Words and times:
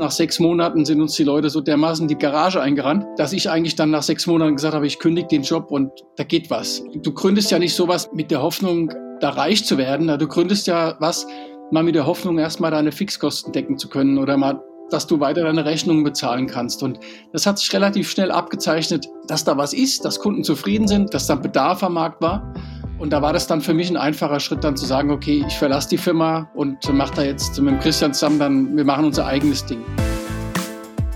Nach 0.00 0.10
sechs 0.10 0.38
Monaten 0.40 0.86
sind 0.86 1.02
uns 1.02 1.12
die 1.12 1.24
Leute 1.24 1.50
so 1.50 1.60
dermaßen 1.60 2.08
die 2.08 2.16
Garage 2.16 2.58
eingerannt, 2.58 3.04
dass 3.18 3.34
ich 3.34 3.50
eigentlich 3.50 3.76
dann 3.76 3.90
nach 3.90 4.02
sechs 4.02 4.26
Monaten 4.26 4.56
gesagt 4.56 4.74
habe, 4.74 4.86
ich 4.86 4.98
kündige 4.98 5.28
den 5.28 5.42
Job 5.42 5.70
und 5.70 5.90
da 6.16 6.24
geht 6.24 6.48
was. 6.48 6.82
Du 7.02 7.12
gründest 7.12 7.50
ja 7.50 7.58
nicht 7.58 7.74
sowas 7.74 8.08
mit 8.14 8.30
der 8.30 8.40
Hoffnung, 8.40 8.94
da 9.20 9.28
reich 9.28 9.66
zu 9.66 9.76
werden. 9.76 10.06
Du 10.18 10.26
gründest 10.26 10.66
ja 10.66 10.96
was 11.00 11.26
mal 11.70 11.82
mit 11.82 11.96
der 11.96 12.06
Hoffnung, 12.06 12.38
erstmal 12.38 12.70
deine 12.70 12.92
Fixkosten 12.92 13.52
decken 13.52 13.76
zu 13.76 13.90
können 13.90 14.16
oder 14.16 14.38
mal 14.38 14.62
dass 14.88 15.06
du 15.06 15.20
weiter 15.20 15.44
deine 15.44 15.64
Rechnungen 15.64 16.02
bezahlen 16.02 16.48
kannst. 16.48 16.82
Und 16.82 16.98
das 17.32 17.46
hat 17.46 17.60
sich 17.60 17.72
relativ 17.72 18.10
schnell 18.10 18.32
abgezeichnet, 18.32 19.06
dass 19.28 19.44
da 19.44 19.56
was 19.56 19.72
ist, 19.72 20.04
dass 20.04 20.18
Kunden 20.18 20.42
zufrieden 20.42 20.88
sind, 20.88 21.14
dass 21.14 21.28
da 21.28 21.36
Bedarf 21.36 21.84
am 21.84 21.94
Markt 21.94 22.20
war. 22.22 22.52
Und 23.00 23.14
da 23.14 23.22
war 23.22 23.32
das 23.32 23.46
dann 23.46 23.62
für 23.62 23.72
mich 23.72 23.88
ein 23.88 23.96
einfacher 23.96 24.40
Schritt, 24.40 24.62
dann 24.62 24.76
zu 24.76 24.84
sagen, 24.84 25.10
okay, 25.10 25.42
ich 25.48 25.56
verlasse 25.56 25.88
die 25.88 25.96
Firma 25.96 26.50
und 26.52 26.86
mache 26.92 27.14
da 27.14 27.22
jetzt 27.22 27.58
mit 27.58 27.72
dem 27.72 27.80
Christian 27.80 28.12
zusammen 28.12 28.38
dann, 28.38 28.76
wir 28.76 28.84
machen 28.84 29.06
unser 29.06 29.24
eigenes 29.24 29.64
Ding. 29.64 29.82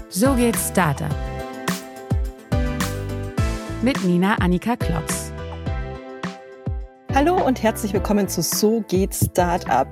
So 0.08 0.32
geht's 0.32 0.68
Startup. 0.70 1.14
Mit 3.82 4.02
Nina 4.02 4.34
Annika 4.36 4.76
Klotz. 4.76 5.30
Hallo 7.14 7.36
und 7.36 7.62
herzlich 7.62 7.92
willkommen 7.92 8.28
zu 8.28 8.40
So 8.40 8.82
geht's 8.88 9.26
Startup. 9.30 9.88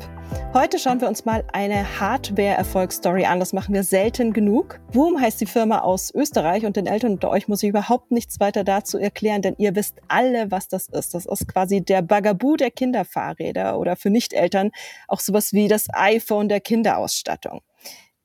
Heute 0.55 0.79
schauen 0.79 1.01
wir 1.01 1.09
uns 1.09 1.25
mal 1.25 1.45
eine 1.53 1.99
Hardware-Erfolgsstory 1.99 3.25
an. 3.25 3.41
Das 3.41 3.53
machen 3.53 3.75
wir 3.75 3.85
selten 3.85 4.33
genug. 4.33 4.81
Boom 4.93 5.21
heißt 5.21 5.41
die 5.41 5.47
Firma 5.47 5.81
aus 5.81 6.15
Österreich 6.15 6.67
und 6.67 6.77
den 6.77 6.87
Eltern 6.87 7.13
unter 7.13 7.31
euch 7.31 7.49
muss 7.49 7.63
ich 7.63 7.71
überhaupt 7.71 8.11
nichts 8.11 8.39
weiter 8.39 8.63
dazu 8.63 8.99
erklären, 8.99 9.41
denn 9.43 9.55
ihr 9.57 9.75
wisst 9.75 10.01
alle, 10.09 10.51
was 10.51 10.69
das 10.69 10.89
ist. 10.89 11.15
Das 11.15 11.27
ist 11.27 11.49
quasi 11.49 11.81
der 11.81 12.03
Bagaboo 12.03 12.57
der 12.57 12.71
Kinderfahrräder 12.71 13.79
oder 13.79 13.97
für 13.97 14.11
Nicht-Eltern 14.11 14.73
auch 15.09 15.21
sowas 15.21 15.53
wie 15.53 15.69
das 15.69 15.87
iPhone 15.93 16.49
der 16.49 16.61
Kinderausstattung. 16.61 17.63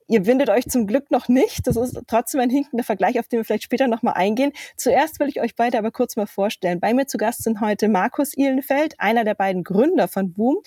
Ihr 0.09 0.25
windet 0.25 0.49
euch 0.49 0.67
zum 0.67 0.87
Glück 0.87 1.11
noch 1.11 1.27
nicht. 1.27 1.67
Das 1.67 1.75
ist 1.75 1.99
trotzdem 2.07 2.39
ein 2.39 2.49
hinkender 2.49 2.83
Vergleich, 2.83 3.19
auf 3.19 3.27
den 3.27 3.39
wir 3.39 3.45
vielleicht 3.45 3.63
später 3.63 3.87
nochmal 3.87 4.13
eingehen. 4.13 4.53
Zuerst 4.77 5.19
will 5.19 5.27
ich 5.27 5.41
euch 5.41 5.55
beide 5.55 5.77
aber 5.77 5.91
kurz 5.91 6.15
mal 6.15 6.27
vorstellen. 6.27 6.79
Bei 6.79 6.93
mir 6.93 7.07
zu 7.07 7.17
Gast 7.17 7.43
sind 7.43 7.59
heute 7.59 7.89
Markus 7.89 8.35
Ihlenfeld, 8.37 8.95
einer 8.99 9.25
der 9.25 9.35
beiden 9.35 9.65
Gründer 9.65 10.07
von 10.07 10.31
Boom 10.31 10.57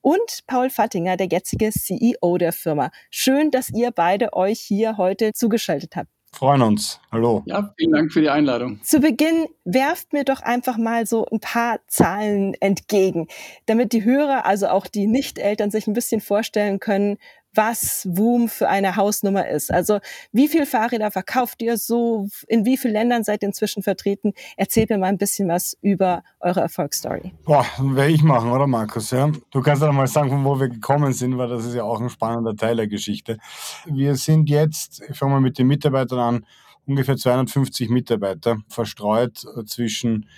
und 0.00 0.40
Paul 0.46 0.70
Fattinger, 0.70 1.16
der 1.16 1.28
jetzige 1.28 1.70
CEO 1.70 2.38
der 2.38 2.52
Firma. 2.52 2.90
Schön, 3.10 3.50
dass 3.50 3.70
ihr 3.70 3.90
beide 3.90 4.32
euch 4.32 4.60
hier 4.60 4.96
heute 4.96 5.32
zugeschaltet 5.32 5.96
habt. 5.96 6.08
Freuen 6.32 6.62
uns. 6.62 7.00
Hallo. 7.10 7.42
Ja, 7.46 7.72
vielen 7.76 7.92
Dank 7.92 8.12
für 8.12 8.20
die 8.20 8.28
Einladung. 8.28 8.80
Zu 8.82 9.00
Beginn 9.00 9.46
werft 9.64 10.12
mir 10.12 10.24
doch 10.24 10.40
einfach 10.40 10.76
mal 10.76 11.06
so 11.06 11.26
ein 11.32 11.40
paar 11.40 11.80
Zahlen 11.88 12.54
entgegen, 12.60 13.28
damit 13.66 13.92
die 13.92 14.04
Hörer, 14.04 14.44
also 14.44 14.68
auch 14.68 14.86
die 14.86 15.06
Nicht-Eltern, 15.06 15.70
sich 15.70 15.86
ein 15.86 15.94
bisschen 15.94 16.20
vorstellen 16.20 16.80
können, 16.80 17.16
was 17.54 18.06
Woom 18.10 18.48
für 18.48 18.68
eine 18.68 18.96
Hausnummer 18.96 19.48
ist. 19.48 19.72
Also 19.72 20.00
wie 20.32 20.48
viel 20.48 20.66
Fahrräder 20.66 21.10
verkauft 21.10 21.62
ihr 21.62 21.76
so? 21.76 22.28
In 22.46 22.64
wie 22.64 22.76
vielen 22.76 22.94
Ländern 22.94 23.24
seid 23.24 23.42
ihr 23.42 23.48
inzwischen 23.48 23.82
vertreten? 23.82 24.32
Erzählt 24.56 24.90
mir 24.90 24.98
mal 24.98 25.06
ein 25.06 25.18
bisschen 25.18 25.48
was 25.48 25.76
über 25.80 26.22
eure 26.40 26.60
Erfolgsstory. 26.60 27.32
Boah, 27.44 27.66
werde 27.78 28.12
ich 28.12 28.22
machen, 28.22 28.50
oder 28.50 28.66
Markus? 28.66 29.10
Ja? 29.10 29.30
Du 29.50 29.60
kannst 29.60 29.82
ja 29.82 29.92
mal 29.92 30.06
sagen, 30.06 30.30
von 30.30 30.44
wo 30.44 30.60
wir 30.60 30.68
gekommen 30.68 31.12
sind, 31.12 31.38
weil 31.38 31.48
das 31.48 31.64
ist 31.64 31.74
ja 31.74 31.84
auch 31.84 32.00
ein 32.00 32.10
spannender 32.10 32.54
Teil 32.54 32.76
der 32.76 32.88
Geschichte. 32.88 33.38
Wir 33.86 34.14
sind 34.16 34.48
jetzt, 34.48 35.02
ich 35.08 35.16
fange 35.16 35.32
mal 35.32 35.40
mit 35.40 35.58
den 35.58 35.66
Mitarbeitern 35.66 36.18
an, 36.18 36.46
ungefähr 36.86 37.16
250 37.16 37.90
Mitarbeiter 37.90 38.58
verstreut 38.68 39.44
zwischen 39.66 40.28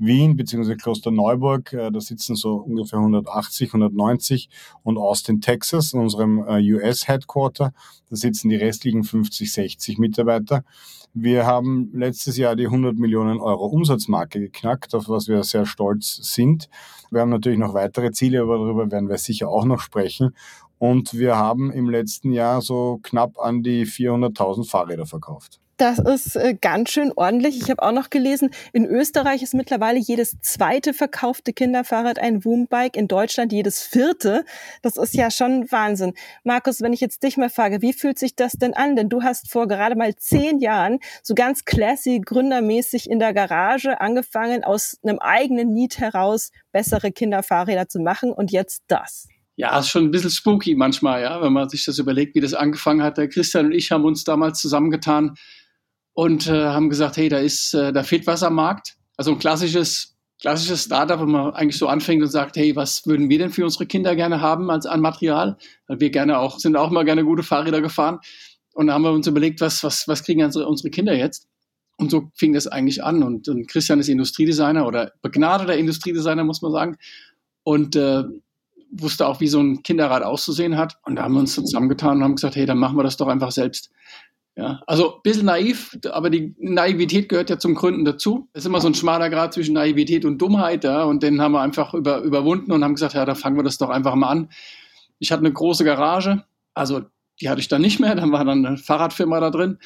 Wien 0.00 0.34
bzw. 0.36 0.76
Klosterneuburg, 0.76 1.72
äh, 1.74 1.90
da 1.90 2.00
sitzen 2.00 2.34
so 2.34 2.56
ungefähr 2.56 2.98
180, 2.98 3.68
190 3.68 4.48
und 4.82 4.96
Austin, 4.96 5.40
Texas, 5.40 5.92
in 5.92 6.00
unserem 6.00 6.42
äh, 6.48 6.72
US-Headquarter, 6.72 7.72
da 8.08 8.16
sitzen 8.16 8.48
die 8.48 8.56
restlichen 8.56 9.04
50, 9.04 9.52
60 9.52 9.98
Mitarbeiter. 9.98 10.64
Wir 11.12 11.44
haben 11.44 11.90
letztes 11.92 12.36
Jahr 12.36 12.56
die 12.56 12.66
100 12.66 12.96
Millionen 12.96 13.40
Euro 13.40 13.66
Umsatzmarke 13.66 14.40
geknackt, 14.40 14.94
auf 14.94 15.08
was 15.08 15.28
wir 15.28 15.42
sehr 15.42 15.66
stolz 15.66 16.16
sind. 16.22 16.70
Wir 17.10 17.20
haben 17.20 17.30
natürlich 17.30 17.58
noch 17.58 17.74
weitere 17.74 18.10
Ziele, 18.12 18.40
aber 18.40 18.58
darüber 18.58 18.90
werden 18.90 19.08
wir 19.08 19.18
sicher 19.18 19.48
auch 19.48 19.64
noch 19.64 19.80
sprechen. 19.80 20.34
Und 20.78 21.12
wir 21.12 21.36
haben 21.36 21.70
im 21.72 21.90
letzten 21.90 22.32
Jahr 22.32 22.62
so 22.62 23.00
knapp 23.02 23.38
an 23.38 23.62
die 23.62 23.84
400.000 23.84 24.66
Fahrräder 24.66 25.04
verkauft. 25.04 25.60
Das 25.80 25.98
ist 25.98 26.36
äh, 26.36 26.54
ganz 26.60 26.90
schön 26.90 27.10
ordentlich. 27.16 27.56
Ich 27.56 27.70
habe 27.70 27.82
auch 27.82 27.92
noch 27.92 28.10
gelesen, 28.10 28.50
in 28.74 28.84
Österreich 28.84 29.42
ist 29.42 29.54
mittlerweile 29.54 29.98
jedes 29.98 30.38
zweite 30.42 30.92
verkaufte 30.92 31.54
Kinderfahrrad 31.54 32.18
ein 32.18 32.44
Woombike, 32.44 32.98
in 32.98 33.08
Deutschland 33.08 33.50
jedes 33.50 33.82
vierte. 33.82 34.44
Das 34.82 34.98
ist 34.98 35.14
ja 35.14 35.30
schon 35.30 35.72
Wahnsinn. 35.72 36.12
Markus, 36.44 36.82
wenn 36.82 36.92
ich 36.92 37.00
jetzt 37.00 37.22
dich 37.22 37.38
mal 37.38 37.48
frage, 37.48 37.80
wie 37.80 37.94
fühlt 37.94 38.18
sich 38.18 38.36
das 38.36 38.52
denn 38.52 38.74
an? 38.74 38.94
Denn 38.94 39.08
du 39.08 39.22
hast 39.22 39.50
vor 39.50 39.68
gerade 39.68 39.96
mal 39.96 40.14
zehn 40.16 40.58
Jahren 40.58 40.98
so 41.22 41.34
ganz 41.34 41.64
classy, 41.64 42.20
gründermäßig 42.22 43.08
in 43.08 43.18
der 43.18 43.32
Garage 43.32 44.02
angefangen, 44.02 44.64
aus 44.64 44.98
einem 45.02 45.18
eigenen 45.18 45.72
Need 45.72 45.98
heraus 45.98 46.50
bessere 46.72 47.10
Kinderfahrräder 47.10 47.88
zu 47.88 48.00
machen 48.00 48.32
und 48.32 48.52
jetzt 48.52 48.82
das. 48.88 49.28
Ja, 49.56 49.78
ist 49.78 49.88
schon 49.88 50.04
ein 50.04 50.10
bisschen 50.10 50.30
spooky 50.30 50.74
manchmal, 50.74 51.22
ja, 51.22 51.42
wenn 51.42 51.52
man 51.52 51.68
sich 51.68 51.84
das 51.84 51.98
überlegt, 51.98 52.34
wie 52.34 52.40
das 52.40 52.54
angefangen 52.54 53.02
hat. 53.02 53.18
Der 53.18 53.28
Christian 53.28 53.66
und 53.66 53.72
ich 53.72 53.90
haben 53.90 54.04
uns 54.04 54.24
damals 54.24 54.58
zusammengetan, 54.58 55.34
und 56.14 56.46
äh, 56.46 56.66
haben 56.66 56.90
gesagt, 56.90 57.16
hey, 57.16 57.28
da 57.28 57.38
ist, 57.38 57.74
äh, 57.74 57.92
da 57.92 58.02
fehlt 58.02 58.26
was 58.26 58.42
am 58.42 58.54
Markt. 58.54 58.96
Also 59.16 59.32
ein 59.32 59.38
klassisches, 59.38 60.16
klassisches 60.40 60.84
Startup, 60.84 61.20
wo 61.20 61.26
man 61.26 61.52
eigentlich 61.52 61.78
so 61.78 61.88
anfängt 61.88 62.22
und 62.22 62.28
sagt, 62.28 62.56
hey, 62.56 62.74
was 62.74 63.06
würden 63.06 63.28
wir 63.28 63.38
denn 63.38 63.50
für 63.50 63.64
unsere 63.64 63.86
Kinder 63.86 64.16
gerne 64.16 64.40
haben 64.40 64.70
als 64.70 64.86
an 64.86 65.00
Material? 65.00 65.56
Weil 65.86 66.00
wir 66.00 66.10
gerne 66.10 66.38
auch, 66.38 66.58
sind 66.58 66.76
auch 66.76 66.90
mal 66.90 67.04
gerne 67.04 67.24
gute 67.24 67.42
Fahrräder 67.42 67.80
gefahren. 67.80 68.18
Und 68.72 68.86
da 68.86 68.94
haben 68.94 69.02
wir 69.02 69.12
uns 69.12 69.26
überlegt, 69.26 69.60
was, 69.60 69.84
was, 69.84 70.08
was 70.08 70.24
kriegen 70.24 70.42
unsere, 70.42 70.66
unsere 70.66 70.90
Kinder 70.90 71.14
jetzt? 71.14 71.48
Und 71.96 72.10
so 72.10 72.30
fing 72.34 72.54
das 72.54 72.66
eigentlich 72.66 73.04
an. 73.04 73.22
Und, 73.22 73.48
und 73.48 73.68
Christian 73.68 74.00
ist 74.00 74.08
Industriedesigner 74.08 74.86
oder 74.86 75.12
begnadeter 75.20 75.76
Industriedesigner, 75.76 76.44
muss 76.44 76.62
man 76.62 76.72
sagen. 76.72 76.96
Und 77.62 77.94
äh, 77.96 78.24
wusste 78.90 79.26
auch, 79.26 79.40
wie 79.40 79.48
so 79.48 79.60
ein 79.60 79.82
Kinderrad 79.82 80.22
auszusehen 80.22 80.76
hat. 80.76 80.96
Und 81.04 81.16
da 81.16 81.22
haben 81.22 81.34
wir 81.34 81.40
uns 81.40 81.54
zusammengetan 81.54 82.18
und 82.18 82.24
haben 82.24 82.34
gesagt, 82.36 82.56
hey, 82.56 82.66
dann 82.66 82.78
machen 82.78 82.96
wir 82.96 83.04
das 83.04 83.16
doch 83.16 83.28
einfach 83.28 83.52
selbst. 83.52 83.90
Ja, 84.60 84.82
also 84.86 85.14
ein 85.14 85.20
bisschen 85.22 85.46
naiv, 85.46 85.96
aber 86.10 86.28
die 86.28 86.54
Naivität 86.58 87.30
gehört 87.30 87.48
ja 87.48 87.58
zum 87.58 87.74
Gründen 87.74 88.04
dazu. 88.04 88.50
Es 88.52 88.64
ist 88.64 88.66
immer 88.66 88.82
so 88.82 88.88
ein 88.88 88.94
schmaler 88.94 89.30
Grad 89.30 89.54
zwischen 89.54 89.72
Naivität 89.72 90.26
und 90.26 90.36
Dummheit, 90.36 90.84
ja, 90.84 91.04
und 91.04 91.22
den 91.22 91.40
haben 91.40 91.52
wir 91.52 91.62
einfach 91.62 91.94
über, 91.94 92.20
überwunden 92.20 92.70
und 92.70 92.84
haben 92.84 92.94
gesagt, 92.94 93.14
ja, 93.14 93.24
da 93.24 93.34
fangen 93.34 93.56
wir 93.56 93.62
das 93.62 93.78
doch 93.78 93.88
einfach 93.88 94.14
mal 94.16 94.28
an. 94.28 94.50
Ich 95.18 95.32
hatte 95.32 95.40
eine 95.40 95.52
große 95.52 95.82
Garage, 95.82 96.44
also 96.74 97.00
die 97.40 97.48
hatte 97.48 97.62
ich 97.62 97.68
dann 97.68 97.80
nicht 97.80 98.00
mehr, 98.00 98.14
dann 98.16 98.32
war 98.32 98.44
dann 98.44 98.66
eine 98.66 98.76
Fahrradfirma 98.76 99.40
da 99.40 99.48
drin. 99.48 99.78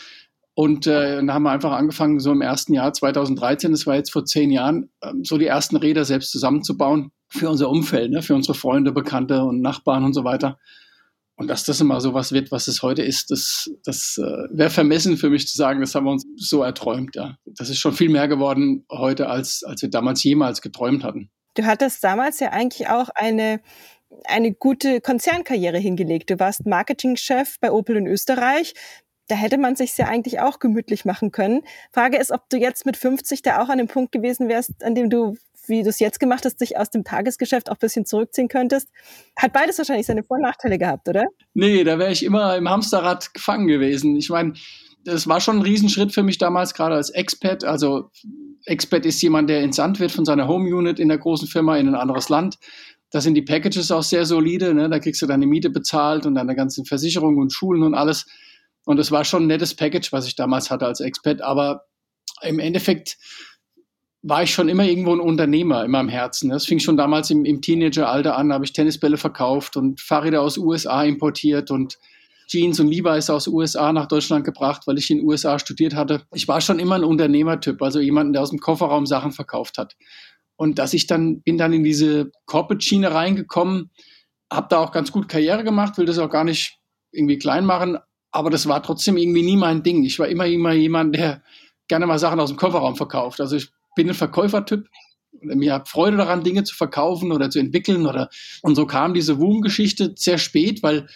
Und 0.55 0.89
äh, 0.89 1.17
dann 1.17 1.33
haben 1.33 1.45
wir 1.45 1.53
einfach 1.53 1.73
angefangen, 1.73 2.19
so 2.19 2.33
im 2.33 2.43
ersten 2.43 2.75
Jahr 2.75 2.93
2013, 2.93 3.71
das 3.71 3.87
war 3.87 3.95
jetzt 3.95 4.11
vor 4.11 4.25
zehn 4.25 4.51
Jahren, 4.51 4.91
ähm, 5.05 5.25
so 5.25 5.39
die 5.39 5.47
ersten 5.47 5.77
Räder 5.77 6.05
selbst 6.05 6.33
zusammenzubauen 6.33 7.13
für 7.29 7.49
unser 7.49 7.71
Umfeld, 7.71 8.11
ne, 8.11 8.23
für 8.23 8.34
unsere 8.34 8.55
Freunde, 8.55 8.91
Bekannte 8.91 9.45
und 9.45 9.61
Nachbarn 9.61 10.03
und 10.03 10.15
so 10.15 10.25
weiter. 10.25 10.59
Und 11.37 11.49
dass 11.49 11.65
das 11.65 11.81
immer 11.81 12.00
so 12.00 12.15
was 12.15 12.33
wird, 12.33 12.53
was 12.53 12.69
es 12.69 12.83
heute 12.83 13.03
ist, 13.03 13.31
das, 13.31 13.69
das 13.84 14.19
äh, 14.19 14.56
wäre 14.56 14.71
vermessen 14.71 15.17
für 15.17 15.31
mich 15.31 15.49
zu 15.49 15.56
sagen, 15.56 15.81
das 15.81 15.95
haben 15.95 16.05
wir 16.05 16.12
uns 16.12 16.25
so 16.37 16.62
erträumt. 16.62 17.17
Ja. 17.17 17.37
Das 17.45 17.71
ist 17.71 17.78
schon 17.78 17.93
viel 17.93 18.09
mehr 18.09 18.28
geworden 18.28 18.87
heute, 18.91 19.28
als, 19.28 19.65
als 19.65 19.83
wir 19.83 19.91
damals 19.91 20.22
jemals 20.22 20.62
geträumt 20.62 21.03
hatten. 21.03 21.31
Du 21.55 21.65
hattest 21.65 22.05
damals 22.05 22.39
ja 22.39 22.50
eigentlich 22.50 22.89
auch 22.89 23.09
eine, 23.15 23.61
eine 24.25 24.53
gute 24.53 25.00
Konzernkarriere 25.00 25.78
hingelegt. 25.78 26.31
Du 26.31 26.39
warst 26.39 26.67
Marketingchef 26.67 27.59
bei 27.61 27.72
Opel 27.72 27.97
in 27.97 28.06
Österreich. 28.06 28.75
Da 29.27 29.34
hätte 29.34 29.59
man 29.59 29.75
sich 29.75 29.97
ja 29.97 30.06
eigentlich 30.06 30.41
auch 30.41 30.59
gemütlich 30.59 31.05
machen 31.05 31.33
können. 31.33 31.62
Frage 31.93 32.19
ist, 32.19 32.31
ob 32.31 32.49
du 32.51 32.59
jetzt 32.59 32.87
mit 32.87 32.97
50 32.97 33.43
da 33.43 33.62
auch 33.62 33.71
an 33.71 33.78
dem 33.78 33.89
Punkt 33.89 34.12
gewesen 34.12 34.49
wärst, 34.49 34.84
an 34.84 34.95
dem 34.95 35.11
du 35.11 35.37
wie 35.69 35.83
du 35.83 35.89
es 35.89 35.99
jetzt 35.99 36.21
gemacht 36.21 36.45
hast, 36.45 36.61
dich 36.61 36.77
aus 36.77 36.91
dem 36.91 37.05
Tagesgeschäft 37.05 37.71
auch 37.71 37.75
ein 37.75 37.81
bisschen 37.81 38.07
zurückziehen 38.07 38.49
könntest. 38.49 38.89
Hat 39.37 39.53
beides 39.53 39.79
wahrscheinlich 39.79 40.07
seine 40.07 40.23
Vor- 40.23 40.37
und 40.37 40.43
Nachteile 40.43 40.79
gehabt, 40.79 41.09
oder? 41.09 41.25
Nee, 41.55 41.85
da 41.85 41.99
wäre 41.99 42.13
ich 42.13 42.25
immer 42.25 42.57
im 42.57 42.69
Hamsterrad 42.69 43.34
gefangen 43.34 43.66
gewesen. 43.66 44.16
Ich 44.16 44.31
meine, 44.31 44.55
das 45.05 45.28
war 45.28 45.41
schon 45.41 45.59
ein 45.59 45.63
Riesenschritt 45.63 46.13
für 46.13 46.22
mich 46.22 46.39
damals, 46.39 46.75
gerade 46.75 46.95
als 46.95 47.11
Expat. 47.11 47.65
Also 47.65 48.11
Expat 48.65 49.05
ist 49.07 49.21
jemand, 49.22 49.51
der 49.51 49.61
entsandt 49.61 50.01
wird 50.01 50.13
von 50.13 50.25
seiner 50.25 50.49
Home 50.49 50.75
Unit 50.75 50.99
in 50.99 51.09
der 51.09 51.19
großen 51.19 51.47
Firma 51.47 51.77
in 51.77 51.89
ein 51.89 51.95
anderes 51.95 52.28
Land. 52.28 52.59
Da 53.10 53.21
sind 53.21 53.34
die 53.34 53.43
Packages 53.43 53.91
auch 53.91 54.03
sehr 54.03 54.25
solide. 54.25 54.75
Ne? 54.75 54.89
Da 54.89 54.99
kriegst 54.99 55.22
du 55.22 55.27
deine 55.27 55.47
Miete 55.47 55.71
bezahlt 55.71 56.27
und 56.27 56.34
deine 56.34 56.57
ganzen 56.57 56.84
Versicherungen 56.84 57.41
und 57.41 57.53
Schulen 57.53 57.83
und 57.83 57.95
alles. 57.95 58.27
Und 58.87 58.97
das 58.97 59.10
war 59.10 59.25
schon 59.25 59.45
ein 59.45 59.47
nettes 59.47 59.75
Package, 59.75 60.13
was 60.13 60.27
ich 60.27 60.37
damals 60.37 60.71
hatte 60.71 60.87
als 60.87 61.01
Expat. 61.01 61.43
Aber 61.43 61.84
im 62.43 62.59
Endeffekt 62.59 63.17
war 64.26 64.42
ich 64.42 64.54
schon 64.54 64.71
immer 64.71 64.84
irgendwo 64.84 65.12
ein 65.12 65.21
Unternehmer 65.21 65.84
in 65.84 65.91
meinem 65.91 66.09
Herzen. 66.09 66.48
Das 66.48 66.65
fing 66.65 66.78
schon 66.78 66.97
damals 66.97 67.30
im, 67.30 67.44
im 67.44 67.60
Teenageralter 67.60 68.36
an, 68.38 68.54
habe 68.54 68.65
ich 68.65 68.72
Tennisbälle 68.72 69.18
verkauft 69.18 69.76
und 69.76 70.00
Fahrräder 70.00 70.41
aus 70.41 70.56
USA 70.56 71.04
importiert 71.04 71.71
und 71.71 71.98
Jeans 72.47 72.80
und 72.80 72.88
Levi's 72.88 73.28
aus 73.28 73.47
USA 73.47 73.92
nach 73.92 74.06
Deutschland 74.06 74.47
gebracht, 74.47 74.86
weil 74.86 74.97
ich 74.97 75.10
in 75.10 75.18
den 75.18 75.26
USA 75.26 75.59
studiert 75.59 75.94
hatte. 75.94 76.22
Ich 76.32 76.48
war 76.48 76.62
schon 76.62 76.78
immer 76.78 76.94
ein 76.94 77.04
Unternehmertyp, 77.04 77.82
also 77.82 78.00
jemanden, 78.00 78.32
der 78.32 78.41
aus 78.41 78.48
dem 78.48 78.60
Kofferraum 78.60 79.04
Sachen 79.04 79.32
verkauft 79.32 79.76
hat. 79.76 79.94
Und 80.56 80.78
dass 80.78 80.94
ich 80.94 81.06
dann 81.06 81.42
bin 81.42 81.59
dann 81.59 81.74
in 81.74 81.84
diese 81.84 82.30
Corporate-Schiene 82.47 83.12
reingekommen, 83.12 83.91
habe 84.50 84.68
da 84.71 84.78
auch 84.78 84.92
ganz 84.92 85.12
gut 85.12 85.28
Karriere 85.28 85.65
gemacht, 85.65 85.98
will 85.98 86.06
das 86.06 86.18
auch 86.18 86.30
gar 86.30 86.44
nicht 86.44 86.78
irgendwie 87.12 87.38
klein 87.38 87.66
machen, 87.66 87.98
aber 88.30 88.48
das 88.48 88.66
war 88.68 88.82
trotzdem 88.82 89.18
irgendwie 89.18 89.42
nie 89.42 89.56
mein 89.56 89.82
Ding. 89.82 90.03
Ich 90.04 90.18
war 90.18 90.28
immer, 90.28 90.47
immer 90.47 90.72
jemand, 90.72 91.15
der 91.15 91.42
gerne 91.88 92.06
mal 92.06 92.18
Sachen 92.18 92.41
aus 92.41 92.48
dem 92.48 92.56
Kofferraum 92.56 92.97
verkauft. 92.97 93.41
Also 93.42 93.56
ich 93.56 93.73
bin 93.95 94.09
ein 94.09 94.15
Verkäufertyp. 94.15 94.87
Mir 95.41 95.75
hat 95.75 95.89
Freude 95.89 96.17
daran, 96.17 96.45
Dinge 96.45 96.65
zu 96.65 96.75
verkaufen 96.75 97.33
oder 97.33 97.51
zu 97.51 97.59
entwickeln. 97.59 98.07
Oder 98.07 98.31
und 98.63 98.77
so 98.77 98.87
kam 98.87 99.15
diese 99.15 99.39
Wum-Geschichte 99.39 100.15
sehr 100.17 100.39
spät, 100.39 100.83
weil 100.83 101.07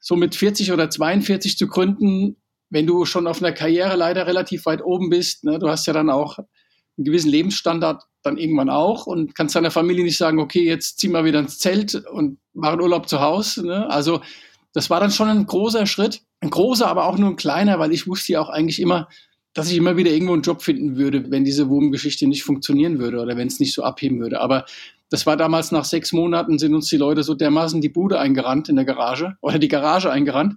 so 0.00 0.16
mit 0.16 0.34
40 0.34 0.72
oder 0.72 0.90
42 0.90 1.58
zu 1.58 1.68
gründen, 1.68 2.36
wenn 2.70 2.86
du 2.86 3.04
schon 3.04 3.26
auf 3.26 3.42
einer 3.42 3.52
Karriere 3.52 3.96
leider 3.96 4.26
relativ 4.26 4.64
weit 4.66 4.82
oben 4.82 5.10
bist, 5.10 5.44
ne, 5.44 5.58
du 5.58 5.68
hast 5.68 5.86
ja 5.86 5.92
dann 5.92 6.08
auch 6.08 6.38
einen 6.38 7.04
gewissen 7.04 7.30
Lebensstandard 7.30 8.02
dann 8.22 8.36
irgendwann 8.36 8.70
auch 8.70 9.06
und 9.06 9.34
kannst 9.34 9.56
deiner 9.56 9.70
Familie 9.70 10.04
nicht 10.04 10.18
sagen, 10.18 10.38
okay, 10.38 10.64
jetzt 10.64 10.98
zieh 10.98 11.08
mal 11.08 11.24
wieder 11.24 11.40
ins 11.40 11.58
Zelt 11.58 11.94
und 11.94 12.38
mach 12.52 12.72
einen 12.72 12.82
Urlaub 12.82 13.08
zu 13.08 13.20
Hause. 13.20 13.66
Ne? 13.66 13.88
Also 13.90 14.20
das 14.72 14.90
war 14.90 15.00
dann 15.00 15.10
schon 15.10 15.28
ein 15.28 15.46
großer 15.46 15.86
Schritt, 15.86 16.22
ein 16.40 16.50
großer, 16.50 16.86
aber 16.86 17.06
auch 17.06 17.18
nur 17.18 17.30
ein 17.30 17.36
kleiner, 17.36 17.78
weil 17.78 17.92
ich 17.92 18.06
wusste 18.06 18.34
ja 18.34 18.40
auch 18.40 18.50
eigentlich 18.50 18.80
immer, 18.80 19.08
dass 19.54 19.70
ich 19.70 19.76
immer 19.76 19.96
wieder 19.96 20.10
irgendwo 20.10 20.32
einen 20.32 20.42
Job 20.42 20.62
finden 20.62 20.96
würde, 20.96 21.30
wenn 21.30 21.44
diese 21.44 21.68
Wurmgeschichte 21.68 22.26
nicht 22.26 22.44
funktionieren 22.44 22.98
würde 22.98 23.20
oder 23.20 23.36
wenn 23.36 23.48
es 23.48 23.60
nicht 23.60 23.74
so 23.74 23.82
abheben 23.82 24.20
würde. 24.20 24.40
Aber 24.40 24.64
das 25.08 25.26
war 25.26 25.36
damals 25.36 25.72
nach 25.72 25.84
sechs 25.84 26.12
Monaten, 26.12 26.58
sind 26.58 26.74
uns 26.74 26.88
die 26.88 26.96
Leute 26.96 27.24
so 27.24 27.34
dermaßen 27.34 27.80
die 27.80 27.88
Bude 27.88 28.20
eingerannt 28.20 28.68
in 28.68 28.76
der 28.76 28.84
Garage 28.84 29.36
oder 29.40 29.58
die 29.58 29.68
Garage 29.68 30.10
eingerannt, 30.10 30.56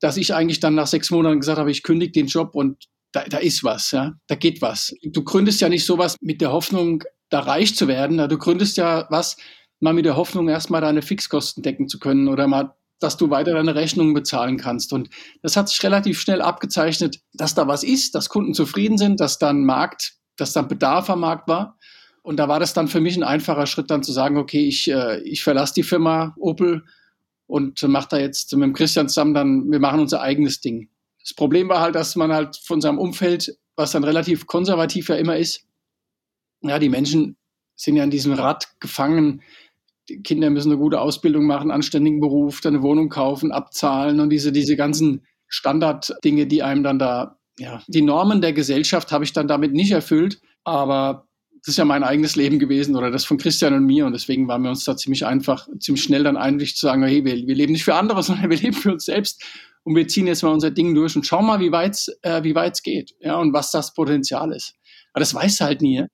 dass 0.00 0.16
ich 0.16 0.34
eigentlich 0.34 0.60
dann 0.60 0.74
nach 0.74 0.86
sechs 0.86 1.10
Monaten 1.10 1.40
gesagt 1.40 1.58
habe, 1.58 1.70
ich 1.70 1.82
kündige 1.82 2.12
den 2.12 2.26
Job 2.26 2.54
und 2.54 2.86
da, 3.12 3.24
da 3.24 3.38
ist 3.38 3.64
was, 3.64 3.90
ja, 3.92 4.14
da 4.26 4.34
geht 4.34 4.62
was. 4.62 4.94
Du 5.02 5.22
gründest 5.22 5.60
ja 5.60 5.68
nicht 5.68 5.84
sowas 5.84 6.16
mit 6.20 6.40
der 6.40 6.52
Hoffnung, 6.52 7.04
da 7.28 7.40
reich 7.40 7.74
zu 7.74 7.88
werden. 7.88 8.16
Du 8.28 8.38
gründest 8.38 8.76
ja 8.76 9.06
was 9.10 9.36
mal 9.80 9.92
mit 9.92 10.04
der 10.04 10.16
Hoffnung, 10.16 10.48
erstmal 10.48 10.80
deine 10.80 11.02
Fixkosten 11.02 11.62
decken 11.62 11.88
zu 11.88 11.98
können 11.98 12.28
oder 12.28 12.46
mal 12.46 12.74
dass 12.98 13.16
du 13.16 13.30
weiter 13.30 13.52
deine 13.52 13.74
Rechnungen 13.74 14.14
bezahlen 14.14 14.56
kannst. 14.56 14.92
Und 14.92 15.10
das 15.42 15.56
hat 15.56 15.68
sich 15.68 15.82
relativ 15.82 16.20
schnell 16.20 16.40
abgezeichnet, 16.40 17.20
dass 17.34 17.54
da 17.54 17.68
was 17.68 17.82
ist, 17.82 18.14
dass 18.14 18.28
Kunden 18.28 18.54
zufrieden 18.54 18.98
sind, 18.98 19.20
dass 19.20 19.38
dann 19.38 19.64
Markt, 19.64 20.14
dass 20.36 20.52
dann 20.52 20.68
Bedarf 20.68 21.10
am 21.10 21.20
Markt 21.20 21.48
war. 21.48 21.78
Und 22.22 22.38
da 22.38 22.48
war 22.48 22.58
das 22.58 22.72
dann 22.72 22.88
für 22.88 23.00
mich 23.00 23.16
ein 23.16 23.22
einfacher 23.22 23.66
Schritt, 23.66 23.90
dann 23.90 24.02
zu 24.02 24.12
sagen, 24.12 24.36
okay, 24.36 24.66
ich, 24.66 24.90
äh, 24.90 25.20
ich 25.20 25.44
verlasse 25.44 25.74
die 25.74 25.82
Firma 25.82 26.34
Opel 26.38 26.84
und 27.46 27.80
mache 27.84 28.08
da 28.10 28.18
jetzt 28.18 28.52
mit 28.54 28.64
dem 28.64 28.72
Christian 28.72 29.08
zusammen 29.08 29.34
dann, 29.34 29.70
wir 29.70 29.78
machen 29.78 30.00
unser 30.00 30.20
eigenes 30.20 30.60
Ding. 30.60 30.88
Das 31.22 31.34
Problem 31.34 31.68
war 31.68 31.80
halt, 31.80 31.94
dass 31.94 32.16
man 32.16 32.32
halt 32.32 32.56
von 32.56 32.80
seinem 32.80 32.98
Umfeld, 32.98 33.56
was 33.76 33.92
dann 33.92 34.04
relativ 34.04 34.46
konservativ 34.46 35.08
ja 35.08 35.16
immer 35.16 35.36
ist, 35.36 35.66
ja, 36.62 36.78
die 36.78 36.88
Menschen 36.88 37.36
sind 37.76 37.96
ja 37.96 38.04
in 38.04 38.10
diesem 38.10 38.32
Rad 38.32 38.68
gefangen, 38.80 39.42
die 40.08 40.22
Kinder 40.22 40.50
müssen 40.50 40.70
eine 40.70 40.80
gute 40.80 41.00
Ausbildung 41.00 41.46
machen, 41.46 41.70
anständigen 41.70 42.20
Beruf, 42.20 42.60
dann 42.60 42.74
eine 42.74 42.82
Wohnung 42.82 43.08
kaufen, 43.08 43.52
abzahlen 43.52 44.20
und 44.20 44.30
diese, 44.30 44.52
diese 44.52 44.76
ganzen 44.76 45.26
Standarddinge, 45.48 46.46
die 46.46 46.62
einem 46.62 46.82
dann 46.82 46.98
da, 46.98 47.38
ja, 47.58 47.82
die 47.86 48.02
Normen 48.02 48.40
der 48.40 48.52
Gesellschaft 48.52 49.12
habe 49.12 49.24
ich 49.24 49.32
dann 49.32 49.48
damit 49.48 49.72
nicht 49.72 49.92
erfüllt, 49.92 50.40
aber 50.64 51.26
das 51.64 51.72
ist 51.72 51.78
ja 51.78 51.84
mein 51.84 52.04
eigenes 52.04 52.36
Leben 52.36 52.58
gewesen 52.58 52.94
oder 52.96 53.10
das 53.10 53.24
von 53.24 53.38
Christian 53.38 53.74
und 53.74 53.84
mir 53.84 54.06
und 54.06 54.12
deswegen 54.12 54.46
waren 54.46 54.62
wir 54.62 54.70
uns 54.70 54.84
da 54.84 54.96
ziemlich 54.96 55.26
einfach, 55.26 55.68
ziemlich 55.80 56.04
schnell 56.04 56.22
dann 56.22 56.36
einig 56.36 56.76
zu 56.76 56.86
sagen, 56.86 57.02
hey, 57.02 57.24
wir, 57.24 57.34
wir 57.34 57.54
leben 57.54 57.72
nicht 57.72 57.84
für 57.84 57.94
andere, 57.94 58.22
sondern 58.24 58.50
wir 58.50 58.58
leben 58.58 58.74
für 58.74 58.92
uns 58.92 59.06
selbst 59.06 59.42
und 59.82 59.96
wir 59.96 60.06
ziehen 60.06 60.26
jetzt 60.26 60.42
mal 60.42 60.52
unser 60.52 60.70
Ding 60.70 60.94
durch 60.94 61.16
und 61.16 61.26
schauen 61.26 61.46
mal, 61.46 61.60
wie 61.60 61.72
weit 61.72 61.94
es 61.94 62.08
äh, 62.22 62.42
wie 62.44 62.54
weit's 62.54 62.82
geht 62.82 63.14
ja, 63.20 63.36
und 63.36 63.52
was 63.52 63.70
das 63.70 63.94
Potenzial 63.94 64.52
ist. 64.52 64.74
Aber 65.12 65.20
das 65.20 65.34
weißt 65.34 65.60
du 65.60 65.64
halt 65.64 65.80
nie. 65.80 66.04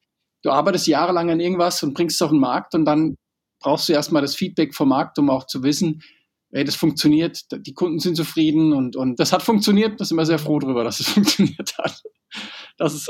Du 0.42 0.50
arbeitest 0.50 0.86
jahrelang 0.86 1.30
an 1.30 1.40
irgendwas 1.40 1.82
und 1.82 1.94
bringst 1.94 2.16
es 2.16 2.22
auf 2.22 2.30
den 2.30 2.40
Markt 2.40 2.74
und 2.74 2.84
dann 2.84 3.16
brauchst 3.62 3.88
du 3.88 3.92
erstmal 3.92 4.22
das 4.22 4.34
Feedback 4.34 4.74
vom 4.74 4.88
Markt, 4.88 5.18
um 5.18 5.30
auch 5.30 5.46
zu 5.46 5.62
wissen, 5.62 6.02
ey, 6.50 6.64
das 6.64 6.74
funktioniert, 6.74 7.46
die 7.50 7.74
Kunden 7.74 7.98
sind 7.98 8.16
zufrieden 8.16 8.72
und, 8.72 8.94
und 8.96 9.18
das 9.18 9.32
hat 9.32 9.42
funktioniert. 9.42 10.00
Da 10.00 10.04
sind 10.04 10.16
wir 10.16 10.26
sehr 10.26 10.38
froh 10.38 10.58
drüber, 10.58 10.84
dass 10.84 11.00
es 11.00 11.08
funktioniert 11.08 11.76
hat. 11.78 12.02
Dass 12.76 12.94
es 12.94 13.08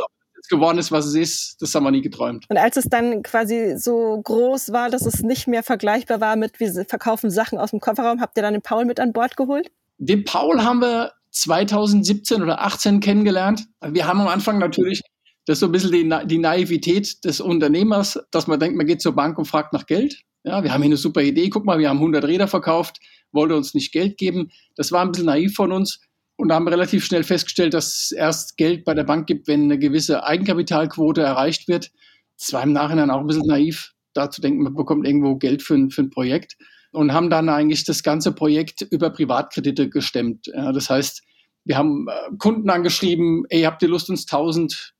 geworden 0.48 0.78
ist, 0.78 0.92
was 0.92 1.06
es 1.06 1.14
ist, 1.14 1.62
das 1.62 1.74
haben 1.74 1.84
wir 1.84 1.90
nie 1.90 2.02
geträumt. 2.02 2.46
Und 2.48 2.56
als 2.56 2.76
es 2.76 2.84
dann 2.84 3.22
quasi 3.22 3.74
so 3.76 4.20
groß 4.22 4.72
war, 4.72 4.90
dass 4.90 5.06
es 5.06 5.22
nicht 5.22 5.48
mehr 5.48 5.62
vergleichbar 5.62 6.20
war 6.20 6.36
mit, 6.36 6.60
wir 6.60 6.84
verkaufen 6.84 7.30
Sachen 7.30 7.58
aus 7.58 7.70
dem 7.70 7.80
Kofferraum, 7.80 8.20
habt 8.20 8.36
ihr 8.36 8.42
dann 8.42 8.54
den 8.54 8.62
Paul 8.62 8.84
mit 8.84 9.00
an 9.00 9.12
Bord 9.12 9.36
geholt? 9.36 9.70
Den 9.98 10.24
Paul 10.24 10.62
haben 10.62 10.80
wir 10.80 11.12
2017 11.30 12.42
oder 12.42 12.60
18 12.60 13.00
kennengelernt. 13.00 13.64
Wir 13.80 14.06
haben 14.06 14.20
am 14.20 14.28
Anfang 14.28 14.58
natürlich 14.58 15.00
das 15.46 15.60
so 15.60 15.66
ein 15.66 15.72
bisschen 15.72 15.92
die, 15.92 16.26
die 16.26 16.38
Naivität 16.38 17.24
des 17.24 17.40
Unternehmers, 17.40 18.20
dass 18.30 18.46
man 18.46 18.60
denkt, 18.60 18.76
man 18.76 18.86
geht 18.86 19.00
zur 19.00 19.14
Bank 19.14 19.38
und 19.38 19.46
fragt 19.46 19.72
nach 19.72 19.86
Geld. 19.86 20.22
Ja, 20.44 20.64
wir 20.64 20.72
haben 20.72 20.82
hier 20.82 20.88
eine 20.88 20.96
super 20.96 21.22
Idee. 21.22 21.48
Guck 21.50 21.64
mal, 21.64 21.78
wir 21.78 21.88
haben 21.88 21.98
100 21.98 22.24
Räder 22.24 22.48
verkauft, 22.48 22.98
wollte 23.30 23.56
uns 23.56 23.74
nicht 23.74 23.92
Geld 23.92 24.18
geben. 24.18 24.50
Das 24.74 24.90
war 24.90 25.02
ein 25.02 25.12
bisschen 25.12 25.26
naiv 25.26 25.54
von 25.54 25.72
uns. 25.72 26.00
Und 26.36 26.50
haben 26.50 26.66
relativ 26.66 27.04
schnell 27.04 27.22
festgestellt, 27.22 27.74
dass 27.74 27.86
es 28.04 28.12
erst 28.12 28.56
Geld 28.56 28.84
bei 28.84 28.94
der 28.94 29.04
Bank 29.04 29.26
gibt, 29.26 29.46
wenn 29.46 29.64
eine 29.64 29.78
gewisse 29.78 30.24
Eigenkapitalquote 30.24 31.20
erreicht 31.20 31.68
wird. 31.68 31.92
Das 32.38 32.52
war 32.52 32.62
im 32.64 32.72
Nachhinein 32.72 33.10
auch 33.10 33.20
ein 33.20 33.26
bisschen 33.26 33.46
naiv, 33.46 33.92
da 34.14 34.30
zu 34.30 34.40
denken, 34.40 34.62
man 34.62 34.74
bekommt 34.74 35.06
irgendwo 35.06 35.36
Geld 35.36 35.62
für 35.62 35.74
ein, 35.74 35.90
für 35.90 36.02
ein 36.02 36.10
Projekt. 36.10 36.56
Und 36.90 37.12
haben 37.12 37.30
dann 37.30 37.48
eigentlich 37.48 37.84
das 37.84 38.02
ganze 38.02 38.32
Projekt 38.32 38.82
über 38.90 39.10
Privatkredite 39.10 39.88
gestemmt. 39.88 40.48
Ja, 40.48 40.72
das 40.72 40.90
heißt, 40.90 41.22
wir 41.64 41.76
haben 41.76 42.08
äh, 42.08 42.36
Kunden 42.38 42.68
angeschrieben, 42.70 43.44
ey, 43.48 43.62
habt 43.62 43.82
ihr 43.82 43.88
Lust, 43.88 44.10
uns 44.10 44.22
1000, 44.22 44.94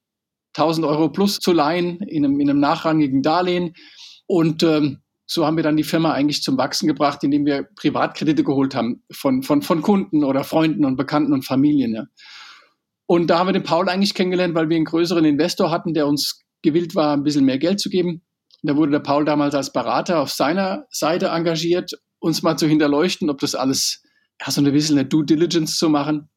1000 0.56 0.86
Euro 0.86 1.08
plus 1.08 1.40
zu 1.40 1.52
leihen 1.52 2.00
in 2.02 2.24
einem, 2.24 2.38
in 2.38 2.48
einem 2.48 2.60
nachrangigen 2.60 3.22
Darlehen? 3.22 3.74
Und 4.26 4.62
ähm, 4.62 5.02
so 5.26 5.46
haben 5.46 5.56
wir 5.56 5.62
dann 5.62 5.76
die 5.76 5.84
Firma 5.84 6.12
eigentlich 6.12 6.42
zum 6.42 6.58
Wachsen 6.58 6.86
gebracht, 6.86 7.22
indem 7.24 7.46
wir 7.46 7.68
Privatkredite 7.76 8.44
geholt 8.44 8.74
haben 8.74 9.02
von, 9.10 9.42
von, 9.42 9.62
von 9.62 9.82
Kunden 9.82 10.24
oder 10.24 10.44
Freunden 10.44 10.84
und 10.84 10.96
Bekannten 10.96 11.32
und 11.32 11.44
Familien. 11.44 11.94
Ja. 11.94 12.04
Und 13.06 13.28
da 13.28 13.38
haben 13.38 13.48
wir 13.48 13.52
den 13.52 13.62
Paul 13.62 13.88
eigentlich 13.88 14.14
kennengelernt, 14.14 14.54
weil 14.54 14.68
wir 14.68 14.76
einen 14.76 14.84
größeren 14.84 15.24
Investor 15.24 15.70
hatten, 15.70 15.94
der 15.94 16.06
uns 16.06 16.44
gewillt 16.62 16.94
war, 16.94 17.16
ein 17.16 17.24
bisschen 17.24 17.44
mehr 17.44 17.58
Geld 17.58 17.80
zu 17.80 17.88
geben. 17.88 18.22
Da 18.62 18.76
wurde 18.76 18.92
der 18.92 19.00
Paul 19.00 19.24
damals 19.24 19.54
als 19.54 19.72
Berater 19.72 20.20
auf 20.20 20.30
seiner 20.30 20.86
Seite 20.90 21.26
engagiert, 21.28 21.92
uns 22.20 22.42
mal 22.42 22.56
zu 22.56 22.66
hinterleuchten, 22.68 23.28
ob 23.28 23.40
das 23.40 23.54
alles, 23.54 24.02
ja, 24.40 24.50
so 24.50 24.60
ein 24.60 24.72
bisschen 24.72 24.98
eine 24.98 25.08
Due 25.08 25.24
Diligence 25.24 25.76
zu 25.76 25.88
machen. 25.88 26.30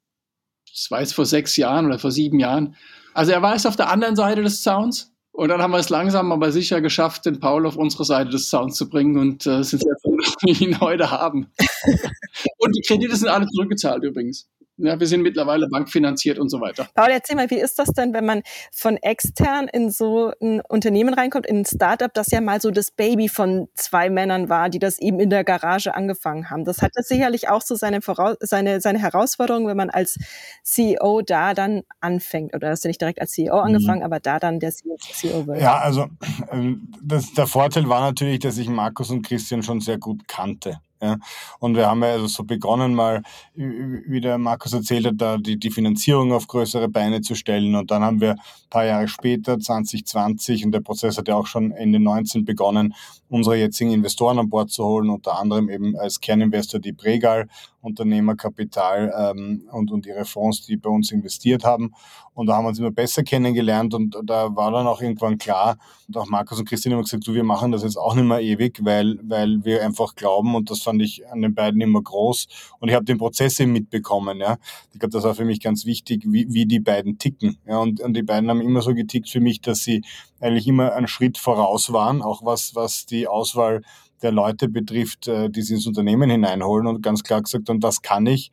Das 0.74 0.90
war 0.90 1.02
jetzt 1.02 1.14
vor 1.14 1.26
sechs 1.26 1.56
Jahren 1.56 1.86
oder 1.86 2.00
vor 2.00 2.12
sieben 2.12 2.40
Jahren. 2.40 2.76
Also 3.14 3.32
er 3.32 3.42
war 3.42 3.54
jetzt 3.54 3.68
auf 3.68 3.76
der 3.76 3.90
anderen 3.90 4.16
Seite 4.16 4.42
des 4.42 4.64
Zauns 4.64 5.15
und 5.36 5.50
dann 5.50 5.62
haben 5.62 5.72
wir 5.72 5.80
es 5.80 5.90
langsam 5.90 6.32
aber 6.32 6.52
sicher 6.52 6.82
geschafft, 6.82 7.26
den 7.26 7.40
Paul 7.40 7.66
auf 7.66 7.76
unsere 7.76 8.06
Seite 8.06 8.30
des 8.30 8.50
Sounds 8.50 8.78
zu 8.78 8.90
bringen 8.90 9.18
und 9.18 9.46
äh, 9.46 9.64
sind 9.64 9.84
sehr 9.84 9.96
froh, 10.02 10.18
dass 10.24 10.36
wir 10.42 10.68
ihn 10.68 10.80
heute 10.80 11.12
haben. 11.12 11.48
und 12.58 12.76
die 12.76 12.82
Kredite 12.82 13.16
sind 13.16 13.28
alle 13.28 13.46
zurückgezahlt 13.48 14.04
übrigens. 14.04 14.48
Ja, 14.78 15.00
wir 15.00 15.08
sind 15.08 15.22
mittlerweile 15.22 15.70
bankfinanziert 15.70 16.38
und 16.38 16.50
so 16.50 16.60
weiter. 16.60 16.88
Paul, 16.96 17.10
erzähl 17.10 17.38
mal, 17.38 17.50
wie 17.50 17.60
ist 17.60 17.80
das 17.80 17.90
denn, 17.90 18.14
wenn 18.14 18.26
man 18.26 18.42
von 18.74 18.98
extern 18.98 19.70
in 19.72 19.90
so 19.90 20.34
ein 20.42 20.62
Unternehmen 20.68 21.14
reinkommt, 21.14 21.46
in 21.46 21.60
ein 21.60 21.66
Startup, 21.66 22.14
das 22.14 22.28
ja 22.32 22.42
mal 22.42 22.60
so 22.60 22.72
das 22.72 22.92
Baby 22.92 23.30
von 23.30 23.70
zwei 23.74 24.10
Männern 24.10 24.50
war, 24.50 24.70
die 24.70 24.80
das 24.80 25.00
eben 25.00 25.20
in 25.22 25.30
der 25.30 25.46
Garage 25.46 25.96
angefangen 25.96 26.50
haben? 26.50 26.66
Das 26.66 26.82
hat 26.82 26.92
das 26.96 27.08
sicherlich 27.08 27.48
auch 27.48 27.62
so 27.62 27.76
seine, 27.76 28.02
Voraus 28.02 28.36
seine, 28.42 28.82
seine 28.82 29.00
Herausforderung, 29.00 29.66
wenn 29.68 29.78
man 29.78 29.90
als 29.90 30.18
CEO 30.64 31.22
da 31.22 31.54
dann 31.54 31.84
anfängt. 32.02 32.54
Oder 32.54 32.70
hast 32.70 32.84
du 32.84 32.90
nicht 32.90 33.00
direkt 33.00 33.22
als 33.22 33.32
CEO 33.32 33.56
mhm. 33.56 33.76
angefangen, 33.76 34.00
mhm. 34.00 34.06
aber 34.06 34.20
da 34.20 34.40
dann 34.40 34.60
der 34.60 34.72
CEO 34.72 35.48
wird? 35.48 35.62
Ja, 35.62 35.78
also 35.78 36.08
ähm, 36.52 36.92
das, 37.02 37.34
der 37.34 37.48
Vorteil 37.48 37.88
war 37.88 38.02
natürlich, 38.02 38.40
dass 38.40 38.58
ich 38.58 38.68
Markus 38.68 39.10
und 39.10 39.26
Christian 39.26 39.64
schon 39.64 39.80
sehr 39.80 39.98
gut 39.98 40.28
kannte. 40.28 40.80
Ja. 41.06 41.18
Und 41.60 41.76
wir 41.76 41.88
haben 41.88 42.02
ja 42.02 42.14
also 42.14 42.28
so 42.28 42.44
begonnen, 42.44 42.96
mal, 42.96 43.22
wie 43.54 44.22
der 44.22 44.38
Markus 44.38 44.74
erzählt 44.74 45.06
hat, 45.06 45.16
da 45.18 45.38
die, 45.38 45.58
die 45.58 45.72
Finanzierung 45.72 46.34
auf 46.34 46.48
größere 46.48 46.90
Beine 46.90 47.22
zu 47.22 47.36
stellen. 47.36 47.76
Und 47.76 47.92
dann 47.92 48.04
haben 48.04 48.22
wir 48.22 48.32
ein 48.32 48.70
paar 48.70 48.86
Jahre 48.86 49.08
später, 49.08 49.60
2020, 49.60 50.66
und 50.66 50.72
der 50.72 50.82
Prozess 50.82 51.18
hat 51.18 51.28
ja 51.28 51.36
auch 51.36 51.48
schon 51.48 51.72
Ende 51.72 52.00
19 52.00 52.46
begonnen, 52.46 52.94
unsere 53.30 53.58
jetzigen 53.58 53.92
Investoren 53.92 54.40
an 54.40 54.50
Bord 54.50 54.70
zu 54.72 54.86
holen, 54.86 55.10
unter 55.10 55.40
anderem 55.40 55.70
eben 55.70 55.96
als 55.98 56.20
Kerninvestor 56.20 56.80
die 56.80 56.94
Pregal, 56.94 57.48
Unternehmerkapital 57.82 59.14
ähm, 59.18 59.68
und, 59.72 59.92
und 59.92 60.06
ihre 60.06 60.26
Fonds, 60.26 60.66
die 60.66 60.78
bei 60.78 60.90
uns 60.90 61.12
investiert 61.12 61.64
haben. 61.64 61.94
Und 62.36 62.48
da 62.48 62.56
haben 62.56 62.66
wir 62.66 62.70
uns 62.70 62.80
immer 62.80 62.92
besser 62.92 63.24
kennengelernt 63.24 63.94
und 63.94 64.16
da 64.24 64.56
war 64.56 64.70
dann 64.70 64.86
auch 64.86 65.02
irgendwann 65.02 65.38
klar, 65.38 65.78
und 66.08 66.18
auch 66.18 66.28
Markus 66.28 66.60
und 66.60 66.70
Christine 66.70 66.96
haben 66.96 67.04
gesagt, 67.04 67.26
du, 67.26 67.34
wir 67.34 67.44
machen 67.44 67.72
das 67.72 67.82
jetzt 67.82 67.98
auch 67.98 68.14
nicht 68.14 68.26
mehr 68.26 68.42
ewig, 68.42 68.80
weil, 68.84 69.18
weil 69.24 69.64
wir 69.64 69.84
einfach 69.84 70.16
glauben 70.16 70.54
und 70.54 70.70
das 70.70 70.82
fand 70.82 71.02
ich 71.02 71.28
an 71.30 71.42
den 71.42 71.56
beiden 71.56 71.82
immer 71.82 72.02
groß 72.02 72.48
und 72.80 72.90
ich 72.90 72.96
habe 72.96 73.06
den 73.06 73.18
Prozess 73.18 73.60
eben 73.60 73.72
mitbekommen. 73.72 74.40
Ja. 74.40 74.58
Ich 74.94 75.00
glaube, 75.00 75.14
das 75.14 75.24
war 75.24 75.34
für 75.34 75.46
mich 75.46 75.62
ganz 75.62 75.86
wichtig, 75.86 76.24
wie, 76.28 76.46
wie 76.50 76.66
die 76.66 76.80
beiden 76.80 77.18
ticken. 77.18 77.58
Ja. 77.66 77.80
Und, 77.80 78.02
und 78.02 78.14
die 78.14 78.24
beiden 78.24 78.50
haben 78.50 78.62
immer 78.62 78.82
so 78.82 78.94
getickt 78.94 79.30
für 79.30 79.40
mich, 79.40 79.62
dass 79.62 79.80
sie 79.80 80.04
eigentlich 80.40 80.68
immer 80.68 80.94
einen 80.94 81.08
Schritt 81.08 81.38
voraus 81.38 81.94
waren, 81.94 82.22
auch 82.22 82.44
was, 82.44 82.76
was 82.76 83.06
die 83.06 83.28
Auswahl 83.28 83.82
der 84.22 84.32
Leute 84.32 84.68
betrifft, 84.68 85.28
äh, 85.28 85.50
die 85.50 85.62
sie 85.62 85.76
ins 85.76 85.88
Unternehmen 85.88 86.30
hineinholen 86.30 86.88
und 86.88 87.02
ganz 87.02 87.24
klar 87.24 87.42
gesagt, 87.42 87.70
und 87.70 87.84
das 87.84 88.02
kann 88.02 88.26
ich 88.28 88.52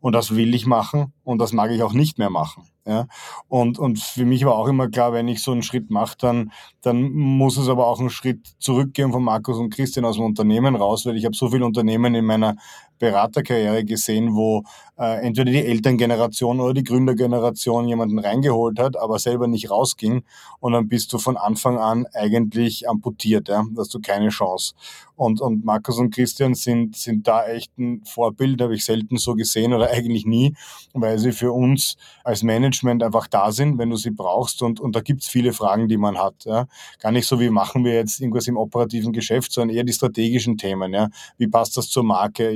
und 0.00 0.12
das 0.12 0.34
will 0.34 0.54
ich 0.54 0.66
machen 0.66 1.12
und 1.24 1.38
das 1.38 1.52
mag 1.52 1.70
ich 1.70 1.82
auch 1.82 1.92
nicht 1.92 2.18
mehr 2.18 2.30
machen. 2.30 2.64
Ja? 2.84 3.06
Und, 3.48 3.78
und 3.78 4.00
für 4.00 4.24
mich 4.24 4.44
war 4.44 4.54
auch 4.54 4.68
immer 4.68 4.88
klar, 4.88 5.12
wenn 5.12 5.28
ich 5.28 5.42
so 5.42 5.52
einen 5.52 5.62
Schritt 5.62 5.90
mache, 5.90 6.16
dann, 6.18 6.52
dann 6.80 7.12
muss 7.12 7.56
es 7.56 7.68
aber 7.68 7.86
auch 7.86 8.00
einen 8.00 8.10
Schritt 8.10 8.54
zurückgehen 8.58 9.12
von 9.12 9.22
Markus 9.22 9.58
und 9.58 9.70
Christian 9.70 10.04
aus 10.04 10.16
dem 10.16 10.24
Unternehmen 10.24 10.74
raus, 10.74 11.06
weil 11.06 11.16
ich 11.16 11.24
habe 11.24 11.36
so 11.36 11.50
viele 11.50 11.64
Unternehmen 11.64 12.14
in 12.14 12.24
meiner 12.24 12.56
Beraterkarriere 13.02 13.84
gesehen, 13.84 14.36
wo 14.36 14.62
äh, 14.96 15.26
entweder 15.26 15.50
die 15.50 15.66
Elterngeneration 15.66 16.60
oder 16.60 16.72
die 16.72 16.84
Gründergeneration 16.84 17.88
jemanden 17.88 18.20
reingeholt 18.20 18.78
hat, 18.78 18.96
aber 18.96 19.18
selber 19.18 19.48
nicht 19.48 19.72
rausging 19.72 20.22
und 20.60 20.72
dann 20.72 20.86
bist 20.86 21.12
du 21.12 21.18
von 21.18 21.36
Anfang 21.36 21.78
an 21.78 22.06
eigentlich 22.14 22.88
amputiert, 22.88 23.48
ja, 23.48 23.64
da 23.74 23.80
hast 23.80 23.92
du 23.92 24.00
keine 24.00 24.28
Chance. 24.28 24.74
Und, 25.16 25.40
und 25.40 25.64
Markus 25.64 25.98
und 25.98 26.14
Christian 26.14 26.54
sind, 26.54 26.96
sind 26.96 27.28
da 27.28 27.46
echt 27.46 27.76
ein 27.78 28.02
Vorbild, 28.04 28.60
habe 28.60 28.74
ich 28.74 28.84
selten 28.84 29.18
so 29.18 29.34
gesehen 29.34 29.72
oder 29.72 29.90
eigentlich 29.92 30.24
nie, 30.24 30.54
weil 30.94 31.18
sie 31.18 31.32
für 31.32 31.52
uns 31.52 31.96
als 32.24 32.42
Management 32.42 33.02
einfach 33.02 33.26
da 33.28 33.52
sind, 33.52 33.78
wenn 33.78 33.90
du 33.90 33.96
sie 33.96 34.10
brauchst. 34.10 34.62
Und, 34.62 34.80
und 34.80 34.96
da 34.96 35.00
gibt's 35.00 35.28
viele 35.28 35.52
Fragen, 35.52 35.88
die 35.88 35.96
man 35.96 36.18
hat. 36.18 36.44
Ja. 36.44 36.66
Gar 37.00 37.12
nicht 37.12 37.26
so, 37.26 37.38
wie 37.40 37.50
machen 37.50 37.84
wir 37.84 37.94
jetzt 37.94 38.20
irgendwas 38.20 38.46
im 38.48 38.56
operativen 38.56 39.12
Geschäft, 39.12 39.52
sondern 39.52 39.76
eher 39.76 39.84
die 39.84 39.92
strategischen 39.92 40.56
Themen. 40.56 40.92
Ja. 40.92 41.08
Wie 41.38 41.46
passt 41.46 41.76
das 41.76 41.88
zur 41.88 42.04
Marke? 42.04 42.52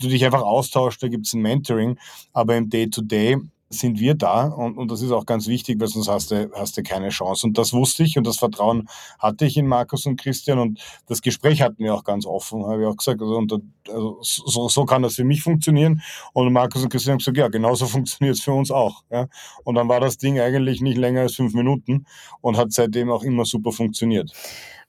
Du 0.00 0.08
dich 0.08 0.24
einfach 0.24 0.42
austauschst, 0.42 1.02
da 1.02 1.08
gibt's 1.08 1.32
ein 1.34 1.42
Mentoring, 1.42 1.98
aber 2.32 2.56
im 2.56 2.70
Day-to-Day 2.70 3.34
-Day 3.34 3.48
sind 3.72 4.00
wir 4.00 4.16
da 4.16 4.46
und, 4.48 4.76
und 4.76 4.90
das 4.90 5.00
ist 5.00 5.12
auch 5.12 5.24
ganz 5.24 5.46
wichtig, 5.46 5.80
weil 5.80 5.86
sonst 5.86 6.08
hast 6.08 6.32
du, 6.32 6.50
hast 6.54 6.76
du 6.76 6.82
keine 6.82 7.10
Chance. 7.10 7.46
Und 7.46 7.56
das 7.56 7.72
wusste 7.72 8.02
ich 8.02 8.18
und 8.18 8.26
das 8.26 8.36
Vertrauen 8.36 8.88
hatte 9.20 9.44
ich 9.44 9.56
in 9.56 9.68
Markus 9.68 10.06
und 10.06 10.20
Christian 10.20 10.58
und 10.58 10.80
das 11.06 11.22
Gespräch 11.22 11.62
hatten 11.62 11.84
wir 11.84 11.94
auch 11.94 12.02
ganz 12.02 12.26
offen, 12.26 12.66
habe 12.66 12.82
ich 12.82 12.88
auch 12.88 12.96
gesagt. 12.96 13.22
Also, 13.22 13.36
und, 13.36 13.52
also 13.88 14.18
so, 14.22 14.68
so 14.68 14.84
kann 14.84 15.02
das 15.02 15.14
für 15.14 15.24
mich 15.24 15.42
funktionieren. 15.42 16.02
Und 16.32 16.52
Markus 16.52 16.82
und 16.82 16.88
Christian 16.88 17.12
haben 17.12 17.18
gesagt, 17.18 17.36
ja, 17.36 17.46
genauso 17.46 17.86
funktioniert 17.86 18.36
es 18.36 18.42
für 18.42 18.52
uns 18.52 18.72
auch. 18.72 19.04
Ja. 19.08 19.28
Und 19.62 19.76
dann 19.76 19.88
war 19.88 20.00
das 20.00 20.18
Ding 20.18 20.40
eigentlich 20.40 20.80
nicht 20.80 20.98
länger 20.98 21.20
als 21.20 21.36
fünf 21.36 21.54
Minuten 21.54 22.06
und 22.40 22.56
hat 22.56 22.72
seitdem 22.72 23.08
auch 23.08 23.22
immer 23.22 23.44
super 23.44 23.70
funktioniert. 23.70 24.32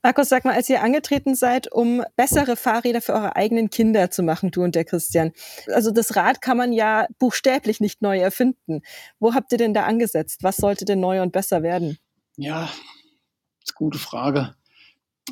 Markus, 0.04 0.30
sag 0.30 0.46
mal, 0.46 0.56
als 0.56 0.68
ihr 0.68 0.82
angetreten 0.82 1.36
seid, 1.36 1.72
um 1.72 2.04
bessere 2.16 2.56
Fahrräder 2.56 3.02
für 3.02 3.14
eure 3.14 3.36
eigenen 3.36 3.70
Kinder 3.70 4.10
zu 4.10 4.24
machen, 4.24 4.50
du 4.50 4.64
und 4.64 4.74
der 4.74 4.84
Christian. 4.84 5.32
Also 5.68 5.92
das 5.92 6.16
Rad 6.16 6.42
kann 6.42 6.58
man 6.58 6.74
ja 6.74 7.06
buchstäblich 7.20 7.80
nicht 7.80 8.02
neu 8.02 8.18
erfinden. 8.18 8.82
Wo 9.20 9.36
habt 9.36 9.52
ihr 9.52 9.60
denn 9.60 9.76
da 9.76 9.84
angesetzt? 9.84 10.40
Was 10.42 10.58
sollte 10.58 10.86
denn 10.86 11.00
neu 11.00 11.22
und 11.22 11.32
besser 11.32 11.62
werden? 11.62 12.00
Ja, 12.36 12.70
gute 13.76 14.00
Frage. 14.00 14.56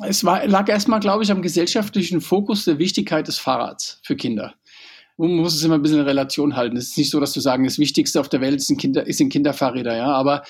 Es 0.05 0.23
war, 0.23 0.45
lag 0.45 0.69
erstmal, 0.69 0.99
glaube 0.99 1.23
ich, 1.23 1.31
am 1.31 1.41
gesellschaftlichen 1.41 2.21
Fokus 2.21 2.65
der 2.65 2.77
Wichtigkeit 2.77 3.27
des 3.27 3.39
Fahrrads 3.39 3.99
für 4.03 4.15
Kinder. 4.15 4.53
Man 5.17 5.31
muss 5.31 5.55
es 5.55 5.63
immer 5.63 5.75
ein 5.75 5.81
bisschen 5.81 5.99
in 5.99 6.05
Relation 6.05 6.55
halten. 6.55 6.77
Es 6.77 6.89
ist 6.89 6.97
nicht 6.97 7.09
so, 7.09 7.19
dass 7.19 7.33
du 7.33 7.39
sagen, 7.39 7.65
das 7.65 7.79
Wichtigste 7.79 8.19
auf 8.19 8.29
der 8.29 8.39
Welt 8.39 8.61
sind, 8.61 8.79
Kinder, 8.79 9.03
sind 9.11 9.29
Kinderfahrräder, 9.29 9.97
ja. 9.97 10.07
Aber 10.13 10.43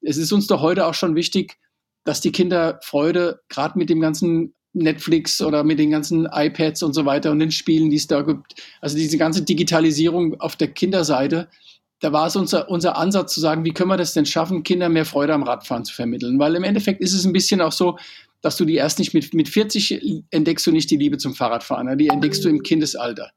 es 0.00 0.16
ist 0.16 0.32
uns 0.32 0.46
doch 0.46 0.62
heute 0.62 0.86
auch 0.86 0.94
schon 0.94 1.14
wichtig, 1.14 1.58
dass 2.06 2.22
die 2.22 2.32
Kinder 2.32 2.78
Freude, 2.82 3.40
gerade 3.48 3.78
mit 3.78 3.90
dem 3.90 4.00
ganzen 4.00 4.54
Netflix 4.72 5.42
oder 5.42 5.64
mit 5.64 5.78
den 5.78 5.90
ganzen 5.90 6.26
iPads 6.30 6.82
und 6.82 6.94
so 6.94 7.04
weiter 7.04 7.30
und 7.32 7.40
den 7.40 7.50
Spielen, 7.50 7.90
die 7.90 7.96
es 7.96 8.06
da 8.06 8.22
gibt, 8.22 8.54
also 8.80 8.96
diese 8.96 9.18
ganze 9.18 9.42
Digitalisierung 9.42 10.40
auf 10.40 10.56
der 10.56 10.68
Kinderseite, 10.68 11.48
da 12.00 12.12
war 12.12 12.26
es 12.26 12.36
unser, 12.36 12.70
unser 12.70 12.96
Ansatz 12.96 13.34
zu 13.34 13.40
sagen, 13.40 13.64
wie 13.64 13.72
können 13.72 13.90
wir 13.90 13.96
das 13.96 14.12
denn 14.12 14.26
schaffen, 14.26 14.62
Kindern 14.62 14.92
mehr 14.92 15.06
Freude 15.06 15.34
am 15.34 15.42
Radfahren 15.42 15.84
zu 15.84 15.94
vermitteln? 15.94 16.38
Weil 16.38 16.54
im 16.54 16.64
Endeffekt 16.64 17.00
ist 17.00 17.14
es 17.14 17.24
ein 17.24 17.32
bisschen 17.32 17.60
auch 17.60 17.72
so, 17.72 17.98
dass 18.42 18.56
du 18.56 18.64
die 18.64 18.74
erst 18.74 18.98
nicht 18.98 19.14
mit, 19.14 19.34
mit 19.34 19.48
40 19.48 20.22
entdeckst 20.30 20.66
du 20.66 20.72
nicht 20.72 20.90
die 20.90 20.98
Liebe 20.98 21.16
zum 21.18 21.34
Fahrradfahren, 21.34 21.98
die 21.98 22.08
entdeckst 22.08 22.44
du 22.44 22.48
im 22.48 22.62
Kindesalter. 22.62 23.32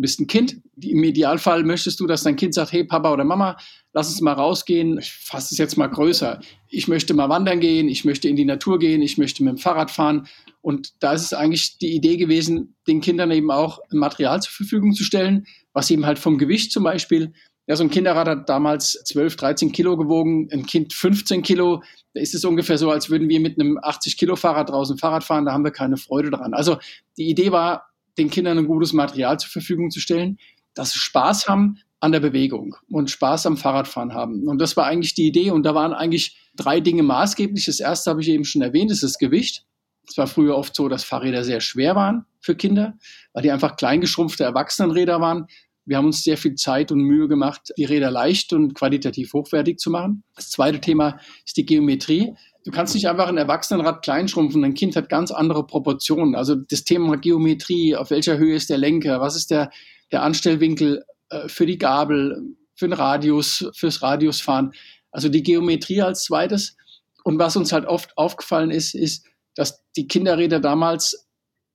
Du 0.00 0.02
bist 0.02 0.18
ein 0.18 0.26
Kind, 0.26 0.62
im 0.80 1.04
Idealfall 1.04 1.62
möchtest 1.62 2.00
du, 2.00 2.06
dass 2.06 2.22
dein 2.22 2.36
Kind 2.36 2.54
sagt, 2.54 2.72
hey 2.72 2.84
Papa 2.84 3.12
oder 3.12 3.22
Mama, 3.22 3.58
lass 3.92 4.08
uns 4.08 4.22
mal 4.22 4.32
rausgehen, 4.32 4.96
ich 4.98 5.12
fasse 5.12 5.52
es 5.52 5.58
jetzt 5.58 5.76
mal 5.76 5.88
größer. 5.88 6.40
Ich 6.68 6.88
möchte 6.88 7.12
mal 7.12 7.28
wandern 7.28 7.60
gehen, 7.60 7.86
ich 7.86 8.06
möchte 8.06 8.26
in 8.26 8.34
die 8.34 8.46
Natur 8.46 8.78
gehen, 8.78 9.02
ich 9.02 9.18
möchte 9.18 9.44
mit 9.44 9.52
dem 9.52 9.58
Fahrrad 9.58 9.90
fahren. 9.90 10.26
Und 10.62 10.94
da 11.00 11.12
ist 11.12 11.24
es 11.24 11.32
eigentlich 11.34 11.76
die 11.76 11.94
Idee 11.94 12.16
gewesen, 12.16 12.76
den 12.88 13.02
Kindern 13.02 13.30
eben 13.30 13.50
auch 13.50 13.80
Material 13.90 14.40
zur 14.40 14.52
Verfügung 14.54 14.94
zu 14.94 15.04
stellen, 15.04 15.44
was 15.74 15.90
eben 15.90 16.06
halt 16.06 16.18
vom 16.18 16.38
Gewicht 16.38 16.72
zum 16.72 16.84
Beispiel, 16.84 17.34
ja, 17.66 17.76
so 17.76 17.84
ein 17.84 17.90
Kinderrad 17.90 18.26
hat 18.26 18.48
damals 18.48 19.02
12, 19.04 19.36
13 19.36 19.70
Kilo 19.70 19.98
gewogen, 19.98 20.48
ein 20.50 20.64
Kind 20.64 20.94
15 20.94 21.42
Kilo. 21.42 21.82
Da 22.14 22.22
ist 22.22 22.34
es 22.34 22.46
ungefähr 22.46 22.78
so, 22.78 22.90
als 22.90 23.10
würden 23.10 23.28
wir 23.28 23.38
mit 23.38 23.60
einem 23.60 23.78
80 23.82 24.16
Kilo 24.16 24.34
Fahrrad 24.34 24.70
draußen 24.70 24.96
Fahrrad 24.96 25.24
fahren, 25.24 25.44
da 25.44 25.52
haben 25.52 25.62
wir 25.62 25.70
keine 25.72 25.98
Freude 25.98 26.30
dran. 26.30 26.54
Also 26.54 26.78
die 27.18 27.28
Idee 27.28 27.52
war, 27.52 27.89
den 28.18 28.30
Kindern 28.30 28.58
ein 28.58 28.66
gutes 28.66 28.92
Material 28.92 29.38
zur 29.38 29.50
Verfügung 29.50 29.90
zu 29.90 30.00
stellen, 30.00 30.38
dass 30.74 30.92
sie 30.92 30.98
Spaß 30.98 31.48
haben, 31.48 31.78
an 32.00 32.12
der 32.12 32.20
Bewegung 32.20 32.76
und 32.90 33.10
Spaß 33.10 33.46
am 33.46 33.56
Fahrradfahren 33.58 34.14
haben. 34.14 34.48
Und 34.48 34.58
das 34.58 34.76
war 34.76 34.86
eigentlich 34.86 35.14
die 35.14 35.26
Idee. 35.26 35.50
Und 35.50 35.64
da 35.64 35.74
waren 35.74 35.92
eigentlich 35.92 36.38
drei 36.56 36.80
Dinge 36.80 37.02
maßgeblich. 37.02 37.66
Das 37.66 37.78
erste 37.78 38.10
habe 38.10 38.22
ich 38.22 38.28
eben 38.28 38.44
schon 38.44 38.62
erwähnt, 38.62 38.90
ist 38.90 39.02
das 39.02 39.18
Gewicht. 39.18 39.66
Es 40.08 40.16
war 40.16 40.26
früher 40.26 40.56
oft 40.56 40.74
so, 40.74 40.88
dass 40.88 41.04
Fahrräder 41.04 41.44
sehr 41.44 41.60
schwer 41.60 41.94
waren 41.94 42.24
für 42.40 42.56
Kinder, 42.56 42.98
weil 43.32 43.42
die 43.42 43.50
einfach 43.50 43.76
kleingeschrumpfte 43.76 44.44
Erwachsenenräder 44.44 45.20
waren. 45.20 45.46
Wir 45.84 45.98
haben 45.98 46.06
uns 46.06 46.24
sehr 46.24 46.38
viel 46.38 46.54
Zeit 46.54 46.90
und 46.90 47.00
Mühe 47.00 47.28
gemacht, 47.28 47.72
die 47.76 47.84
Räder 47.84 48.10
leicht 48.10 48.52
und 48.52 48.74
qualitativ 48.74 49.32
hochwertig 49.34 49.78
zu 49.78 49.90
machen. 49.90 50.24
Das 50.34 50.50
zweite 50.50 50.80
Thema 50.80 51.18
ist 51.44 51.56
die 51.56 51.66
Geometrie. 51.66 52.32
Du 52.64 52.70
kannst 52.70 52.94
nicht 52.94 53.08
einfach 53.08 53.28
ein 53.28 53.38
Erwachsenenrad 53.38 54.02
kleinschrumpfen. 54.02 54.64
Ein 54.64 54.74
Kind 54.74 54.94
hat 54.96 55.08
ganz 55.08 55.30
andere 55.30 55.66
Proportionen. 55.66 56.34
Also 56.34 56.54
das 56.54 56.84
Thema 56.84 57.16
Geometrie, 57.16 57.96
auf 57.96 58.10
welcher 58.10 58.36
Höhe 58.36 58.54
ist 58.54 58.68
der 58.68 58.78
Lenker, 58.78 59.20
was 59.20 59.36
ist 59.36 59.50
der, 59.50 59.70
der 60.12 60.22
Anstellwinkel, 60.22 61.04
äh, 61.30 61.48
für 61.48 61.64
die 61.64 61.78
Gabel, 61.78 62.56
für 62.74 62.86
den 62.86 62.92
Radius, 62.92 63.70
fürs 63.74 64.02
Radiusfahren. 64.02 64.72
Also 65.10 65.28
die 65.28 65.42
Geometrie 65.42 66.02
als 66.02 66.24
zweites. 66.24 66.76
Und 67.24 67.38
was 67.38 67.56
uns 67.56 67.72
halt 67.72 67.86
oft 67.86 68.16
aufgefallen 68.16 68.70
ist, 68.70 68.94
ist, 68.94 69.26
dass 69.54 69.82
die 69.96 70.06
Kinderräder 70.06 70.60
damals 70.60 71.28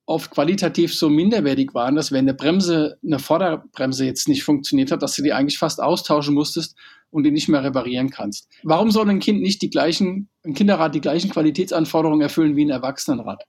oft 0.06 0.30
qualitativ 0.30 0.94
so 0.94 1.08
minderwertig 1.08 1.74
waren, 1.74 1.96
dass 1.96 2.12
wenn 2.12 2.26
eine 2.26 2.34
Bremse, 2.34 2.98
eine 3.04 3.18
Vorderbremse 3.18 4.04
jetzt 4.04 4.28
nicht 4.28 4.44
funktioniert 4.44 4.92
hat, 4.92 5.02
dass 5.02 5.16
du 5.16 5.22
die 5.22 5.32
eigentlich 5.32 5.58
fast 5.58 5.82
austauschen 5.82 6.34
musstest 6.34 6.76
und 7.10 7.24
die 7.24 7.30
nicht 7.30 7.48
mehr 7.48 7.62
reparieren 7.62 8.10
kannst. 8.10 8.48
Warum 8.62 8.90
soll 8.90 9.08
ein 9.08 9.20
Kind 9.20 9.40
nicht 9.40 9.62
die 9.62 9.70
gleichen, 9.70 10.28
ein 10.44 10.54
Kinderrad 10.54 10.94
die 10.94 11.00
gleichen 11.00 11.30
Qualitätsanforderungen 11.30 12.22
erfüllen 12.22 12.56
wie 12.56 12.64
ein 12.64 12.70
Erwachsenenrad? 12.70 13.44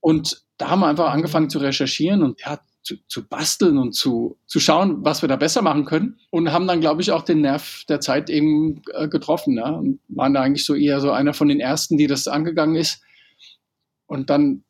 Und 0.00 0.44
da 0.56 0.70
haben 0.70 0.80
wir 0.80 0.86
einfach 0.86 1.10
angefangen 1.10 1.50
zu 1.50 1.58
recherchieren 1.58 2.22
und 2.22 2.40
ja, 2.40 2.60
zu, 2.88 2.96
zu 3.06 3.28
basteln 3.28 3.76
und 3.76 3.92
zu, 3.92 4.38
zu 4.46 4.60
schauen, 4.60 5.04
was 5.04 5.22
wir 5.22 5.28
da 5.28 5.36
besser 5.36 5.60
machen 5.60 5.84
können. 5.84 6.18
Und 6.30 6.52
haben 6.52 6.66
dann, 6.66 6.80
glaube 6.80 7.02
ich, 7.02 7.12
auch 7.12 7.22
den 7.22 7.42
Nerv 7.42 7.84
der 7.88 8.00
Zeit 8.00 8.30
eben 8.30 8.82
äh, 8.94 9.08
getroffen. 9.08 9.56
Ja? 9.56 9.70
Und 9.70 10.00
waren 10.08 10.32
da 10.32 10.40
eigentlich 10.40 10.64
so 10.64 10.74
eher 10.74 11.00
so 11.00 11.10
einer 11.10 11.34
von 11.34 11.48
den 11.48 11.60
ersten, 11.60 11.98
die 11.98 12.06
das 12.06 12.28
angegangen 12.28 12.76
ist. 12.76 13.02
Und 14.06 14.30
dann, 14.30 14.64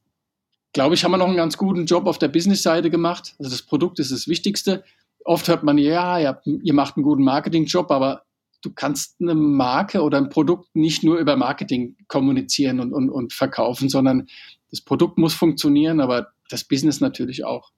glaube 0.73 0.97
ich, 0.97 1.05
haben 1.05 1.13
wir 1.13 1.19
noch 1.19 1.29
einen 1.29 1.37
ganz 1.37 1.57
guten 1.57 1.87
Job 1.87 2.07
auf 2.07 2.19
der 2.19 2.29
Business-Seite 2.29 2.91
gemacht. 2.91 3.37
Also 3.39 3.53
das 3.53 3.63
Produkt 3.63 4.01
ist 4.01 4.11
das 4.11 4.27
Wichtigste. 4.27 4.83
Oft 5.29 5.47
hört 5.49 5.63
man, 5.63 5.77
ja, 5.77 6.19
ihr, 6.19 6.29
habt, 6.29 6.47
ihr 6.47 6.73
macht 6.73 6.97
einen 6.97 7.05
guten 7.05 7.23
Marketing-Job, 7.23 7.91
aber 7.91 8.23
du 8.63 8.73
kannst 8.73 9.21
eine 9.21 9.35
Marke 9.35 10.01
oder 10.01 10.17
ein 10.17 10.31
Produkt 10.31 10.75
nicht 10.75 11.05
nur 11.05 11.19
über 11.19 11.37
Marketing 11.37 11.97
kommunizieren 12.07 12.81
und, 12.81 12.95
und, 12.95 13.11
und 13.11 13.35
verkaufen, 13.35 13.91
sondern 13.91 14.27
das 14.71 14.81
Produkt 14.81 15.19
muss 15.19 15.35
funktionieren, 15.35 16.01
aber 16.01 16.29
das 16.49 16.65
Business 16.65 17.03
natürlich 17.03 17.45
auch. 17.45 17.73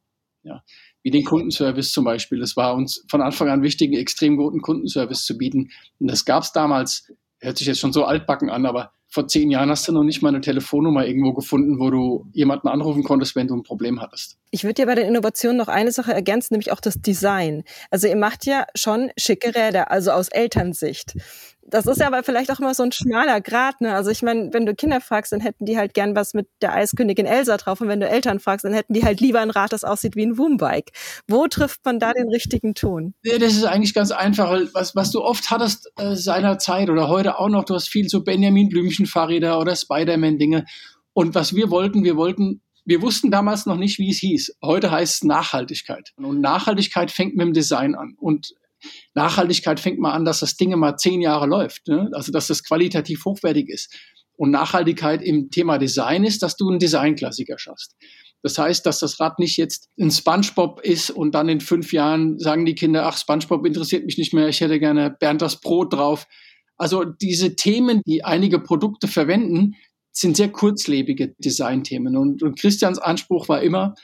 Ja, 0.44 0.62
wie 1.02 1.10
den 1.10 1.24
Kundenservice 1.24 1.92
zum 1.92 2.04
Beispiel. 2.04 2.40
Es 2.40 2.56
war 2.56 2.76
uns 2.76 3.04
von 3.10 3.20
Anfang 3.20 3.48
an 3.48 3.62
wichtig, 3.64 3.88
einen 3.88 4.00
extrem 4.00 4.36
guten 4.36 4.62
Kundenservice 4.62 5.24
zu 5.24 5.36
bieten. 5.36 5.70
Und 5.98 6.08
das 6.08 6.24
gab 6.24 6.44
es 6.44 6.52
damals, 6.52 7.12
hört 7.40 7.58
sich 7.58 7.66
jetzt 7.66 7.80
schon 7.80 7.92
so 7.92 8.04
altbacken 8.04 8.48
an, 8.48 8.64
aber 8.64 8.92
vor 9.10 9.26
zehn 9.26 9.50
Jahren 9.50 9.70
hast 9.70 9.88
du 9.88 9.92
noch 9.92 10.04
nicht 10.04 10.22
mal 10.22 10.28
eine 10.28 10.40
Telefonnummer 10.40 11.04
irgendwo 11.04 11.32
gefunden, 11.32 11.80
wo 11.80 11.90
du 11.90 12.26
jemanden 12.32 12.68
anrufen 12.68 13.02
konntest, 13.02 13.34
wenn 13.34 13.48
du 13.48 13.56
ein 13.56 13.64
Problem 13.64 14.00
hattest. 14.00 14.38
Ich 14.52 14.62
würde 14.62 14.74
dir 14.74 14.86
bei 14.86 14.94
den 14.94 15.08
Innovationen 15.08 15.56
noch 15.56 15.68
eine 15.68 15.90
Sache 15.90 16.12
ergänzen, 16.12 16.54
nämlich 16.54 16.70
auch 16.70 16.80
das 16.80 17.02
Design. 17.02 17.64
Also 17.90 18.06
ihr 18.06 18.16
macht 18.16 18.46
ja 18.46 18.66
schon 18.76 19.10
schicke 19.18 19.54
Räder, 19.54 19.90
also 19.90 20.12
aus 20.12 20.28
Elternsicht 20.28 21.16
das 21.70 21.86
ist 21.86 22.00
ja 22.00 22.06
aber 22.06 22.22
vielleicht 22.22 22.50
auch 22.50 22.58
immer 22.58 22.74
so 22.74 22.82
ein 22.82 22.92
schmaler 22.92 23.40
Grad. 23.40 23.80
Ne? 23.80 23.94
Also 23.94 24.10
ich 24.10 24.22
meine, 24.22 24.52
wenn 24.52 24.66
du 24.66 24.74
Kinder 24.74 25.00
fragst, 25.00 25.32
dann 25.32 25.40
hätten 25.40 25.64
die 25.64 25.78
halt 25.78 25.94
gern 25.94 26.14
was 26.14 26.34
mit 26.34 26.48
der 26.60 26.74
Eiskönigin 26.74 27.26
Elsa 27.26 27.56
drauf. 27.56 27.80
Und 27.80 27.88
wenn 27.88 28.00
du 28.00 28.08
Eltern 28.08 28.40
fragst, 28.40 28.64
dann 28.64 28.72
hätten 28.72 28.94
die 28.94 29.04
halt 29.04 29.20
lieber 29.20 29.40
ein 29.40 29.50
Rad, 29.50 29.72
das 29.72 29.84
aussieht 29.84 30.16
wie 30.16 30.26
ein 30.26 30.38
Woombike. 30.38 30.92
Wo 31.28 31.46
trifft 31.46 31.84
man 31.84 31.98
da 31.98 32.12
den 32.12 32.28
richtigen 32.28 32.74
Ton? 32.74 33.14
Ja, 33.22 33.38
das 33.38 33.54
ist 33.54 33.64
eigentlich 33.64 33.94
ganz 33.94 34.10
einfach. 34.10 34.58
Was, 34.74 34.94
was 34.94 35.10
du 35.10 35.22
oft 35.22 35.50
hattest 35.50 35.90
äh, 35.96 36.14
seiner 36.14 36.58
Zeit 36.58 36.90
oder 36.90 37.08
heute 37.08 37.38
auch 37.38 37.48
noch, 37.48 37.64
du 37.64 37.74
hast 37.74 37.88
viel 37.88 38.08
so 38.08 38.22
Benjamin 38.22 38.68
Blümchen 38.68 39.06
Fahrräder 39.06 39.58
oder 39.58 39.76
Spider-Man 39.76 40.38
Dinge. 40.38 40.66
Und 41.12 41.34
was 41.34 41.54
wir 41.54 41.70
wollten, 41.70 42.04
wir 42.04 42.16
wollten 42.16 42.60
wir 42.86 43.02
wussten 43.02 43.30
damals 43.30 43.66
noch 43.66 43.76
nicht, 43.76 43.98
wie 43.98 44.10
es 44.10 44.18
hieß. 44.18 44.56
Heute 44.62 44.90
heißt 44.90 45.16
es 45.16 45.24
Nachhaltigkeit. 45.24 46.12
Und 46.16 46.40
Nachhaltigkeit 46.40 47.10
fängt 47.10 47.36
mit 47.36 47.46
dem 47.46 47.52
Design 47.52 47.94
an. 47.94 48.16
Und 48.18 48.54
Nachhaltigkeit 49.14 49.80
fängt 49.80 49.98
mal 49.98 50.12
an, 50.12 50.24
dass 50.24 50.40
das 50.40 50.56
Ding 50.56 50.76
mal 50.78 50.96
zehn 50.96 51.20
Jahre 51.20 51.46
läuft, 51.46 51.88
ne? 51.88 52.10
also 52.12 52.32
dass 52.32 52.46
das 52.46 52.62
qualitativ 52.62 53.24
hochwertig 53.24 53.68
ist. 53.68 53.94
Und 54.36 54.50
Nachhaltigkeit 54.50 55.22
im 55.22 55.50
Thema 55.50 55.78
Design 55.78 56.24
ist, 56.24 56.42
dass 56.42 56.56
du 56.56 56.70
einen 56.70 56.78
Designklassiker 56.78 57.58
schaffst. 57.58 57.96
Das 58.42 58.56
heißt, 58.56 58.86
dass 58.86 59.00
das 59.00 59.20
Rad 59.20 59.38
nicht 59.38 59.58
jetzt 59.58 59.90
ein 60.00 60.10
SpongeBob 60.10 60.80
ist 60.80 61.10
und 61.10 61.34
dann 61.34 61.48
in 61.48 61.60
fünf 61.60 61.92
Jahren 61.92 62.38
sagen 62.38 62.64
die 62.64 62.74
Kinder, 62.74 63.06
ach, 63.06 63.18
SpongeBob 63.18 63.66
interessiert 63.66 64.06
mich 64.06 64.16
nicht 64.16 64.32
mehr, 64.32 64.48
ich 64.48 64.60
hätte 64.60 64.78
gerne 64.78 65.10
Bernd 65.10 65.42
das 65.42 65.60
Brot 65.60 65.92
drauf. 65.92 66.26
Also 66.78 67.04
diese 67.04 67.56
Themen, 67.56 68.00
die 68.06 68.24
einige 68.24 68.58
Produkte 68.58 69.08
verwenden, 69.08 69.74
sind 70.12 70.36
sehr 70.36 70.50
kurzlebige 70.50 71.34
Designthemen. 71.38 72.16
Und, 72.16 72.42
und 72.42 72.58
Christians 72.58 72.98
Anspruch 72.98 73.48
war 73.48 73.60
immer, 73.60 73.94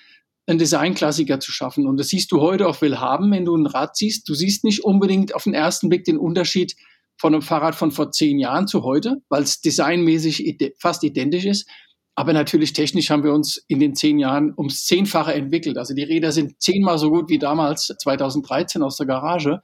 einen 0.46 0.58
Designklassiker 0.58 1.40
zu 1.40 1.50
schaffen. 1.52 1.86
Und 1.86 1.98
das 1.98 2.08
siehst 2.08 2.30
du 2.32 2.40
heute 2.40 2.68
auf 2.68 2.80
Willhaben, 2.82 3.30
wenn 3.32 3.44
du 3.44 3.56
ein 3.56 3.66
Rad 3.66 3.96
siehst. 3.96 4.28
Du 4.28 4.34
siehst 4.34 4.64
nicht 4.64 4.84
unbedingt 4.84 5.34
auf 5.34 5.44
den 5.44 5.54
ersten 5.54 5.88
Blick 5.88 6.04
den 6.04 6.18
Unterschied 6.18 6.76
von 7.18 7.34
einem 7.34 7.42
Fahrrad 7.42 7.74
von 7.74 7.90
vor 7.90 8.12
zehn 8.12 8.38
Jahren 8.38 8.68
zu 8.68 8.82
heute, 8.82 9.22
weil 9.28 9.42
es 9.42 9.60
designmäßig 9.60 10.58
fast 10.78 11.02
identisch 11.02 11.46
ist. 11.46 11.68
Aber 12.14 12.32
natürlich 12.32 12.72
technisch 12.72 13.10
haben 13.10 13.24
wir 13.24 13.32
uns 13.32 13.62
in 13.68 13.80
den 13.80 13.94
zehn 13.94 14.18
Jahren 14.18 14.54
ums 14.56 14.86
Zehnfache 14.86 15.34
entwickelt. 15.34 15.76
Also 15.76 15.94
die 15.94 16.02
Räder 16.02 16.32
sind 16.32 16.60
zehnmal 16.62 16.98
so 16.98 17.10
gut 17.10 17.28
wie 17.28 17.38
damals 17.38 17.94
2013 17.98 18.82
aus 18.82 18.96
der 18.96 19.06
Garage. 19.06 19.60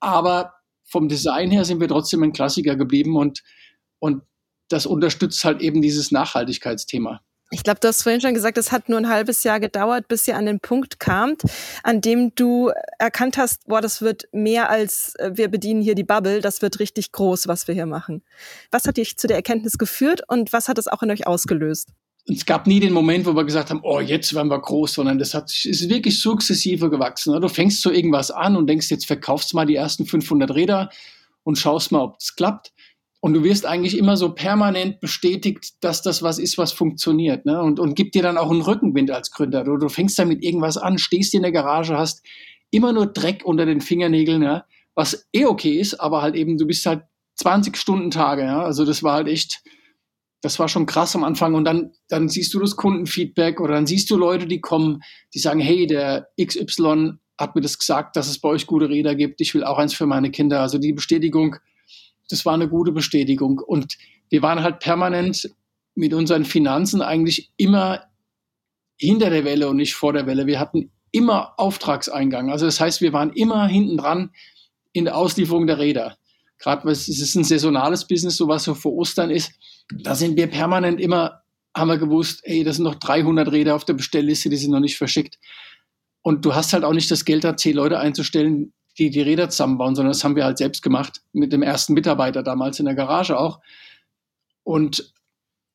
Aber 0.00 0.54
vom 0.84 1.08
Design 1.08 1.50
her 1.50 1.64
sind 1.64 1.80
wir 1.80 1.88
trotzdem 1.88 2.22
ein 2.22 2.32
Klassiker 2.32 2.76
geblieben 2.76 3.16
und, 3.16 3.42
und 3.98 4.22
das 4.68 4.86
unterstützt 4.86 5.44
halt 5.44 5.60
eben 5.62 5.82
dieses 5.82 6.10
Nachhaltigkeitsthema. 6.10 7.20
Ich 7.50 7.62
glaube, 7.62 7.78
du 7.80 7.88
hast 7.88 8.02
vorhin 8.02 8.20
schon 8.20 8.34
gesagt, 8.34 8.58
es 8.58 8.72
hat 8.72 8.88
nur 8.88 8.98
ein 8.98 9.08
halbes 9.08 9.44
Jahr 9.44 9.60
gedauert, 9.60 10.08
bis 10.08 10.26
ihr 10.26 10.36
an 10.36 10.46
den 10.46 10.60
Punkt 10.60 10.98
kamt, 10.98 11.42
an 11.82 12.00
dem 12.00 12.34
du 12.34 12.72
erkannt 12.98 13.36
hast, 13.36 13.66
boah, 13.66 13.80
das 13.80 14.02
wird 14.02 14.24
mehr 14.32 14.70
als 14.70 15.14
äh, 15.16 15.32
wir 15.34 15.48
bedienen 15.48 15.82
hier 15.82 15.94
die 15.94 16.04
Bubble, 16.04 16.40
das 16.40 16.62
wird 16.62 16.80
richtig 16.80 17.12
groß, 17.12 17.46
was 17.46 17.68
wir 17.68 17.74
hier 17.74 17.86
machen. 17.86 18.22
Was 18.70 18.86
hat 18.86 18.96
dich 18.96 19.18
zu 19.18 19.26
der 19.26 19.36
Erkenntnis 19.36 19.78
geführt 19.78 20.22
und 20.26 20.52
was 20.52 20.68
hat 20.68 20.78
es 20.78 20.88
auch 20.88 21.02
in 21.02 21.10
euch 21.10 21.26
ausgelöst? 21.26 21.90
es 22.26 22.46
gab 22.46 22.66
nie 22.66 22.80
den 22.80 22.92
Moment, 22.92 23.26
wo 23.26 23.34
wir 23.34 23.44
gesagt 23.44 23.70
haben, 23.70 23.80
oh, 23.82 24.00
jetzt 24.00 24.34
werden 24.34 24.48
wir 24.48 24.58
groß, 24.58 24.94
sondern 24.94 25.18
das 25.18 25.34
hat, 25.34 25.52
ist 25.64 25.88
wirklich 25.88 26.20
sukzessive 26.20 26.88
gewachsen. 26.88 27.38
Du 27.38 27.48
fängst 27.48 27.82
so 27.82 27.90
irgendwas 27.90 28.30
an 28.30 28.56
und 28.56 28.66
denkst, 28.66 28.90
jetzt 28.90 29.06
verkaufst 29.06 29.52
mal 29.52 29.66
die 29.66 29.74
ersten 29.74 30.06
500 30.06 30.54
Räder 30.54 30.90
und 31.42 31.58
schaust 31.58 31.92
mal, 31.92 32.00
ob 32.00 32.16
es 32.18 32.34
klappt. 32.34 32.72
Und 33.24 33.32
du 33.32 33.42
wirst 33.42 33.64
eigentlich 33.64 33.96
immer 33.96 34.18
so 34.18 34.34
permanent 34.34 35.00
bestätigt, 35.00 35.82
dass 35.82 36.02
das 36.02 36.22
was 36.22 36.38
ist, 36.38 36.58
was 36.58 36.74
funktioniert. 36.74 37.46
Ne? 37.46 37.58
Und, 37.58 37.80
und 37.80 37.94
gibt 37.94 38.14
dir 38.14 38.22
dann 38.22 38.36
auch 38.36 38.50
einen 38.50 38.60
Rückenwind 38.60 39.10
als 39.10 39.30
Gründer. 39.30 39.64
Du, 39.64 39.78
du 39.78 39.88
fängst 39.88 40.18
damit 40.18 40.44
irgendwas 40.44 40.76
an, 40.76 40.98
stehst 40.98 41.32
in 41.32 41.40
der 41.40 41.50
Garage, 41.50 41.96
hast 41.96 42.22
immer 42.70 42.92
nur 42.92 43.06
Dreck 43.06 43.40
unter 43.42 43.64
den 43.64 43.80
Fingernägeln, 43.80 44.42
ja? 44.42 44.66
was 44.94 45.26
eh 45.32 45.46
okay 45.46 45.80
ist, 45.80 45.94
aber 45.94 46.20
halt 46.20 46.34
eben, 46.34 46.58
du 46.58 46.66
bist 46.66 46.84
halt 46.84 47.04
20 47.36 47.78
Stunden 47.78 48.10
Tage. 48.10 48.42
Ja? 48.42 48.62
Also 48.62 48.84
das 48.84 49.02
war 49.02 49.14
halt 49.14 49.28
echt, 49.28 49.62
das 50.42 50.58
war 50.58 50.68
schon 50.68 50.84
krass 50.84 51.16
am 51.16 51.24
Anfang. 51.24 51.54
Und 51.54 51.64
dann, 51.64 51.92
dann 52.08 52.28
siehst 52.28 52.52
du 52.52 52.60
das 52.60 52.76
Kundenfeedback 52.76 53.58
oder 53.58 53.72
dann 53.72 53.86
siehst 53.86 54.10
du 54.10 54.18
Leute, 54.18 54.46
die 54.46 54.60
kommen, 54.60 55.00
die 55.32 55.38
sagen, 55.38 55.60
hey, 55.60 55.86
der 55.86 56.28
XY 56.38 57.12
hat 57.38 57.54
mir 57.54 57.62
das 57.62 57.78
gesagt, 57.78 58.16
dass 58.16 58.28
es 58.28 58.38
bei 58.38 58.50
euch 58.50 58.66
gute 58.66 58.90
Räder 58.90 59.14
gibt. 59.14 59.40
Ich 59.40 59.54
will 59.54 59.64
auch 59.64 59.78
eins 59.78 59.94
für 59.94 60.04
meine 60.04 60.30
Kinder. 60.30 60.60
Also 60.60 60.76
die 60.76 60.92
Bestätigung, 60.92 61.56
das 62.28 62.44
war 62.44 62.54
eine 62.54 62.68
gute 62.68 62.92
Bestätigung. 62.92 63.58
Und 63.58 63.96
wir 64.30 64.42
waren 64.42 64.62
halt 64.62 64.80
permanent 64.80 65.50
mit 65.94 66.14
unseren 66.14 66.44
Finanzen 66.44 67.02
eigentlich 67.02 67.52
immer 67.56 68.04
hinter 68.96 69.30
der 69.30 69.44
Welle 69.44 69.68
und 69.68 69.76
nicht 69.76 69.94
vor 69.94 70.12
der 70.12 70.26
Welle. 70.26 70.46
Wir 70.46 70.58
hatten 70.58 70.90
immer 71.12 71.58
Auftragseingang. 71.58 72.50
Also 72.50 72.66
das 72.66 72.80
heißt, 72.80 73.00
wir 73.00 73.12
waren 73.12 73.32
immer 73.32 73.66
hinten 73.66 73.96
dran 73.96 74.30
in 74.92 75.04
der 75.04 75.16
Auslieferung 75.16 75.66
der 75.66 75.78
Räder. 75.78 76.16
Gerade 76.58 76.88
es 76.90 77.08
ist 77.08 77.34
ein 77.34 77.44
saisonales 77.44 78.06
Business, 78.06 78.36
so 78.36 78.48
was 78.48 78.64
so 78.64 78.74
vor 78.74 78.94
Ostern 78.94 79.30
ist. 79.30 79.52
Da 79.90 80.14
sind 80.14 80.36
wir 80.36 80.46
permanent 80.46 81.00
immer, 81.00 81.42
haben 81.76 81.88
wir 81.88 81.98
gewusst, 81.98 82.40
ey, 82.44 82.64
das 82.64 82.76
sind 82.76 82.84
noch 82.84 82.94
300 82.94 83.50
Räder 83.52 83.74
auf 83.74 83.84
der 83.84 83.94
Bestellliste, 83.94 84.48
die 84.48 84.56
sind 84.56 84.70
noch 84.70 84.80
nicht 84.80 84.96
verschickt. 84.96 85.38
Und 86.22 86.44
du 86.44 86.54
hast 86.54 86.72
halt 86.72 86.84
auch 86.84 86.94
nicht 86.94 87.10
das 87.10 87.24
Geld 87.24 87.44
da, 87.44 87.56
zehn 87.56 87.76
Leute 87.76 87.98
einzustellen, 87.98 88.72
die 88.98 89.10
die 89.10 89.22
Räder 89.22 89.48
zusammenbauen, 89.48 89.94
sondern 89.94 90.12
das 90.12 90.22
haben 90.22 90.36
wir 90.36 90.44
halt 90.44 90.58
selbst 90.58 90.82
gemacht, 90.82 91.22
mit 91.32 91.52
dem 91.52 91.62
ersten 91.62 91.94
Mitarbeiter 91.94 92.42
damals 92.42 92.78
in 92.78 92.86
der 92.86 92.94
Garage 92.94 93.38
auch. 93.38 93.60
Und 94.62 95.12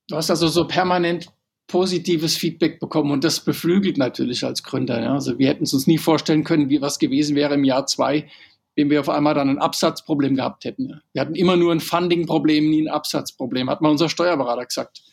du 0.08 0.16
hast 0.16 0.30
also 0.30 0.48
so 0.48 0.66
permanent 0.68 1.32
positives 1.68 2.36
Feedback 2.36 2.80
bekommen 2.80 3.12
und 3.12 3.24
das 3.24 3.42
beflügelt 3.42 3.98
natürlich 3.98 4.44
als 4.44 4.64
Gründer. 4.64 5.02
Ja. 5.02 5.14
Also 5.14 5.38
wir 5.38 5.48
hätten 5.48 5.64
es 5.64 5.74
uns 5.74 5.86
nie 5.86 6.00
vorstellen 6.00 6.44
können, 6.44 6.70
wie 6.70 6.82
was 6.82 6.98
gewesen 6.98 7.36
wäre 7.36 7.54
im 7.54 7.64
Jahr 7.64 7.86
zwei, 7.86 8.28
wenn 8.76 8.90
wir 8.90 9.00
auf 9.00 9.10
einmal 9.10 9.36
dann 9.36 9.50
ein 9.50 9.60
Absatzproblem 9.60 10.36
gehabt 10.36 10.66
hätten. 10.66 11.02
Wir 11.14 11.22
hatten 11.22 11.36
immer 11.36 11.56
nur 11.56 11.72
ein 11.72 11.80
Funding-Problem, 11.80 12.70
nie 12.70 12.84
ein 12.84 12.88
Absatzproblem, 12.88 13.70
hat 13.70 13.82
mal 13.82 13.90
unser 13.90 14.10
Steuerberater 14.10 14.66
gesagt. 14.66 15.04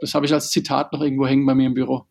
Das 0.00 0.14
habe 0.14 0.26
ich 0.26 0.34
als 0.34 0.50
Zitat 0.50 0.92
noch 0.92 1.00
irgendwo 1.00 1.26
hängen 1.26 1.46
bei 1.46 1.54
mir 1.54 1.66
im 1.66 1.74
Büro. 1.74 2.06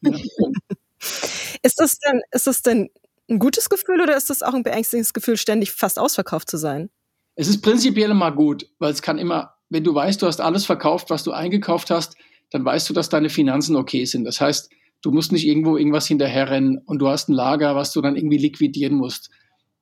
Ja. 0.00 0.12
ist 1.62 1.80
das 1.80 1.98
denn, 1.98 2.22
ist 2.30 2.46
das 2.46 2.62
denn 2.62 2.88
ein 3.32 3.38
gutes 3.38 3.68
Gefühl 3.70 4.00
oder 4.00 4.16
ist 4.16 4.30
das 4.30 4.42
auch 4.42 4.54
ein 4.54 4.62
beängstigendes 4.62 5.12
Gefühl, 5.12 5.36
ständig 5.36 5.72
fast 5.72 5.98
ausverkauft 5.98 6.50
zu 6.50 6.56
sein? 6.56 6.90
Es 7.34 7.48
ist 7.48 7.62
prinzipiell 7.62 8.10
immer 8.10 8.30
gut, 8.30 8.66
weil 8.78 8.92
es 8.92 9.02
kann 9.02 9.18
immer, 9.18 9.54
wenn 9.70 9.84
du 9.84 9.94
weißt, 9.94 10.20
du 10.20 10.26
hast 10.26 10.40
alles 10.40 10.66
verkauft, 10.66 11.10
was 11.10 11.24
du 11.24 11.32
eingekauft 11.32 11.90
hast, 11.90 12.16
dann 12.50 12.64
weißt 12.64 12.88
du, 12.88 12.94
dass 12.94 13.08
deine 13.08 13.30
Finanzen 13.30 13.76
okay 13.76 14.04
sind. 14.04 14.24
Das 14.24 14.40
heißt, 14.40 14.70
du 15.00 15.10
musst 15.10 15.32
nicht 15.32 15.46
irgendwo 15.46 15.76
irgendwas 15.76 16.06
hinterherrennen 16.06 16.78
und 16.84 16.98
du 16.98 17.08
hast 17.08 17.28
ein 17.28 17.34
Lager, 17.34 17.74
was 17.74 17.92
du 17.92 18.02
dann 18.02 18.16
irgendwie 18.16 18.38
liquidieren 18.38 18.96
musst. 18.96 19.30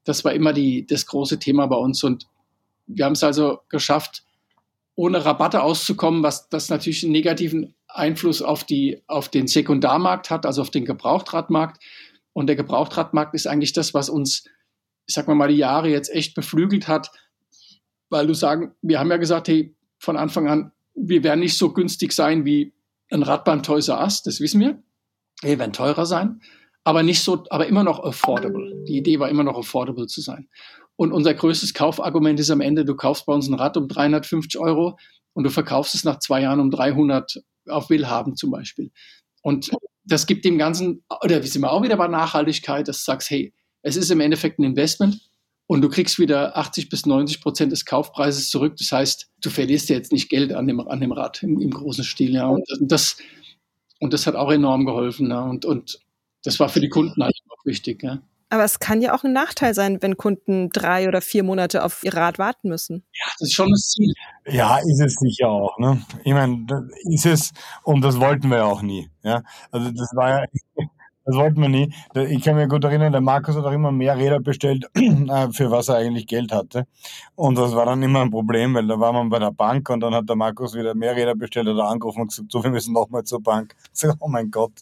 Das 0.04 0.24
war 0.24 0.32
immer 0.32 0.52
die, 0.52 0.86
das 0.86 1.06
große 1.06 1.38
Thema 1.38 1.66
bei 1.66 1.76
uns 1.76 2.04
und 2.04 2.26
wir 2.86 3.04
haben 3.04 3.12
es 3.12 3.22
also 3.22 3.60
geschafft, 3.68 4.24
ohne 4.94 5.24
Rabatte 5.24 5.62
auszukommen, 5.62 6.22
was 6.22 6.48
das 6.48 6.68
natürlich 6.68 7.02
einen 7.02 7.12
negativen 7.12 7.74
Einfluss 7.88 8.42
auf, 8.42 8.64
die, 8.64 9.02
auf 9.06 9.28
den 9.28 9.46
Sekundarmarkt 9.46 10.30
hat, 10.30 10.46
also 10.46 10.62
auf 10.62 10.70
den 10.70 10.84
Gebrauchtradmarkt. 10.84 11.82
Und 12.40 12.46
der 12.46 12.56
Gebrauchtradmarkt 12.56 13.34
ist 13.34 13.46
eigentlich 13.46 13.74
das, 13.74 13.92
was 13.92 14.08
uns, 14.08 14.44
ich 15.06 15.14
sag 15.14 15.28
mal, 15.28 15.34
mal 15.34 15.48
die 15.48 15.58
Jahre 15.58 15.90
jetzt 15.90 16.08
echt 16.08 16.34
beflügelt 16.34 16.88
hat, 16.88 17.10
weil 18.08 18.26
du 18.26 18.32
sagen, 18.32 18.74
wir 18.80 18.98
haben 18.98 19.10
ja 19.10 19.18
gesagt, 19.18 19.48
hey, 19.48 19.76
von 19.98 20.16
Anfang 20.16 20.48
an, 20.48 20.72
wir 20.94 21.22
werden 21.22 21.40
nicht 21.40 21.58
so 21.58 21.74
günstig 21.74 22.12
sein 22.14 22.46
wie 22.46 22.72
ein 23.10 23.22
Rad 23.22 23.44
beim 23.44 23.62
Toys 23.62 23.84
das 23.84 24.40
wissen 24.40 24.58
wir. 24.58 24.82
Wir 25.42 25.58
werden 25.58 25.74
teurer 25.74 26.06
sein, 26.06 26.40
aber 26.82 27.02
nicht 27.02 27.20
so, 27.20 27.44
aber 27.50 27.66
immer 27.66 27.84
noch 27.84 28.02
affordable. 28.02 28.84
Die 28.88 28.96
Idee 28.96 29.20
war 29.20 29.28
immer 29.28 29.44
noch 29.44 29.58
affordable 29.58 30.06
zu 30.06 30.22
sein. 30.22 30.48
Und 30.96 31.12
unser 31.12 31.34
größtes 31.34 31.74
Kaufargument 31.74 32.40
ist 32.40 32.50
am 32.50 32.62
Ende, 32.62 32.86
du 32.86 32.96
kaufst 32.96 33.26
bei 33.26 33.34
uns 33.34 33.48
ein 33.48 33.54
Rad 33.54 33.76
um 33.76 33.86
350 33.86 34.58
Euro 34.58 34.98
und 35.34 35.44
du 35.44 35.50
verkaufst 35.50 35.94
es 35.94 36.04
nach 36.04 36.20
zwei 36.20 36.40
Jahren 36.40 36.60
um 36.60 36.70
300 36.70 37.42
auf 37.68 37.90
Willhaben 37.90 38.34
zum 38.34 38.50
Beispiel. 38.50 38.92
Und 39.42 39.70
das 40.04 40.26
gibt 40.26 40.44
dem 40.44 40.58
Ganzen, 40.58 41.04
oder 41.22 41.42
wir 41.42 41.48
sind 41.48 41.62
wir 41.62 41.72
auch 41.72 41.82
wieder 41.82 41.96
bei 41.96 42.08
Nachhaltigkeit, 42.08 42.88
dass 42.88 42.98
du 42.98 43.04
sagst, 43.04 43.30
hey, 43.30 43.54
es 43.82 43.96
ist 43.96 44.10
im 44.10 44.20
Endeffekt 44.20 44.58
ein 44.58 44.64
Investment 44.64 45.30
und 45.66 45.82
du 45.82 45.88
kriegst 45.88 46.18
wieder 46.18 46.56
80 46.56 46.88
bis 46.88 47.06
90 47.06 47.40
Prozent 47.40 47.72
des 47.72 47.84
Kaufpreises 47.84 48.50
zurück. 48.50 48.76
Das 48.76 48.92
heißt, 48.92 49.30
du 49.40 49.50
verlierst 49.50 49.88
ja 49.88 49.96
jetzt 49.96 50.12
nicht 50.12 50.28
Geld 50.28 50.52
an 50.52 50.66
dem, 50.66 50.80
an 50.80 51.00
dem 51.00 51.12
Rad 51.12 51.42
im, 51.42 51.60
im 51.60 51.70
großen 51.70 52.04
Stil. 52.04 52.34
Ja. 52.34 52.48
Und 52.48 52.64
das, 52.80 53.18
und 54.00 54.12
das 54.12 54.26
hat 54.26 54.34
auch 54.34 54.50
enorm 54.50 54.84
geholfen. 54.84 55.30
Ja. 55.30 55.42
Und, 55.42 55.64
und 55.64 56.00
das 56.42 56.58
war 56.58 56.68
für 56.68 56.80
die 56.80 56.88
Kunden 56.88 57.22
eigentlich 57.22 57.44
auch 57.48 57.64
wichtig. 57.64 58.02
Ja. 58.02 58.20
Aber 58.50 58.64
es 58.64 58.80
kann 58.80 59.00
ja 59.00 59.14
auch 59.14 59.22
ein 59.22 59.32
Nachteil 59.32 59.74
sein, 59.74 60.02
wenn 60.02 60.16
Kunden 60.16 60.70
drei 60.70 61.06
oder 61.06 61.20
vier 61.20 61.44
Monate 61.44 61.84
auf 61.84 62.02
ihr 62.02 62.14
Rad 62.14 62.38
warten 62.40 62.68
müssen. 62.68 63.04
Ja, 63.12 63.26
das 63.38 63.48
ist 63.48 63.54
schon 63.54 63.70
das 63.70 63.90
Ziel. 63.90 64.12
Ja, 64.46 64.78
ist 64.78 65.00
es 65.00 65.14
sicher 65.14 65.48
auch. 65.48 65.78
Ne? 65.78 66.02
Ich 66.24 66.32
meine, 66.32 66.66
ist 67.04 67.26
es, 67.26 67.52
und 67.84 68.02
das 68.02 68.18
wollten 68.18 68.48
wir 68.48 68.58
ja 68.58 68.64
auch 68.64 68.82
nie. 68.82 69.08
Ja? 69.22 69.44
Also 69.70 69.90
das 69.92 70.10
war 70.16 70.30
ja, 70.30 70.46
das 71.30 71.38
wollten 71.38 71.60
wir 71.62 71.68
nie. 71.68 71.92
Ich 72.28 72.42
kann 72.42 72.56
mich 72.56 72.68
gut 72.68 72.82
erinnern, 72.82 73.12
der 73.12 73.20
Markus 73.20 73.54
hat 73.54 73.64
auch 73.64 73.70
immer 73.70 73.92
mehr 73.92 74.16
Räder 74.16 74.40
bestellt, 74.40 74.84
äh, 74.94 75.48
für 75.52 75.70
was 75.70 75.88
er 75.88 75.96
eigentlich 75.96 76.26
Geld 76.26 76.50
hatte. 76.50 76.86
Und 77.36 77.56
das 77.56 77.72
war 77.74 77.86
dann 77.86 78.02
immer 78.02 78.22
ein 78.22 78.30
Problem, 78.30 78.74
weil 78.74 78.88
da 78.88 78.98
war 78.98 79.12
man 79.12 79.28
bei 79.28 79.38
der 79.38 79.52
Bank 79.52 79.88
und 79.90 80.00
dann 80.00 80.12
hat 80.12 80.28
der 80.28 80.34
Markus 80.34 80.74
wieder 80.74 80.94
mehr 80.94 81.14
Räder 81.14 81.36
bestellt, 81.36 81.68
hat 81.68 81.76
er 81.76 81.88
angerufen 81.88 82.22
und 82.22 82.28
gesagt, 82.28 82.50
so, 82.50 82.64
wir 82.64 82.70
müssen 82.70 82.92
nochmal 82.92 83.22
zur 83.22 83.40
Bank. 83.40 83.76
Sag, 83.92 84.16
oh 84.18 84.28
mein 84.28 84.50
Gott. 84.50 84.72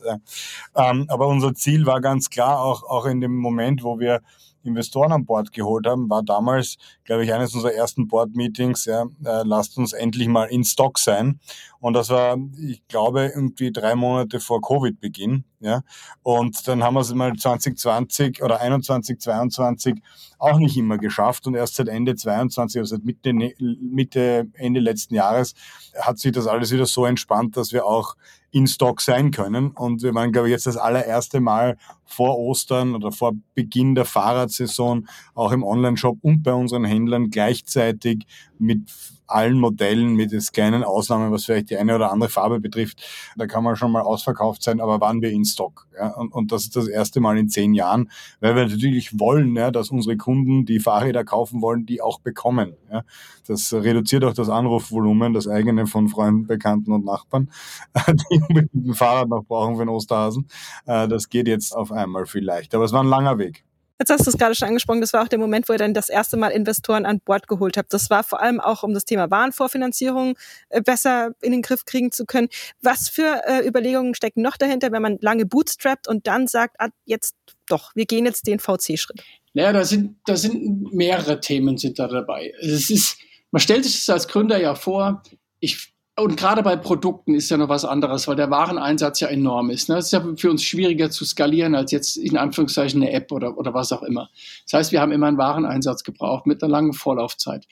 Ähm, 0.74 1.04
aber 1.08 1.26
unser 1.26 1.54
Ziel 1.54 1.84
war 1.84 2.00
ganz 2.00 2.30
klar, 2.30 2.62
auch, 2.62 2.82
auch 2.84 3.04
in 3.04 3.20
dem 3.20 3.36
Moment, 3.36 3.82
wo 3.82 3.98
wir 3.98 4.20
Investoren 4.62 5.12
an 5.12 5.24
Bord 5.24 5.52
geholt 5.52 5.86
haben, 5.86 6.08
war 6.10 6.22
damals, 6.22 6.76
glaube 7.04 7.24
ich, 7.24 7.32
eines 7.32 7.54
unserer 7.54 7.72
ersten 7.72 8.08
Board-Meetings, 8.08 8.84
ja, 8.84 9.02
äh, 9.24 9.42
lasst 9.44 9.78
uns 9.78 9.92
endlich 9.92 10.28
mal 10.28 10.46
in 10.46 10.64
Stock 10.64 10.98
sein. 10.98 11.40
Und 11.80 11.94
das 11.94 12.10
war, 12.10 12.36
ich 12.60 12.86
glaube, 12.88 13.32
irgendwie 13.34 13.70
drei 13.70 13.94
Monate 13.94 14.40
vor 14.40 14.60
Covid-Beginn. 14.60 15.44
Ja. 15.60 15.82
Und 16.22 16.66
dann 16.68 16.82
haben 16.82 16.94
wir 16.94 17.00
es 17.00 17.12
mal 17.14 17.32
2020 17.32 18.42
oder 18.42 18.60
21, 18.60 19.20
22 19.20 20.00
auch 20.38 20.58
nicht 20.58 20.76
immer 20.76 20.98
geschafft. 20.98 21.46
Und 21.46 21.54
erst 21.54 21.76
seit 21.76 21.88
Ende 21.88 22.16
22, 22.16 22.80
also 22.80 22.96
seit 22.96 23.04
Mitte, 23.04 23.32
Mitte, 23.32 24.46
Ende 24.54 24.80
letzten 24.80 25.14
Jahres, 25.14 25.54
hat 26.00 26.18
sich 26.18 26.32
das 26.32 26.46
alles 26.46 26.72
wieder 26.72 26.86
so 26.86 27.06
entspannt, 27.06 27.56
dass 27.56 27.72
wir 27.72 27.86
auch 27.86 28.16
in 28.50 28.66
Stock 28.66 29.00
sein 29.00 29.30
können. 29.30 29.70
Und 29.72 30.02
wir 30.02 30.14
waren, 30.14 30.32
glaube 30.32 30.48
ich, 30.48 30.52
jetzt 30.52 30.66
das 30.66 30.76
allererste 30.76 31.40
Mal 31.40 31.76
vor 32.04 32.38
Ostern 32.38 32.94
oder 32.94 33.12
vor 33.12 33.32
Beginn 33.54 33.94
der 33.94 34.04
Fahrradsaison 34.04 35.08
auch 35.34 35.52
im 35.52 35.62
Online-Shop 35.62 36.18
und 36.22 36.42
bei 36.42 36.52
unseren 36.52 36.84
Händlern 36.84 37.30
gleichzeitig 37.30 38.26
mit 38.58 38.90
allen 39.28 39.58
Modellen 39.58 40.14
mit 40.14 40.32
jetzt 40.32 40.52
kleinen 40.52 40.82
Ausnahmen, 40.82 41.30
was 41.30 41.44
vielleicht 41.44 41.70
die 41.70 41.76
eine 41.76 41.94
oder 41.94 42.10
andere 42.10 42.30
Farbe 42.30 42.60
betrifft. 42.60 43.02
Da 43.36 43.46
kann 43.46 43.62
man 43.62 43.76
schon 43.76 43.92
mal 43.92 44.02
ausverkauft 44.02 44.62
sein, 44.62 44.80
aber 44.80 45.00
waren 45.00 45.22
wir 45.22 45.30
in 45.30 45.44
Stock. 45.44 45.86
Ja? 45.96 46.08
Und, 46.14 46.32
und 46.32 46.52
das 46.52 46.62
ist 46.62 46.76
das 46.76 46.88
erste 46.88 47.20
Mal 47.20 47.38
in 47.38 47.48
zehn 47.48 47.74
Jahren, 47.74 48.10
weil 48.40 48.56
wir 48.56 48.66
natürlich 48.66 49.18
wollen, 49.18 49.54
ja, 49.54 49.70
dass 49.70 49.90
unsere 49.90 50.16
Kunden, 50.16 50.64
die 50.64 50.80
Fahrräder 50.80 51.24
kaufen 51.24 51.62
wollen, 51.62 51.86
die 51.86 52.00
auch 52.00 52.20
bekommen. 52.20 52.74
Ja? 52.90 53.02
Das 53.46 53.72
reduziert 53.72 54.24
auch 54.24 54.34
das 54.34 54.48
Anrufvolumen, 54.48 55.32
das 55.32 55.48
eigene 55.48 55.86
von 55.86 56.08
Freunden, 56.08 56.46
Bekannten 56.46 56.92
und 56.92 57.04
Nachbarn, 57.04 57.50
die 58.08 58.40
unbedingt 58.48 58.88
ein 58.88 58.94
Fahrrad 58.94 59.28
noch 59.28 59.44
brauchen 59.44 59.76
für 59.76 59.82
den 59.82 59.88
Osterhasen. 59.88 60.48
Äh, 60.86 61.08
das 61.08 61.28
geht 61.28 61.48
jetzt 61.48 61.74
auf 61.74 61.92
einmal 61.92 62.26
viel 62.26 62.44
leichter. 62.44 62.78
Aber 62.78 62.84
es 62.84 62.92
war 62.92 63.02
ein 63.02 63.08
langer 63.08 63.38
Weg. 63.38 63.64
Jetzt 63.98 64.10
hast 64.10 64.26
du 64.26 64.30
es 64.30 64.38
gerade 64.38 64.54
schon 64.54 64.68
angesprochen, 64.68 65.00
das 65.00 65.12
war 65.12 65.24
auch 65.24 65.28
der 65.28 65.38
Moment, 65.38 65.68
wo 65.68 65.72
ihr 65.72 65.78
dann 65.78 65.92
das 65.92 66.08
erste 66.08 66.36
Mal 66.36 66.50
Investoren 66.50 67.04
an 67.04 67.20
Bord 67.20 67.48
geholt 67.48 67.76
habt. 67.76 67.92
Das 67.92 68.10
war 68.10 68.22
vor 68.22 68.40
allem 68.40 68.60
auch, 68.60 68.84
um 68.84 68.94
das 68.94 69.04
Thema 69.04 69.30
Warenvorfinanzierung 69.30 70.36
äh, 70.68 70.80
besser 70.80 71.32
in 71.40 71.50
den 71.50 71.62
Griff 71.62 71.84
kriegen 71.84 72.12
zu 72.12 72.24
können. 72.24 72.48
Was 72.80 73.08
für 73.08 73.42
äh, 73.46 73.66
Überlegungen 73.66 74.14
stecken 74.14 74.42
noch 74.42 74.56
dahinter, 74.56 74.92
wenn 74.92 75.02
man 75.02 75.18
lange 75.20 75.46
bootstrappt 75.46 76.06
und 76.06 76.26
dann 76.28 76.46
sagt, 76.46 76.76
ah, 76.78 76.88
jetzt 77.06 77.34
doch, 77.68 77.90
wir 77.96 78.06
gehen 78.06 78.24
jetzt 78.24 78.46
den 78.46 78.60
VC-Schritt? 78.60 79.22
Naja, 79.52 79.72
da 79.72 79.84
sind, 79.84 80.16
da 80.26 80.36
sind 80.36 80.94
mehrere 80.94 81.40
Themen 81.40 81.76
sind 81.76 81.98
da 81.98 82.06
dabei. 82.06 82.52
Es 82.60 82.90
ist, 82.90 83.18
man 83.50 83.60
stellt 83.60 83.84
sich 83.84 83.94
das 83.94 84.08
als 84.10 84.28
Gründer 84.28 84.60
ja 84.60 84.74
vor, 84.76 85.22
ich 85.58 85.92
und 86.18 86.36
gerade 86.36 86.62
bei 86.62 86.76
Produkten 86.76 87.34
ist 87.34 87.50
ja 87.50 87.56
noch 87.56 87.68
was 87.68 87.84
anderes, 87.84 88.26
weil 88.26 88.36
der 88.36 88.50
Wareneinsatz 88.50 89.20
ja 89.20 89.28
enorm 89.28 89.70
ist. 89.70 89.88
Ne? 89.88 89.96
Es 89.96 90.06
ist 90.06 90.12
ja 90.12 90.24
für 90.36 90.50
uns 90.50 90.62
schwieriger 90.62 91.10
zu 91.10 91.24
skalieren 91.24 91.74
als 91.74 91.92
jetzt 91.92 92.16
in 92.16 92.36
Anführungszeichen 92.36 93.02
eine 93.02 93.12
App 93.12 93.30
oder, 93.30 93.56
oder 93.56 93.74
was 93.74 93.92
auch 93.92 94.02
immer. 94.02 94.28
Das 94.64 94.72
heißt, 94.72 94.92
wir 94.92 95.00
haben 95.00 95.12
immer 95.12 95.26
einen 95.26 95.38
Wareneinsatz 95.38 96.02
gebraucht 96.02 96.46
mit 96.46 96.62
einer 96.62 96.70
langen 96.70 96.92
Vorlaufzeit. 96.92 97.66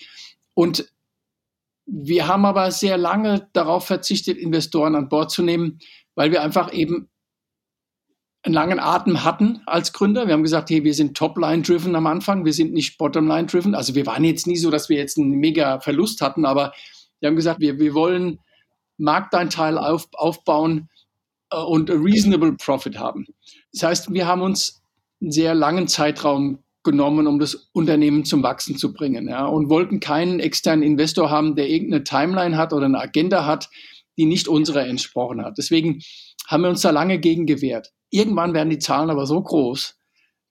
Und 0.55 0.91
wir 1.87 2.27
haben 2.29 2.45
aber 2.45 2.71
sehr 2.71 2.99
lange 2.99 3.49
darauf 3.53 3.87
verzichtet, 3.87 4.39
Investoren 4.39 4.95
an 4.97 5.09
Bord 5.09 5.31
zu 5.31 5.43
nehmen, 5.43 5.79
weil 6.15 6.31
wir 6.31 6.43
einfach 6.43 6.73
eben 6.73 7.09
einen 8.43 8.55
langen 8.55 8.79
Atem 8.79 9.25
hatten 9.25 9.61
als 9.67 9.93
Gründer. 9.93 10.27
Wir 10.27 10.35
haben 10.35 10.43
gesagt, 10.43 10.71
hey, 10.71 10.85
wir 10.85 10.95
sind 10.95 11.17
Top-Line-driven 11.17 11.95
am 11.97 12.07
Anfang, 12.07 12.45
wir 12.45 12.53
sind 12.53 12.73
nicht 12.73 12.97
Bottom-Line-driven. 12.97 13.75
Also 13.75 13.95
wir 13.95 14.07
waren 14.07 14.25
jetzt 14.25 14.47
nie 14.47 14.57
so, 14.57 14.71
dass 14.71 14.89
wir 14.89 14.97
jetzt 14.97 15.19
einen 15.19 15.33
mega 15.33 15.81
Verlust 15.81 16.23
hatten, 16.23 16.45
aber 16.45 16.73
wir 17.21 17.29
haben 17.29 17.37
gesagt, 17.37 17.61
wir, 17.61 17.79
wir 17.79 17.95
wollen 17.95 18.41
Markteinteil 18.99 19.79
auf, 19.79 20.09
aufbauen 20.13 20.89
äh, 21.51 21.57
und 21.57 21.91
a 21.91 21.95
reasonable 21.95 22.53
profit 22.53 22.99
haben. 22.99 23.27
Das 23.73 23.83
heißt, 23.83 24.13
wir 24.13 24.27
haben 24.27 24.43
uns 24.43 24.83
einen 25.21 25.33
sehr 25.33 25.55
langen 25.55 25.89
Zeitraum 25.89 26.59
genommen, 26.83 27.27
um 27.27 27.39
das 27.39 27.69
Unternehmen 27.73 28.25
zum 28.25 28.43
Wachsen 28.43 28.77
zu 28.79 28.93
bringen. 28.93 29.29
Ja, 29.29 29.47
und 29.47 29.69
wollten 29.69 30.01
keinen 30.01 30.41
externen 30.41 30.85
Investor 30.85 31.31
haben, 31.31 31.57
der 31.57 31.69
irgendeine 31.69 32.05
Timeline 32.05 32.57
hat 32.57 32.73
oder 32.73 32.87
eine 32.87 33.01
Agenda 33.01 33.45
hat, 33.45 33.69
die 34.17 34.25
nicht 34.25 34.49
unserer 34.49 34.87
entsprochen 34.87 35.45
hat. 35.45 35.59
Deswegen 35.59 36.01
haben 36.47 36.63
wir 36.63 36.71
uns 36.71 36.83
da 36.83 36.91
lange 36.91 37.19
gegen 37.19 37.45
gewehrt. 37.45 37.93
Irgendwann 38.11 38.55
werden 38.55 38.71
die 38.71 38.79
Zahlen 38.79 39.11
aber 39.11 39.27
so 39.27 39.43
groß. 39.43 39.99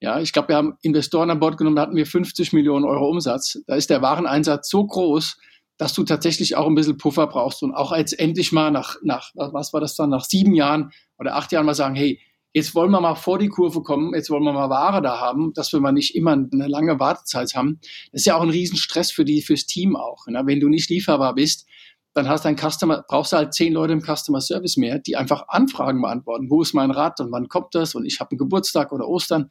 Ja, 0.01 0.19
ich 0.19 0.33
glaube, 0.33 0.49
wir 0.49 0.57
haben 0.57 0.73
Investoren 0.81 1.31
an 1.31 1.39
Bord 1.39 1.57
genommen, 1.57 1.77
da 1.77 1.83
hatten 1.83 1.95
wir 1.95 2.05
50 2.05 2.51
Millionen 2.51 2.85
Euro 2.85 3.09
Umsatz. 3.09 3.63
Da 3.65 3.75
ist 3.75 3.89
der 3.89 4.01
Wareneinsatz 4.01 4.69
so 4.69 4.85
groß, 4.85 5.37
dass 5.77 5.93
du 5.93 6.03
tatsächlich 6.03 6.55
auch 6.55 6.67
ein 6.67 6.75
bisschen 6.75 6.97
Puffer 6.97 7.27
brauchst 7.27 7.61
und 7.63 7.73
auch 7.73 7.91
als 7.91 8.13
endlich 8.13 8.51
mal 8.51 8.71
nach, 8.71 8.97
nach, 9.03 9.31
was 9.35 9.73
war 9.73 9.81
das 9.81 9.95
dann, 9.95 10.09
nach 10.09 10.25
sieben 10.25 10.53
Jahren 10.53 10.91
oder 11.17 11.35
acht 11.35 11.51
Jahren 11.51 11.65
mal 11.65 11.75
sagen, 11.75 11.95
hey, 11.95 12.19
jetzt 12.53 12.73
wollen 12.73 12.91
wir 12.91 13.01
mal 13.01 13.15
vor 13.15 13.37
die 13.37 13.49
Kurve 13.49 13.81
kommen, 13.81 14.13
jetzt 14.13 14.29
wollen 14.29 14.43
wir 14.43 14.53
mal 14.53 14.69
Ware 14.69 15.01
da 15.01 15.19
haben, 15.19 15.51
dass 15.53 15.73
wir 15.73 15.81
mal 15.81 15.91
nicht 15.91 16.15
immer 16.15 16.31
eine 16.31 16.67
lange 16.67 16.99
Wartezeit 16.99 17.53
haben. 17.55 17.79
Das 18.13 18.21
ist 18.21 18.25
ja 18.25 18.37
auch 18.37 18.41
ein 18.41 18.49
Riesenstress 18.49 19.11
für 19.11 19.25
die, 19.25 19.41
fürs 19.41 19.65
Team 19.65 19.97
auch. 19.97 20.25
Ne? 20.27 20.41
Wenn 20.45 20.61
du 20.61 20.69
nicht 20.69 20.89
lieferbar 20.89 21.35
bist, 21.35 21.67
dann 22.13 22.29
hast 22.29 22.45
dein 22.45 22.55
Customer, 22.55 23.03
brauchst 23.09 23.33
du 23.33 23.37
halt 23.37 23.53
zehn 23.53 23.73
Leute 23.73 23.91
im 23.91 24.01
Customer 24.01 24.39
Service 24.39 24.77
mehr, 24.77 24.99
die 24.99 25.17
einfach 25.17 25.49
Anfragen 25.49 26.01
beantworten. 26.01 26.49
Wo 26.49 26.61
ist 26.61 26.73
mein 26.73 26.91
Rad 26.91 27.19
und 27.19 27.29
wann 27.33 27.49
kommt 27.49 27.75
das? 27.75 27.93
Und 27.93 28.05
ich 28.05 28.21
habe 28.21 28.31
einen 28.31 28.37
Geburtstag 28.37 28.93
oder 28.93 29.09
Ostern. 29.09 29.49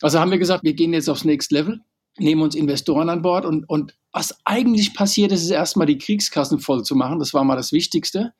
Also 0.00 0.20
haben 0.20 0.30
wir 0.30 0.38
gesagt, 0.38 0.62
wir 0.62 0.74
gehen 0.74 0.92
jetzt 0.92 1.10
aufs 1.10 1.24
Next 1.24 1.50
Level 1.50 1.80
nehmen 2.20 2.42
uns 2.42 2.54
Investoren 2.54 3.08
an 3.08 3.22
Bord 3.22 3.44
und, 3.44 3.68
und 3.68 3.96
was 4.12 4.34
eigentlich 4.44 4.94
passiert 4.94 5.32
ist, 5.32 5.42
ist 5.42 5.50
erstmal 5.50 5.86
die 5.86 5.98
Kriegskassen 5.98 6.60
voll 6.60 6.82
zu 6.82 6.94
machen. 6.94 7.18
Das 7.18 7.34
war 7.34 7.44
mal 7.44 7.56
das 7.56 7.72
Wichtigste. 7.72 8.32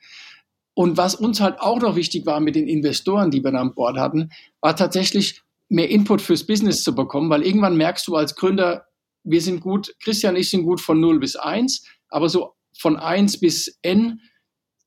Und 0.74 0.96
was 0.96 1.14
uns 1.14 1.40
halt 1.40 1.60
auch 1.60 1.80
noch 1.80 1.96
wichtig 1.96 2.24
war 2.24 2.40
mit 2.40 2.54
den 2.54 2.68
Investoren, 2.68 3.30
die 3.30 3.42
wir 3.42 3.50
da 3.50 3.60
an 3.60 3.74
Bord 3.74 3.98
hatten, 3.98 4.30
war 4.60 4.76
tatsächlich 4.76 5.42
mehr 5.68 5.90
Input 5.90 6.22
fürs 6.22 6.46
Business 6.46 6.82
zu 6.82 6.94
bekommen, 6.94 7.30
weil 7.30 7.42
irgendwann 7.42 7.76
merkst 7.76 8.06
du 8.06 8.16
als 8.16 8.34
Gründer, 8.34 8.86
wir 9.24 9.42
sind 9.42 9.60
gut, 9.60 9.94
Christian 10.00 10.34
und 10.34 10.40
ich 10.40 10.50
sind 10.50 10.62
gut 10.62 10.80
von 10.80 11.00
0 11.00 11.18
bis 11.18 11.36
1, 11.36 11.84
aber 12.08 12.28
so 12.28 12.54
von 12.78 12.96
1 12.96 13.40
bis 13.40 13.78
N, 13.82 14.20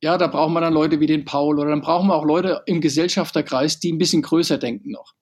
ja, 0.01 0.17
da 0.17 0.27
brauchen 0.27 0.53
wir 0.53 0.61
dann 0.61 0.73
Leute 0.73 0.99
wie 0.99 1.05
den 1.07 1.25
Paul 1.25 1.59
oder 1.59 1.69
dann 1.69 1.81
brauchen 1.81 2.07
wir 2.07 2.15
auch 2.15 2.25
Leute 2.25 2.63
im 2.65 2.81
Gesellschafterkreis, 2.81 3.79
die 3.79 3.91
ein 3.91 3.99
bisschen 3.99 4.23
größer 4.23 4.57
denken 4.57 4.91
noch. 4.91 5.13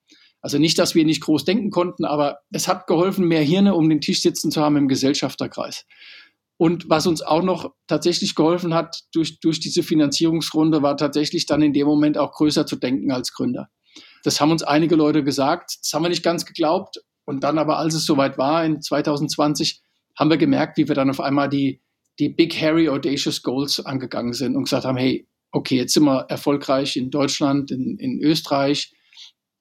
Also 0.42 0.58
nicht, 0.58 0.80
dass 0.80 0.96
wir 0.96 1.06
nicht 1.06 1.22
groß 1.22 1.44
denken 1.46 1.70
konnten, 1.70 2.06
aber 2.06 2.40
es 2.52 2.68
hat 2.68 2.88
geholfen, 2.88 3.28
mehr 3.28 3.42
Hirne 3.42 3.76
um 3.76 3.90
den 3.90 4.02
Tisch 4.02 4.22
sitzen 4.22 4.52
zu 4.52 4.62
haben 4.62 4.78
im 4.78 4.88
Gesellschafterkreis. 4.88 5.86
Und 6.58 6.90
was 6.90 7.08
uns 7.08 7.22
auch 7.22 7.42
noch 7.42 7.74
tatsächlich 7.88 8.36
geholfen 8.36 8.74
hat 8.74 9.04
durch, 9.14 9.40
durch 9.40 9.60
diese 9.60 9.84
Finanzierungsrunde, 9.84 10.82
war 10.82 10.98
tatsächlich 10.98 11.46
dann 11.46 11.62
in 11.62 11.74
dem 11.74 11.88
Moment 11.88 12.18
auch 12.18 12.34
größer 12.34 12.66
zu 12.66 12.76
denken 12.76 13.12
als 13.12 13.34
Gründer. 13.34 13.70
Das 14.24 14.42
haben 14.42 14.52
uns 14.52 14.64
einige 14.64 14.96
Leute 14.96 15.24
gesagt, 15.24 15.78
das 15.82 15.94
haben 15.94 16.04
wir 16.04 16.10
nicht 16.10 16.24
ganz 16.24 16.46
geglaubt. 16.46 17.02
Und 17.26 17.44
dann 17.44 17.58
aber, 17.58 17.78
als 17.78 17.94
es 17.94 18.06
soweit 18.06 18.38
war, 18.38 18.66
in 18.66 18.82
2020, 18.82 19.82
haben 20.18 20.30
wir 20.30 20.38
gemerkt, 20.38 20.78
wie 20.78 20.88
wir 20.88 20.96
dann 20.96 21.10
auf 21.10 21.22
einmal 21.22 21.48
die, 21.48 21.82
die 22.20 22.30
Big 22.30 22.60
Harry 22.60 22.90
Audacious 22.90 23.42
Goals 23.42 23.86
angegangen 23.86 24.34
sind 24.34 24.58
und 24.58 24.64
gesagt 24.66 24.84
haben, 24.84 24.98
hey, 24.98 25.28
okay, 25.52 25.78
jetzt 25.78 25.94
sind 25.94 26.04
wir 26.04 26.26
erfolgreich 26.30 26.98
in 26.98 27.10
Deutschland, 27.10 27.72
in, 27.72 27.98
in 27.98 28.22
Österreich, 28.22 28.94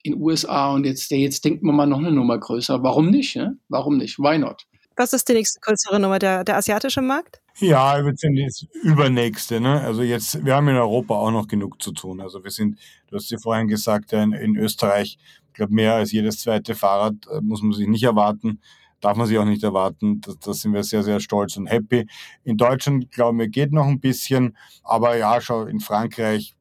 in 0.08 0.20
USA 0.20 0.72
und 0.72 0.84
jetzt, 0.84 1.10
jetzt 1.10 1.44
denkt 1.44 1.62
man 1.62 1.76
mal 1.76 1.86
noch 1.86 1.98
eine 1.98 2.12
Nummer 2.12 2.38
größer. 2.38 2.82
Warum 2.82 3.10
nicht? 3.10 3.36
Ne? 3.36 3.58
Warum 3.68 3.96
nicht? 3.96 4.18
Why 4.18 4.38
not? 4.38 4.66
Was 4.96 5.12
ist 5.12 5.28
die 5.28 5.34
nächste 5.34 5.60
größere 5.60 6.00
Nummer, 6.00 6.18
der, 6.18 6.42
der 6.42 6.56
asiatische 6.56 7.00
Markt? 7.00 7.40
Ja, 7.60 8.04
wir 8.04 8.12
sind 8.16 8.34
jetzt 8.34 8.66
übernächste. 8.82 9.60
Ne? 9.60 9.80
Also 9.80 10.02
jetzt, 10.02 10.44
wir 10.44 10.56
haben 10.56 10.68
in 10.68 10.76
Europa 10.76 11.14
auch 11.14 11.30
noch 11.30 11.46
genug 11.46 11.80
zu 11.80 11.92
tun. 11.92 12.20
Also 12.20 12.42
wir 12.42 12.50
sind, 12.50 12.78
du 13.06 13.16
hast 13.16 13.30
ja 13.30 13.38
vorhin 13.38 13.68
gesagt, 13.68 14.12
in, 14.12 14.32
in 14.32 14.56
Österreich, 14.56 15.18
ich 15.46 15.52
glaube, 15.54 15.72
mehr 15.72 15.94
als 15.94 16.10
jedes 16.10 16.40
zweite 16.40 16.74
Fahrrad 16.74 17.14
äh, 17.30 17.40
muss 17.40 17.62
man 17.62 17.72
sich 17.72 17.86
nicht 17.86 18.04
erwarten 18.04 18.60
darf 19.00 19.16
man 19.16 19.26
sich 19.26 19.38
auch 19.38 19.44
nicht 19.44 19.62
erwarten. 19.62 20.20
Da, 20.20 20.32
da 20.40 20.52
sind 20.52 20.72
wir 20.72 20.82
sehr, 20.82 21.02
sehr 21.02 21.20
stolz 21.20 21.56
und 21.56 21.66
happy. 21.66 22.06
In 22.44 22.56
Deutschland, 22.56 23.10
glauben 23.10 23.38
wir, 23.38 23.48
geht 23.48 23.72
noch 23.72 23.86
ein 23.86 24.00
bisschen. 24.00 24.56
Aber 24.82 25.16
ja, 25.16 25.40
schau, 25.40 25.64
in 25.66 25.80
Frankreich 25.80 26.54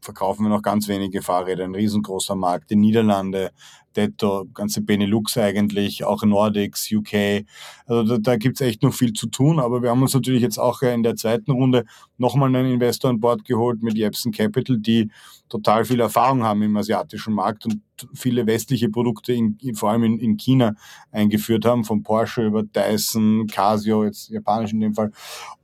verkaufen 0.00 0.44
wir 0.44 0.50
noch 0.50 0.62
ganz 0.62 0.88
wenige 0.88 1.22
Fahrräder, 1.22 1.64
ein 1.64 1.74
riesengroßer 1.74 2.34
Markt. 2.34 2.70
Die 2.70 2.76
Niederlande, 2.76 3.52
Detto, 3.96 4.46
ganze 4.54 4.82
Benelux 4.82 5.36
eigentlich, 5.36 6.04
auch 6.04 6.22
Nordics, 6.22 6.90
UK. 6.92 7.44
Also 7.86 8.04
da, 8.04 8.18
da 8.18 8.36
gibt 8.36 8.60
es 8.60 8.66
echt 8.66 8.82
noch 8.82 8.94
viel 8.94 9.12
zu 9.12 9.26
tun, 9.26 9.58
aber 9.58 9.82
wir 9.82 9.90
haben 9.90 10.02
uns 10.02 10.14
natürlich 10.14 10.42
jetzt 10.42 10.58
auch 10.58 10.82
in 10.82 11.02
der 11.02 11.16
zweiten 11.16 11.50
Runde 11.50 11.84
nochmal 12.18 12.54
einen 12.54 12.72
Investor 12.72 13.10
an 13.10 13.20
Bord 13.20 13.44
geholt 13.44 13.82
mit 13.82 13.96
Jepsen 13.96 14.32
Capital, 14.32 14.78
die 14.78 15.10
total 15.48 15.84
viel 15.84 16.00
Erfahrung 16.00 16.44
haben 16.44 16.62
im 16.62 16.76
asiatischen 16.76 17.34
Markt 17.34 17.66
und 17.66 17.80
viele 18.14 18.46
westliche 18.46 18.88
Produkte, 18.88 19.32
in, 19.32 19.58
vor 19.74 19.90
allem 19.90 20.04
in, 20.04 20.18
in 20.18 20.36
China, 20.36 20.74
eingeführt 21.10 21.64
haben, 21.64 21.84
von 21.84 22.02
Porsche 22.02 22.46
über 22.46 22.62
Dyson, 22.62 23.46
Casio, 23.46 24.04
jetzt 24.04 24.30
japanisch 24.30 24.72
in 24.72 24.80
dem 24.80 24.94
Fall. 24.94 25.12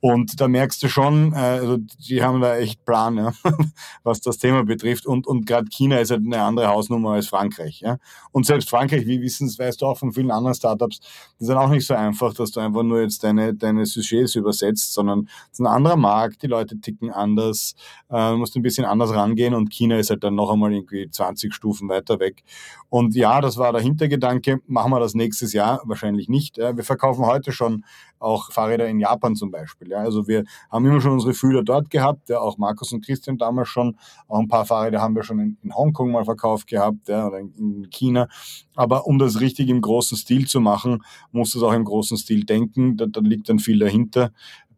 Und 0.01 0.41
da 0.41 0.49
merkst 0.49 0.83
du 0.83 0.89
schon, 0.89 1.33
äh, 1.33 1.37
also 1.37 1.79
die 1.79 2.23
haben 2.23 2.41
da 2.41 2.57
echt 2.57 2.85
Plan, 2.85 3.17
ja, 3.17 3.33
was 4.03 4.21
das 4.21 4.39
Thema 4.39 4.65
betrifft. 4.65 5.07
Und, 5.07 5.27
und 5.27 5.47
gerade 5.47 5.69
China 5.71 5.99
ist 5.99 6.11
halt 6.11 6.23
eine 6.25 6.43
andere 6.43 6.69
Hausnummer 6.69 7.13
als 7.13 7.29
Frankreich. 7.29 7.81
Ja. 7.81 7.99
Und 8.33 8.47
selbst 8.47 8.69
Frankreich, 8.69 9.07
wie 9.07 9.21
wissen 9.21 9.47
es, 9.47 9.59
weißt 9.59 9.81
du 9.81 9.87
auch 9.87 9.99
von 9.99 10.13
vielen 10.13 10.31
anderen 10.31 10.55
Startups, 10.55 10.99
das 10.99 11.41
ist 11.41 11.49
dann 11.49 11.59
auch 11.59 11.71
nicht 11.71 11.87
so 11.87 11.95
einfach, 11.95 12.35
dass 12.35 12.51
du 12.51 12.61
einfach 12.61 12.83
nur 12.83 13.01
jetzt 13.01 13.25
deine, 13.25 13.55
deine 13.55 13.87
Sujets 13.87 14.35
übersetzt, 14.35 14.93
sondern 14.95 15.29
es 15.47 15.59
ist 15.59 15.61
ein 15.61 15.67
anderer 15.67 15.97
Markt, 15.97 16.43
die 16.43 16.47
Leute 16.47 16.81
ticken 16.81 17.11
anders, 17.11 17.75
äh, 18.11 18.35
musst 18.35 18.57
ein 18.57 18.63
bisschen 18.63 18.85
anders 18.85 19.11
rangehen 19.11 19.55
und 19.55 19.71
China 19.71 19.99
ist 19.99 20.11
halt 20.11 20.25
dann 20.25 20.35
noch 20.35 20.51
einmal 20.51 20.73
irgendwie 20.73 21.09
20 21.11 21.55
Stufen 21.55 21.89
weiter 21.89 22.21
weg. 22.21 22.43
Und 22.89 23.15
ja, 23.15 23.41
das 23.41 23.57
war 23.57 23.73
der 23.73 23.81
Hintergedanke, 23.81 24.61
machen 24.67 24.93
wir 24.93 25.01
das 25.01 25.15
nächstes 25.15 25.53
Jahr? 25.53 25.83
Wahrscheinlich 25.85 26.29
nicht. 26.29 26.57
Ja. 26.57 26.77
Wir 26.77 26.85
verkaufen 26.85 27.27
heute 27.27 27.53
schon 27.53 27.85
auch 28.19 28.53
Fahrräder 28.53 28.89
in 28.89 29.01
Japan 29.01 29.35
zum 29.35 29.51
Beispiel. 29.51 29.91
Ja. 29.91 29.99
Also 29.99 30.27
wir 30.27 30.45
haben 30.71 30.87
immer 30.87 31.01
schon 31.01 31.13
unsere 31.13 31.35
Fühler 31.35 31.63
dort 31.63 31.91
gehabt, 31.91 32.29
ja, 32.29 32.41
auch 32.41 32.59
Markus 32.59 32.93
und 32.93 33.05
Christian 33.05 33.39
damals 33.39 33.69
schon, 33.69 33.97
auch 34.29 34.39
ein 34.39 34.49
paar 34.49 34.67
Fahrräder 34.67 35.01
haben 35.01 35.15
wir 35.15 35.23
schon 35.23 35.39
in, 35.39 35.57
in 35.63 35.75
Hongkong 35.75 36.11
mal 36.11 36.25
verkauft 36.25 36.67
gehabt 36.67 37.09
ja, 37.09 37.27
oder 37.27 37.39
in, 37.39 37.53
in 37.55 37.91
China. 37.91 38.29
Aber 38.75 39.07
um 39.07 39.19
das 39.19 39.41
richtig 39.41 39.69
im 39.69 39.81
großen 39.81 40.17
Stil 40.17 40.47
zu 40.47 40.61
machen, 40.61 41.03
musst 41.33 41.55
du 41.55 41.59
es 41.59 41.65
auch 41.65 41.73
im 41.73 41.85
großen 41.85 42.17
Stil 42.17 42.45
denken. 42.45 42.97
Da, 42.97 43.07
da 43.07 43.21
liegt 43.21 43.49
dann 43.49 43.59
viel 43.59 43.79
dahinter 43.79 44.31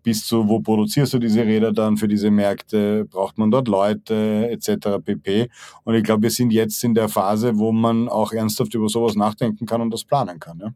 bis 0.02 0.26
zu, 0.26 0.48
wo 0.48 0.60
produzierst 0.60 1.12
du 1.12 1.18
diese 1.18 1.44
Räder 1.44 1.72
dann 1.72 1.96
für 1.96 2.08
diese 2.08 2.30
Märkte, 2.30 3.04
braucht 3.04 3.36
man 3.36 3.50
dort 3.50 3.68
Leute 3.68 4.48
etc. 4.50 4.98
pp. 5.04 5.50
Und 5.84 5.94
ich 5.94 6.02
glaube, 6.02 6.22
wir 6.22 6.30
sind 6.30 6.50
jetzt 6.50 6.82
in 6.84 6.94
der 6.94 7.08
Phase, 7.08 7.58
wo 7.58 7.72
man 7.72 8.08
auch 8.08 8.32
ernsthaft 8.32 8.74
über 8.74 8.88
sowas 8.88 9.16
nachdenken 9.16 9.66
kann 9.66 9.82
und 9.82 9.92
das 9.92 10.04
planen 10.04 10.38
kann. 10.38 10.60
Ja? 10.60 10.70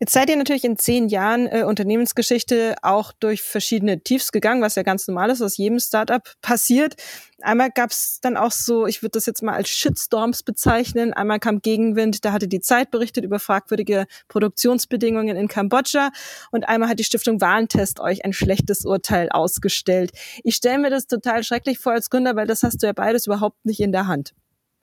Jetzt 0.00 0.12
seid 0.12 0.28
ihr 0.28 0.36
natürlich 0.36 0.64
in 0.64 0.76
zehn 0.76 1.08
Jahren 1.08 1.46
äh, 1.46 1.62
Unternehmensgeschichte 1.62 2.74
auch 2.82 3.12
durch 3.12 3.42
verschiedene 3.42 4.02
Tiefs 4.02 4.32
gegangen, 4.32 4.60
was 4.60 4.74
ja 4.74 4.82
ganz 4.82 5.06
normal 5.06 5.30
ist, 5.30 5.40
was 5.40 5.56
jedem 5.56 5.78
Startup 5.78 6.20
passiert. 6.42 6.96
Einmal 7.40 7.70
gab 7.70 7.90
es 7.90 8.18
dann 8.20 8.36
auch 8.36 8.50
so, 8.50 8.86
ich 8.88 9.02
würde 9.02 9.12
das 9.12 9.26
jetzt 9.26 9.42
mal 9.42 9.54
als 9.54 9.68
Shitstorms 9.68 10.42
bezeichnen. 10.42 11.12
Einmal 11.12 11.38
kam 11.38 11.62
Gegenwind, 11.62 12.24
da 12.24 12.32
hatte 12.32 12.48
die 12.48 12.60
Zeit 12.60 12.90
berichtet 12.90 13.24
über 13.24 13.38
fragwürdige 13.38 14.06
Produktionsbedingungen 14.26 15.36
in 15.36 15.46
Kambodscha 15.46 16.10
und 16.50 16.68
einmal 16.68 16.88
hat 16.88 16.98
die 16.98 17.04
Stiftung 17.04 17.40
Warentest 17.40 18.00
euch 18.00 18.24
ein 18.24 18.32
schlechtes 18.32 18.84
Urteil 18.84 19.28
ausgestellt. 19.28 20.10
Ich 20.42 20.56
stelle 20.56 20.78
mir 20.78 20.90
das 20.90 21.06
total 21.06 21.44
schrecklich 21.44 21.78
vor 21.78 21.92
als 21.92 22.10
Gründer, 22.10 22.34
weil 22.34 22.48
das 22.48 22.64
hast 22.64 22.82
du 22.82 22.86
ja 22.86 22.92
beides 22.92 23.26
überhaupt 23.26 23.64
nicht 23.64 23.78
in 23.78 23.92
der 23.92 24.08
Hand. 24.08 24.34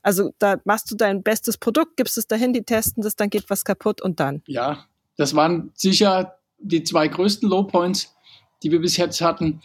Also 0.03 0.31
da 0.39 0.57
machst 0.63 0.89
du 0.89 0.95
dein 0.95 1.21
bestes 1.21 1.57
Produkt, 1.57 1.97
gibst 1.97 2.17
es 2.17 2.27
dahin, 2.27 2.53
die 2.53 2.63
testen 2.63 3.03
das, 3.03 3.15
dann 3.15 3.29
geht 3.29 3.49
was 3.49 3.65
kaputt 3.65 4.01
und 4.01 4.19
dann. 4.19 4.41
Ja, 4.47 4.87
das 5.17 5.35
waren 5.35 5.71
sicher 5.75 6.37
die 6.59 6.83
zwei 6.83 7.07
größten 7.07 7.49
Low 7.49 7.63
Points, 7.63 8.15
die 8.63 8.71
wir 8.71 8.79
bis 8.79 8.97
jetzt 8.97 9.21
hatten. 9.21 9.61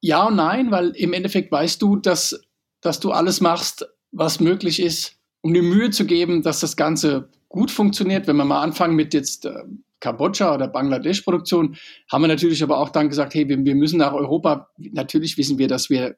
Ja 0.00 0.26
und 0.26 0.36
nein, 0.36 0.70
weil 0.70 0.90
im 0.90 1.12
Endeffekt 1.12 1.52
weißt 1.52 1.82
du, 1.82 1.96
dass, 1.96 2.40
dass 2.80 3.00
du 3.00 3.10
alles 3.10 3.40
machst, 3.40 3.86
was 4.12 4.40
möglich 4.40 4.80
ist, 4.80 5.16
um 5.40 5.52
die 5.52 5.62
Mühe 5.62 5.90
zu 5.90 6.06
geben, 6.06 6.42
dass 6.42 6.60
das 6.60 6.76
Ganze 6.76 7.28
gut 7.48 7.70
funktioniert. 7.70 8.26
Wenn 8.26 8.36
wir 8.36 8.44
mal 8.44 8.62
anfangen 8.62 8.96
mit 8.96 9.14
jetzt 9.14 9.44
äh, 9.44 9.64
Kambodscha 10.00 10.54
oder 10.54 10.68
Bangladesch-Produktion, 10.68 11.76
haben 12.10 12.22
wir 12.22 12.28
natürlich 12.28 12.62
aber 12.62 12.78
auch 12.78 12.90
dann 12.90 13.08
gesagt, 13.08 13.34
hey, 13.34 13.48
wir, 13.48 13.64
wir 13.64 13.74
müssen 13.74 13.98
nach 13.98 14.12
Europa. 14.12 14.70
Natürlich 14.78 15.36
wissen 15.36 15.58
wir, 15.58 15.68
dass 15.68 15.90
wir 15.90 16.16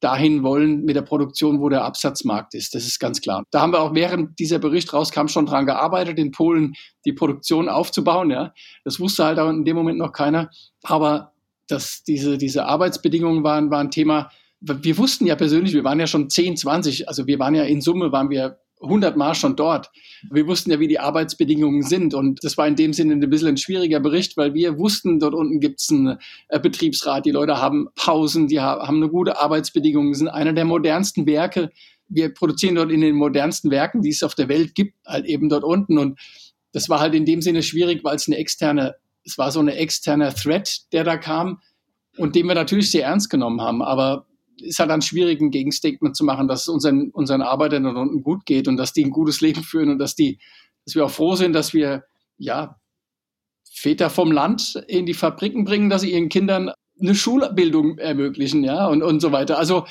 dahin 0.00 0.42
wollen 0.42 0.84
mit 0.84 0.96
der 0.96 1.02
Produktion, 1.02 1.60
wo 1.60 1.68
der 1.68 1.84
Absatzmarkt 1.84 2.54
ist. 2.54 2.74
Das 2.74 2.86
ist 2.86 2.98
ganz 2.98 3.20
klar. 3.20 3.44
Da 3.50 3.60
haben 3.60 3.72
wir 3.72 3.80
auch 3.80 3.94
während 3.94 4.38
dieser 4.38 4.58
Bericht 4.58 4.92
rauskam 4.92 5.26
schon 5.26 5.46
dran 5.46 5.66
gearbeitet, 5.66 6.18
in 6.18 6.30
Polen 6.30 6.74
die 7.04 7.12
Produktion 7.12 7.68
aufzubauen. 7.68 8.30
Ja, 8.30 8.52
das 8.84 9.00
wusste 9.00 9.24
halt 9.24 9.38
auch 9.38 9.50
in 9.50 9.64
dem 9.64 9.76
Moment 9.76 9.98
noch 9.98 10.12
keiner. 10.12 10.50
Aber 10.82 11.32
dass 11.66 12.02
diese, 12.04 12.38
diese 12.38 12.66
Arbeitsbedingungen 12.66 13.44
waren, 13.44 13.70
waren 13.70 13.88
ein 13.88 13.90
Thema. 13.90 14.30
Wir 14.60 14.98
wussten 14.98 15.26
ja 15.26 15.36
persönlich, 15.36 15.74
wir 15.74 15.84
waren 15.84 16.00
ja 16.00 16.06
schon 16.06 16.30
10, 16.30 16.56
20, 16.56 17.08
also 17.08 17.26
wir 17.26 17.38
waren 17.38 17.54
ja 17.54 17.64
in 17.64 17.80
Summe, 17.80 18.10
waren 18.10 18.30
wir 18.30 18.58
100 18.80 19.16
Mal 19.16 19.34
schon 19.34 19.56
dort. 19.56 19.90
Wir 20.30 20.46
wussten 20.46 20.70
ja, 20.70 20.80
wie 20.80 20.88
die 20.88 20.98
Arbeitsbedingungen 20.98 21.82
sind. 21.82 22.14
Und 22.14 22.42
das 22.44 22.56
war 22.56 22.66
in 22.66 22.76
dem 22.76 22.92
Sinne 22.92 23.14
ein 23.14 23.30
bisschen 23.30 23.48
ein 23.48 23.56
schwieriger 23.56 24.00
Bericht, 24.00 24.36
weil 24.36 24.54
wir 24.54 24.78
wussten, 24.78 25.18
dort 25.18 25.34
unten 25.34 25.60
gibt 25.60 25.80
es 25.80 25.90
einen 25.90 26.18
äh, 26.48 26.60
Betriebsrat. 26.60 27.26
Die 27.26 27.30
Leute 27.30 27.60
haben 27.60 27.88
Pausen, 27.94 28.48
die 28.48 28.60
haben 28.60 28.96
eine 28.96 29.08
gute 29.08 29.40
Arbeitsbedingungen, 29.40 30.14
sind 30.14 30.28
einer 30.28 30.52
der 30.52 30.64
modernsten 30.64 31.26
Werke. 31.26 31.70
Wir 32.08 32.32
produzieren 32.32 32.76
dort 32.76 32.90
in 32.90 33.00
den 33.00 33.16
modernsten 33.16 33.70
Werken, 33.70 34.02
die 34.02 34.10
es 34.10 34.22
auf 34.22 34.34
der 34.34 34.48
Welt 34.48 34.74
gibt, 34.74 34.94
halt 35.06 35.26
eben 35.26 35.48
dort 35.48 35.64
unten. 35.64 35.98
Und 35.98 36.18
das 36.72 36.88
war 36.88 37.00
halt 37.00 37.14
in 37.14 37.24
dem 37.24 37.42
Sinne 37.42 37.62
schwierig, 37.62 38.04
weil 38.04 38.16
es 38.16 38.28
eine 38.28 38.36
externe, 38.36 38.94
es 39.24 39.36
war 39.38 39.50
so 39.50 39.60
eine 39.60 39.74
externe 39.74 40.32
Threat, 40.34 40.92
der 40.92 41.04
da 41.04 41.16
kam 41.16 41.60
und 42.16 42.34
den 42.34 42.46
wir 42.46 42.54
natürlich 42.54 42.90
sehr 42.90 43.04
ernst 43.04 43.30
genommen 43.30 43.60
haben. 43.60 43.82
Aber 43.82 44.26
ist 44.60 44.78
halt 44.78 44.90
dann 44.90 45.02
schwierig, 45.02 45.40
ein 45.40 45.50
Gegenstatement 45.50 46.16
zu 46.16 46.24
machen, 46.24 46.48
dass 46.48 46.62
es 46.62 46.68
unseren, 46.68 47.10
unseren 47.10 47.42
Arbeitern 47.42 47.84
da 47.84 47.90
unten 47.90 48.22
gut 48.22 48.46
geht 48.46 48.68
und 48.68 48.76
dass 48.76 48.92
die 48.92 49.04
ein 49.04 49.10
gutes 49.10 49.40
Leben 49.40 49.62
führen 49.62 49.90
und 49.90 49.98
dass 49.98 50.14
die, 50.14 50.38
dass 50.84 50.94
wir 50.94 51.04
auch 51.04 51.10
froh 51.10 51.34
sind, 51.34 51.52
dass 51.52 51.72
wir, 51.74 52.04
ja, 52.38 52.76
Väter 53.70 54.10
vom 54.10 54.32
Land 54.32 54.82
in 54.88 55.06
die 55.06 55.14
Fabriken 55.14 55.64
bringen, 55.64 55.90
dass 55.90 56.02
sie 56.02 56.12
ihren 56.12 56.28
Kindern 56.28 56.72
eine 57.00 57.14
Schulbildung 57.14 57.98
ermöglichen, 57.98 58.64
ja, 58.64 58.86
und, 58.86 59.02
und 59.02 59.20
so 59.20 59.30
weiter. 59.30 59.58
Also, 59.58 59.86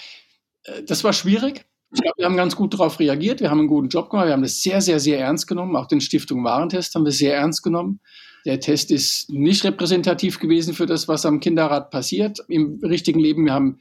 äh, 0.63 0.83
das 0.83 1.03
war 1.03 1.13
schwierig. 1.13 1.65
Ich 1.93 2.01
glaube, 2.01 2.15
wir 2.17 2.25
haben 2.25 2.35
ganz 2.35 2.55
gut 2.55 2.73
darauf 2.73 2.99
reagiert. 2.99 3.39
Wir 3.39 3.49
haben 3.49 3.59
einen 3.59 3.69
guten 3.69 3.87
Job 3.87 4.09
gemacht. 4.09 4.27
Wir 4.27 4.33
haben 4.33 4.41
das 4.41 4.61
sehr, 4.61 4.81
sehr, 4.81 4.99
sehr 4.99 5.19
ernst 5.19 5.47
genommen. 5.47 5.75
Auch 5.77 5.87
den 5.87 6.01
Stiftung 6.01 6.43
Warentest 6.43 6.93
haben 6.95 7.05
wir 7.05 7.13
sehr 7.13 7.35
ernst 7.35 7.63
genommen. 7.63 8.01
Der 8.45 8.59
Test 8.59 8.91
ist 8.91 9.29
nicht 9.29 9.63
repräsentativ 9.63 10.39
gewesen 10.39 10.73
für 10.73 10.85
das, 10.85 11.07
was 11.07 11.25
am 11.25 11.39
Kinderrad 11.39 11.89
passiert 11.91 12.39
im 12.49 12.79
richtigen 12.83 13.19
Leben. 13.19 13.45
Wir 13.45 13.53
haben 13.53 13.79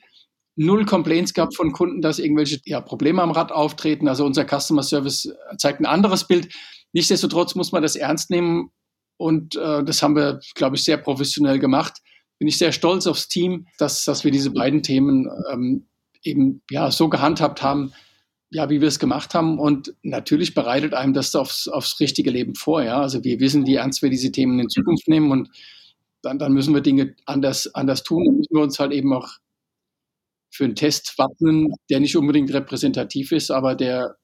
null 0.56 0.86
Complaints 0.86 1.34
gehabt 1.34 1.54
von 1.54 1.72
Kunden, 1.72 2.00
dass 2.00 2.18
irgendwelche 2.18 2.58
ja, 2.64 2.80
Probleme 2.80 3.22
am 3.22 3.30
Rad 3.30 3.52
auftreten. 3.52 4.08
Also 4.08 4.24
unser 4.24 4.44
Customer 4.44 4.82
Service 4.82 5.32
zeigt 5.58 5.80
ein 5.80 5.86
anderes 5.86 6.26
Bild. 6.26 6.52
Nichtsdestotrotz 6.92 7.54
muss 7.54 7.72
man 7.72 7.82
das 7.82 7.94
ernst 7.94 8.30
nehmen 8.30 8.70
und 9.18 9.54
äh, 9.56 9.84
das 9.84 10.02
haben 10.02 10.16
wir, 10.16 10.40
glaube 10.54 10.76
ich, 10.76 10.84
sehr 10.84 10.96
professionell 10.96 11.58
gemacht. 11.58 11.98
Bin 12.38 12.48
ich 12.48 12.58
sehr 12.58 12.72
stolz 12.72 13.06
aufs 13.06 13.28
Team, 13.28 13.66
dass, 13.78 14.04
dass 14.04 14.24
wir 14.24 14.30
diese 14.30 14.50
beiden 14.50 14.82
Themen 14.82 15.28
ähm, 15.52 15.86
eben 16.22 16.62
ja 16.70 16.90
so 16.90 17.08
gehandhabt 17.08 17.62
haben, 17.62 17.92
ja, 18.50 18.68
wie 18.70 18.80
wir 18.80 18.88
es 18.88 18.98
gemacht 18.98 19.34
haben. 19.34 19.58
Und 19.58 19.94
natürlich 20.02 20.54
bereitet 20.54 20.94
einem 20.94 21.14
das 21.14 21.34
aufs, 21.34 21.68
aufs 21.68 21.98
richtige 22.00 22.30
Leben 22.30 22.54
vor. 22.54 22.82
Ja? 22.82 23.00
Also 23.00 23.24
wir 23.24 23.40
wissen, 23.40 23.66
wie 23.66 23.76
ernst 23.76 24.02
wir 24.02 24.10
diese 24.10 24.32
Themen 24.32 24.58
in 24.58 24.68
Zukunft 24.68 25.08
nehmen 25.08 25.30
und 25.30 25.50
dann, 26.22 26.38
dann 26.38 26.52
müssen 26.52 26.74
wir 26.74 26.80
Dinge 26.80 27.14
anders, 27.24 27.74
anders 27.74 28.02
tun. 28.02 28.24
Dann 28.24 28.36
müssen 28.36 28.54
wir 28.54 28.62
uns 28.62 28.78
halt 28.78 28.92
eben 28.92 29.12
auch 29.12 29.28
für 30.56 30.64
einen 30.64 30.74
Test 30.74 31.14
wappnen, 31.18 31.72
der 31.90 32.00
nicht 32.00 32.16
unbedingt 32.16 32.52
repräsentativ 32.52 33.32
ist, 33.32 33.50
aber 33.50 33.74
der, 33.74 34.16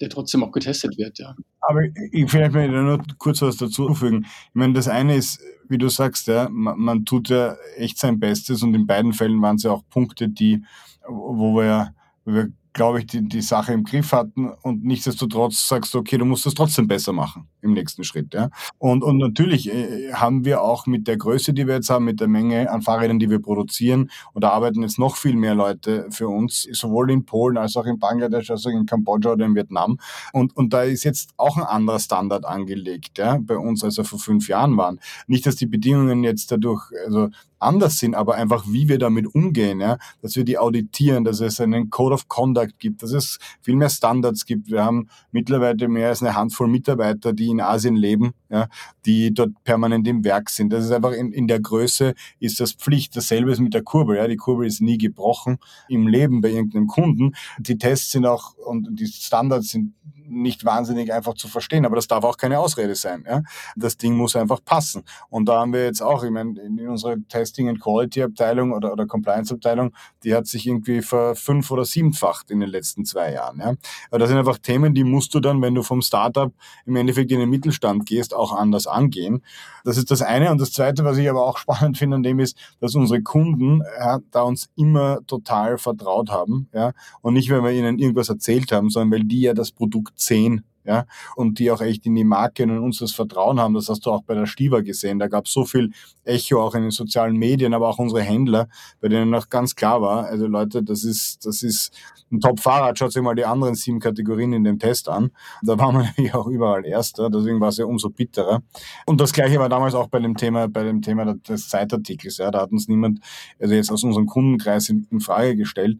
der 0.00 0.08
trotzdem 0.08 0.44
auch 0.44 0.52
getestet 0.52 0.96
wird, 0.96 1.18
ja. 1.18 1.34
Aber 1.60 1.82
ich 2.12 2.30
vielleicht 2.30 2.52
mal 2.52 2.68
nur 2.68 3.02
kurz 3.18 3.42
was 3.42 3.56
dazu 3.56 3.92
fügen. 3.94 4.24
Ich 4.24 4.54
meine, 4.54 4.72
das 4.72 4.88
eine 4.88 5.16
ist, 5.16 5.40
wie 5.68 5.78
du 5.78 5.88
sagst, 5.88 6.26
ja, 6.28 6.48
man, 6.48 6.78
man 6.78 7.04
tut 7.04 7.28
ja 7.28 7.56
echt 7.76 7.98
sein 7.98 8.20
Bestes 8.20 8.62
und 8.62 8.74
in 8.74 8.86
beiden 8.86 9.12
Fällen 9.12 9.42
waren 9.42 9.56
es 9.56 9.64
ja 9.64 9.72
auch 9.72 9.82
Punkte, 9.90 10.28
die, 10.28 10.64
wo 11.06 11.56
wir, 11.56 11.94
wo 12.24 12.34
wir 12.34 12.52
glaube 12.72 13.00
ich, 13.00 13.06
die, 13.06 13.28
die 13.28 13.42
Sache 13.42 13.72
im 13.72 13.84
Griff 13.84 14.12
hatten 14.12 14.48
und 14.62 14.84
nichtsdestotrotz 14.84 15.66
sagst 15.66 15.92
du, 15.92 15.98
okay, 15.98 16.18
du 16.18 16.24
musst 16.24 16.46
das 16.46 16.54
trotzdem 16.54 16.86
besser 16.86 17.12
machen 17.12 17.48
im 17.62 17.72
nächsten 17.72 18.04
Schritt. 18.04 18.34
Ja? 18.34 18.50
Und, 18.78 19.02
und 19.02 19.18
natürlich 19.18 19.72
äh, 19.72 20.12
haben 20.12 20.44
wir 20.44 20.62
auch 20.62 20.86
mit 20.86 21.06
der 21.06 21.16
Größe, 21.16 21.52
die 21.52 21.66
wir 21.66 21.74
jetzt 21.74 21.90
haben, 21.90 22.04
mit 22.04 22.20
der 22.20 22.28
Menge 22.28 22.70
an 22.70 22.82
Fahrrädern, 22.82 23.18
die 23.18 23.30
wir 23.30 23.40
produzieren, 23.40 24.10
und 24.32 24.44
da 24.44 24.50
arbeiten 24.50 24.82
jetzt 24.82 24.98
noch 24.98 25.16
viel 25.16 25.36
mehr 25.36 25.54
Leute 25.54 26.06
für 26.10 26.28
uns, 26.28 26.68
sowohl 26.72 27.10
in 27.10 27.24
Polen 27.24 27.56
als 27.56 27.76
auch 27.76 27.86
in 27.86 27.98
Bangladesch, 27.98 28.50
als 28.50 28.66
auch 28.66 28.70
in 28.70 28.86
Kambodscha 28.86 29.32
oder 29.32 29.46
in 29.46 29.54
Vietnam. 29.54 29.98
Und, 30.32 30.56
und 30.56 30.72
da 30.72 30.82
ist 30.82 31.04
jetzt 31.04 31.30
auch 31.36 31.56
ein 31.56 31.64
anderer 31.64 31.98
Standard 31.98 32.44
angelegt 32.44 33.18
ja, 33.18 33.38
bei 33.40 33.56
uns, 33.56 33.84
als 33.84 33.98
er 33.98 34.04
vor 34.04 34.18
fünf 34.18 34.48
Jahren 34.48 34.76
waren. 34.76 35.00
Nicht, 35.26 35.46
dass 35.46 35.56
die 35.56 35.66
Bedingungen 35.66 36.24
jetzt 36.24 36.50
dadurch, 36.52 36.90
also 37.04 37.28
anders 37.60 37.98
sind, 37.98 38.14
aber 38.14 38.34
einfach 38.34 38.64
wie 38.66 38.88
wir 38.88 38.98
damit 38.98 39.26
umgehen, 39.34 39.80
ja, 39.80 39.98
dass 40.22 40.34
wir 40.34 40.44
die 40.44 40.58
auditieren, 40.58 41.24
dass 41.24 41.40
es 41.40 41.60
einen 41.60 41.90
Code 41.90 42.14
of 42.14 42.28
Conduct 42.28 42.78
gibt, 42.78 43.02
dass 43.02 43.12
es 43.12 43.38
viel 43.60 43.76
mehr 43.76 43.90
Standards 43.90 44.46
gibt. 44.46 44.70
Wir 44.70 44.82
haben 44.82 45.08
mittlerweile 45.30 45.88
mehr 45.88 46.08
als 46.08 46.22
eine 46.22 46.34
Handvoll 46.34 46.68
Mitarbeiter, 46.68 47.32
die 47.32 47.49
in 47.50 47.60
Asien 47.60 47.96
leben, 47.96 48.32
ja, 48.48 48.68
die 49.06 49.32
dort 49.32 49.50
permanent 49.64 50.06
im 50.08 50.24
Werk 50.24 50.50
sind. 50.50 50.72
Das 50.72 50.84
ist 50.84 50.92
einfach 50.92 51.12
in, 51.12 51.32
in 51.32 51.48
der 51.48 51.60
Größe 51.60 52.14
ist 52.38 52.60
das 52.60 52.72
Pflicht. 52.72 53.16
Dasselbe 53.16 53.50
ist 53.50 53.60
mit 53.60 53.74
der 53.74 53.82
Kurbel, 53.82 54.16
ja, 54.16 54.28
die 54.28 54.36
Kurbel 54.36 54.66
ist 54.66 54.80
nie 54.80 54.98
gebrochen 54.98 55.58
im 55.88 56.06
Leben 56.06 56.40
bei 56.40 56.50
irgendeinem 56.50 56.86
Kunden. 56.86 57.34
Die 57.58 57.78
Tests 57.78 58.12
sind 58.12 58.26
auch 58.26 58.54
und 58.56 58.98
die 58.98 59.06
Standards 59.06 59.70
sind 59.70 59.94
nicht 60.30 60.64
wahnsinnig 60.64 61.12
einfach 61.12 61.34
zu 61.34 61.48
verstehen, 61.48 61.84
aber 61.84 61.96
das 61.96 62.08
darf 62.08 62.24
auch 62.24 62.36
keine 62.36 62.58
Ausrede 62.58 62.94
sein. 62.94 63.24
Ja? 63.26 63.42
Das 63.76 63.96
Ding 63.96 64.16
muss 64.16 64.36
einfach 64.36 64.60
passen. 64.64 65.02
Und 65.28 65.48
da 65.48 65.60
haben 65.60 65.72
wir 65.72 65.84
jetzt 65.84 66.02
auch, 66.02 66.22
ich 66.24 66.30
meine, 66.30 66.60
in 66.60 66.88
unserer 66.88 67.16
Testing 67.28 67.68
and 67.68 67.80
Quality 67.80 68.22
Abteilung 68.22 68.72
oder, 68.72 68.92
oder 68.92 69.06
Compliance 69.06 69.52
Abteilung, 69.52 69.92
die 70.24 70.34
hat 70.34 70.46
sich 70.46 70.66
irgendwie 70.66 71.02
verfünf- 71.02 71.70
oder 71.70 71.84
siebenfacht 71.84 72.50
in 72.50 72.60
den 72.60 72.68
letzten 72.68 73.04
zwei 73.04 73.32
Jahren. 73.32 73.58
Ja? 73.58 73.74
Aber 74.10 74.18
das 74.18 74.28
sind 74.28 74.38
einfach 74.38 74.58
Themen, 74.58 74.94
die 74.94 75.04
musst 75.04 75.34
du 75.34 75.40
dann, 75.40 75.60
wenn 75.62 75.74
du 75.74 75.82
vom 75.82 76.02
Startup 76.02 76.52
im 76.86 76.96
Endeffekt 76.96 77.30
in 77.32 77.40
den 77.40 77.50
Mittelstand 77.50 78.06
gehst, 78.06 78.34
auch 78.34 78.52
anders 78.52 78.86
angehen. 78.86 79.42
Das 79.84 79.96
ist 79.96 80.10
das 80.10 80.22
eine. 80.22 80.50
Und 80.50 80.60
das 80.60 80.72
zweite, 80.72 81.04
was 81.04 81.18
ich 81.18 81.28
aber 81.28 81.44
auch 81.44 81.58
spannend 81.58 81.98
finde 81.98 82.16
an 82.16 82.22
dem 82.22 82.38
ist, 82.38 82.56
dass 82.80 82.94
unsere 82.94 83.22
Kunden 83.22 83.82
ja, 83.98 84.20
da 84.30 84.42
uns 84.42 84.70
immer 84.76 85.20
total 85.26 85.78
vertraut 85.78 86.30
haben. 86.30 86.68
Ja? 86.72 86.92
Und 87.22 87.34
nicht, 87.34 87.50
weil 87.50 87.62
wir 87.62 87.70
ihnen 87.72 87.98
irgendwas 87.98 88.28
erzählt 88.28 88.72
haben, 88.72 88.90
sondern 88.90 89.18
weil 89.18 89.24
die 89.24 89.40
ja 89.42 89.54
das 89.54 89.72
Produkt 89.72 90.19
sehen 90.20 90.64
ja, 90.84 91.04
und 91.36 91.58
die 91.58 91.70
auch 91.70 91.80
echt 91.82 92.06
in 92.06 92.14
die 92.14 92.24
Marke 92.24 92.62
und 92.64 92.78
uns 92.78 92.98
das 92.98 93.12
Vertrauen 93.12 93.60
haben. 93.60 93.74
Das 93.74 93.88
hast 93.88 94.06
du 94.06 94.10
auch 94.10 94.22
bei 94.22 94.34
der 94.34 94.46
Stiva 94.46 94.80
gesehen. 94.80 95.18
Da 95.18 95.28
gab 95.28 95.46
es 95.46 95.52
so 95.52 95.64
viel 95.64 95.90
Echo 96.24 96.60
auch 96.60 96.74
in 96.74 96.82
den 96.82 96.90
sozialen 96.90 97.36
Medien, 97.36 97.74
aber 97.74 97.88
auch 97.88 97.98
unsere 97.98 98.22
Händler, 98.22 98.66
bei 99.00 99.08
denen 99.08 99.30
noch 99.30 99.48
ganz 99.50 99.74
klar 99.74 100.00
war, 100.00 100.24
also 100.24 100.46
Leute, 100.46 100.82
das 100.82 101.04
ist, 101.04 101.44
das 101.44 101.62
ist 101.62 101.92
ein 102.32 102.40
Top-Fahrrad. 102.40 102.98
Schaut 102.98 103.12
sich 103.12 103.22
mal 103.22 103.34
die 103.34 103.44
anderen 103.44 103.74
sieben 103.74 104.00
Kategorien 104.00 104.52
in 104.52 104.64
dem 104.64 104.78
Test 104.78 105.08
an. 105.08 105.30
Da 105.62 105.78
waren 105.78 105.96
wir 105.96 106.10
nämlich 106.16 106.34
auch 106.34 106.46
überall 106.46 106.86
Erster, 106.86 107.28
deswegen 107.30 107.60
war 107.60 107.68
es 107.68 107.76
ja 107.76 107.84
umso 107.84 108.10
bitterer. 108.10 108.62
Und 109.06 109.20
das 109.20 109.32
Gleiche 109.32 109.58
war 109.58 109.68
damals 109.68 109.94
auch 109.94 110.08
bei 110.08 110.18
dem 110.18 110.36
Thema, 110.36 110.68
bei 110.68 110.84
dem 110.84 111.02
Thema 111.02 111.34
des 111.34 111.68
Zeitartikels. 111.68 112.38
Ja, 112.38 112.50
da 112.50 112.62
hat 112.62 112.72
uns 112.72 112.88
niemand, 112.88 113.20
also 113.58 113.74
jetzt 113.74 113.92
aus 113.92 114.02
unserem 114.02 114.26
Kundenkreis 114.26 114.88
in, 114.88 115.06
in 115.10 115.20
Frage 115.20 115.56
gestellt. 115.56 115.98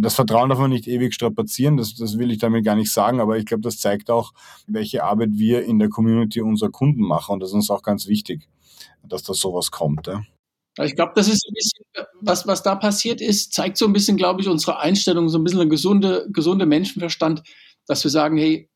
Das 0.00 0.14
Vertrauen 0.14 0.48
darf 0.48 0.58
man 0.58 0.70
nicht 0.70 0.86
ewig 0.88 1.12
strapazieren, 1.12 1.76
das, 1.76 1.94
das 1.94 2.18
will 2.18 2.30
ich 2.30 2.38
damit 2.38 2.64
gar 2.64 2.76
nicht 2.76 2.90
sagen, 2.90 3.20
aber 3.20 3.36
ich 3.36 3.44
glaube, 3.44 3.62
das 3.62 3.78
zeigt 3.78 4.10
auch, 4.10 4.32
welche 4.66 5.04
Arbeit 5.04 5.30
wir 5.32 5.64
in 5.64 5.78
der 5.78 5.90
Community 5.90 6.40
unserer 6.40 6.70
Kunden 6.70 7.02
machen. 7.02 7.34
Und 7.34 7.40
das 7.40 7.50
ist 7.50 7.54
uns 7.54 7.70
auch 7.70 7.82
ganz 7.82 8.06
wichtig, 8.06 8.48
dass 9.06 9.22
da 9.22 9.34
sowas 9.34 9.70
kommt. 9.70 10.06
Ja. 10.06 10.22
Ich 10.82 10.96
glaube, 10.96 11.12
das 11.14 11.28
ist 11.28 11.46
ein 11.46 11.52
bisschen, 11.52 12.06
was, 12.22 12.46
was 12.46 12.62
da 12.62 12.74
passiert 12.74 13.20
ist, 13.20 13.52
zeigt 13.52 13.76
so 13.76 13.84
ein 13.84 13.92
bisschen, 13.92 14.16
glaube 14.16 14.40
ich, 14.40 14.48
unsere 14.48 14.78
Einstellung, 14.78 15.28
so 15.28 15.38
ein 15.38 15.44
bisschen 15.44 15.60
ein 15.60 15.68
gesunde, 15.68 16.26
gesunde 16.32 16.64
Menschenverstand, 16.64 17.42
dass 17.86 18.02
wir 18.04 18.10
sagen, 18.10 18.38
hey, 18.38 18.70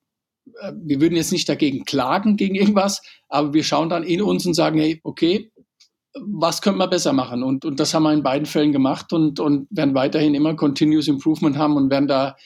äh, 0.60 0.72
wir 0.76 1.00
würden 1.00 1.16
jetzt 1.16 1.32
nicht 1.32 1.48
dagegen 1.48 1.84
klagen, 1.84 2.36
gegen 2.36 2.54
irgendwas, 2.54 3.00
aber 3.28 3.54
wir 3.54 3.64
schauen 3.64 3.88
dann 3.88 4.02
in 4.02 4.20
uns 4.20 4.44
und 4.44 4.52
sagen, 4.52 4.78
hey, 4.78 5.00
okay, 5.04 5.50
was 6.20 6.62
können 6.62 6.78
wir 6.78 6.88
besser 6.88 7.12
machen? 7.12 7.42
Und, 7.42 7.64
und 7.64 7.80
das 7.80 7.92
haben 7.94 8.04
wir 8.04 8.12
in 8.12 8.22
beiden 8.22 8.46
Fällen 8.46 8.72
gemacht 8.72 9.12
und, 9.12 9.40
und 9.40 9.66
werden 9.70 9.94
weiterhin 9.94 10.34
immer 10.34 10.54
Continuous 10.54 11.08
Improvement 11.08 11.56
haben 11.56 11.76
und 11.76 11.90
werden 11.90 12.08
da 12.08 12.36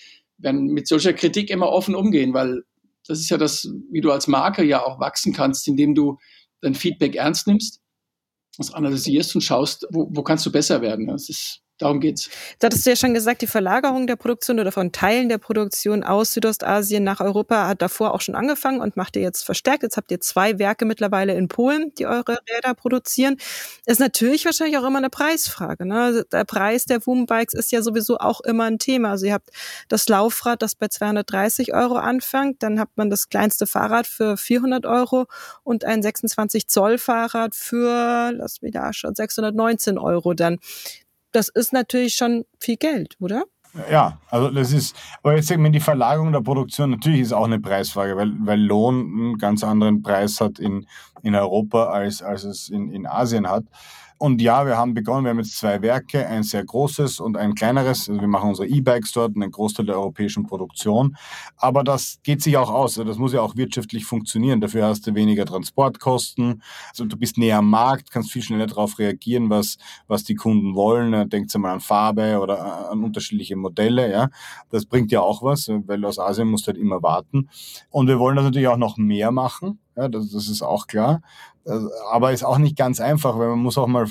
werden 0.43 0.67
mit 0.67 0.89
solcher 0.89 1.13
Kritik 1.13 1.51
immer 1.51 1.69
offen 1.69 1.95
umgehen, 1.95 2.33
weil 2.35 2.63
das 3.07 3.21
ist 3.21 3.31
ja 3.31 3.39
das, 3.39 3.69
wie 3.91 4.01
du 4.01 4.11
als 4.11 4.27
Marke 4.27 4.65
ja 4.65 4.85
auch 4.85 5.01
wachsen 5.01 5.33
kannst, 5.33 5.67
indem 5.69 5.95
du 5.95 6.19
dein 6.61 6.75
Feedback 6.75 7.17
ernst 7.17 7.47
nimmst, 7.47 7.81
das 8.57 8.73
analysierst 8.73 9.35
und 9.35 9.41
schaust, 9.41 9.87
wo, 9.91 10.09
wo 10.11 10.23
kannst 10.23 10.47
du 10.47 10.53
besser 10.53 10.81
werden. 10.83 11.07
Das 11.07 11.29
ist 11.29 11.61
Darum 11.81 11.99
geht's. 11.99 12.29
Da 12.59 12.67
hattest 12.67 12.85
du 12.85 12.91
ja 12.91 12.97
schon 12.97 13.15
gesagt, 13.15 13.41
die 13.41 13.47
Verlagerung 13.47 14.07
der 14.07 14.17
Produktion 14.17 14.61
oder 14.61 14.71
von 14.71 14.93
Teilen 14.93 15.31
der 15.31 15.39
Produktion 15.39 16.05
aus 16.05 16.35
Südostasien 16.35 17.03
nach 17.03 17.21
Europa 17.21 17.69
hat 17.69 17.81
davor 17.81 18.13
auch 18.13 18.21
schon 18.21 18.35
angefangen 18.35 18.83
und 18.83 18.99
macht 18.99 19.17
ihr 19.17 19.23
jetzt 19.23 19.45
verstärkt. 19.45 19.83
Jetzt 19.83 19.97
habt 19.97 20.11
ihr 20.11 20.21
zwei 20.21 20.59
Werke 20.59 20.85
mittlerweile 20.85 21.35
in 21.35 21.49
Polen, 21.49 21.95
die 21.95 22.05
eure 22.05 22.39
Räder 22.55 22.75
produzieren. 22.75 23.39
Ist 23.87 23.99
natürlich 23.99 24.45
wahrscheinlich 24.45 24.77
auch 24.77 24.85
immer 24.85 24.99
eine 24.99 25.09
Preisfrage. 25.09 25.87
Ne? 25.87 26.03
Also 26.03 26.23
der 26.23 26.45
Preis 26.45 26.85
der 26.85 27.01
Bikes 27.01 27.55
ist 27.55 27.73
ja 27.73 27.81
sowieso 27.81 28.19
auch 28.19 28.43
immer 28.43 28.65
ein 28.65 28.79
Thema. 28.79 29.13
Also 29.13 29.25
ihr 29.25 29.33
habt 29.33 29.49
das 29.89 30.07
Laufrad, 30.07 30.61
das 30.61 30.75
bei 30.75 30.89
230 30.89 31.73
Euro 31.73 31.95
anfängt, 31.95 32.63
dann 32.63 32.79
hat 32.79 32.91
man 32.97 33.09
das 33.09 33.31
kleinste 33.31 33.67
Fahrrad 33.67 34.07
für 34.07 34.37
400 34.37 34.85
Euro 34.85 35.27
und 35.65 35.87
ein 35.87 36.03
26 36.03 36.69
Zoll 36.69 36.99
Fahrrad 36.99 37.55
für, 37.55 38.33
lass 38.35 38.61
mich 38.61 38.73
da 38.73 38.93
schon, 38.93 39.15
619 39.15 39.97
Euro 39.97 40.35
dann 40.35 40.59
das 41.33 41.49
ist 41.49 41.73
natürlich 41.73 42.15
schon 42.15 42.45
viel 42.59 42.77
Geld, 42.77 43.17
oder? 43.21 43.45
Ja, 43.89 44.19
also 44.31 44.51
das 44.51 44.73
ist, 44.73 44.97
aber 45.23 45.37
jetzt 45.37 45.47
sagen 45.47 45.63
wir, 45.63 45.71
die 45.71 45.79
Verlagerung 45.79 46.33
der 46.33 46.41
Produktion 46.41 46.91
natürlich 46.91 47.21
ist 47.21 47.33
auch 47.33 47.45
eine 47.45 47.61
Preisfrage, 47.61 48.17
weil, 48.17 48.33
weil 48.41 48.61
Lohn 48.61 48.97
einen 48.97 49.39
ganz 49.39 49.63
anderen 49.63 50.03
Preis 50.03 50.41
hat 50.41 50.59
in, 50.59 50.87
in 51.23 51.35
Europa 51.35 51.87
als, 51.87 52.23
als 52.23 52.45
es 52.45 52.69
in, 52.69 52.91
in 52.91 53.07
Asien 53.07 53.49
hat. 53.49 53.65
Und 54.23 54.43
ja, 54.43 54.67
wir 54.67 54.77
haben 54.77 54.93
begonnen, 54.93 55.25
wir 55.25 55.31
haben 55.31 55.39
jetzt 55.39 55.57
zwei 55.57 55.81
Werke, 55.81 56.27
ein 56.27 56.43
sehr 56.43 56.63
großes 56.63 57.21
und 57.21 57.39
ein 57.39 57.55
kleineres. 57.55 58.07
Also 58.07 58.21
wir 58.21 58.29
machen 58.29 58.51
unsere 58.51 58.69
E-Bikes 58.69 59.13
dort, 59.13 59.35
einen 59.35 59.51
Großteil 59.51 59.87
der 59.87 59.95
europäischen 59.95 60.47
Produktion. 60.47 61.17
Aber 61.57 61.83
das 61.85 62.19
geht 62.23 62.43
sich 62.43 62.59
auch 62.59 62.69
aus. 62.69 62.99
Also 62.99 63.05
das 63.05 63.17
muss 63.17 63.33
ja 63.33 63.41
auch 63.41 63.57
wirtschaftlich 63.57 64.05
funktionieren. 64.05 64.61
Dafür 64.61 64.85
hast 64.85 65.07
du 65.07 65.15
weniger 65.15 65.47
Transportkosten. 65.47 66.63
Also 66.91 67.07
du 67.07 67.17
bist 67.17 67.39
näher 67.39 67.57
am 67.57 67.71
Markt, 67.71 68.11
kannst 68.11 68.31
viel 68.31 68.43
schneller 68.43 68.67
darauf 68.67 68.99
reagieren, 68.99 69.49
was, 69.49 69.79
was 70.07 70.23
die 70.23 70.35
Kunden 70.35 70.75
wollen. 70.75 71.31
Denkt 71.31 71.57
mal 71.57 71.73
an 71.73 71.81
Farbe 71.81 72.41
oder 72.41 72.91
an 72.91 73.03
unterschiedliche 73.03 73.57
Modelle. 73.57 74.13
Ja, 74.13 74.29
Das 74.69 74.85
bringt 74.85 75.13
ja 75.13 75.23
auch 75.23 75.43
was, 75.43 75.67
weil 75.87 76.05
aus 76.05 76.19
Asien 76.19 76.49
musst 76.49 76.67
du 76.67 76.73
halt 76.73 76.79
immer 76.79 77.03
warten. 77.03 77.49
Und 77.89 78.07
wir 78.07 78.19
wollen 78.19 78.37
das 78.37 78.45
natürlich 78.45 78.69
auch 78.69 78.77
noch 78.77 78.99
mehr 78.99 79.33
machen. 79.33 79.79
Ja, 79.97 80.09
das, 80.09 80.31
das 80.31 80.49
ist 80.49 80.63
auch 80.63 80.87
klar. 80.87 81.23
Äh, 81.65 81.79
aber 82.11 82.33
ist 82.33 82.45
auch 82.45 82.59
nicht 82.59 82.77
ganz 82.77 83.01
einfach, 83.01 83.39
weil 83.39 83.49
man 83.49 83.59
muss 83.59 83.79
auch 83.79 83.87
mal 83.87 84.07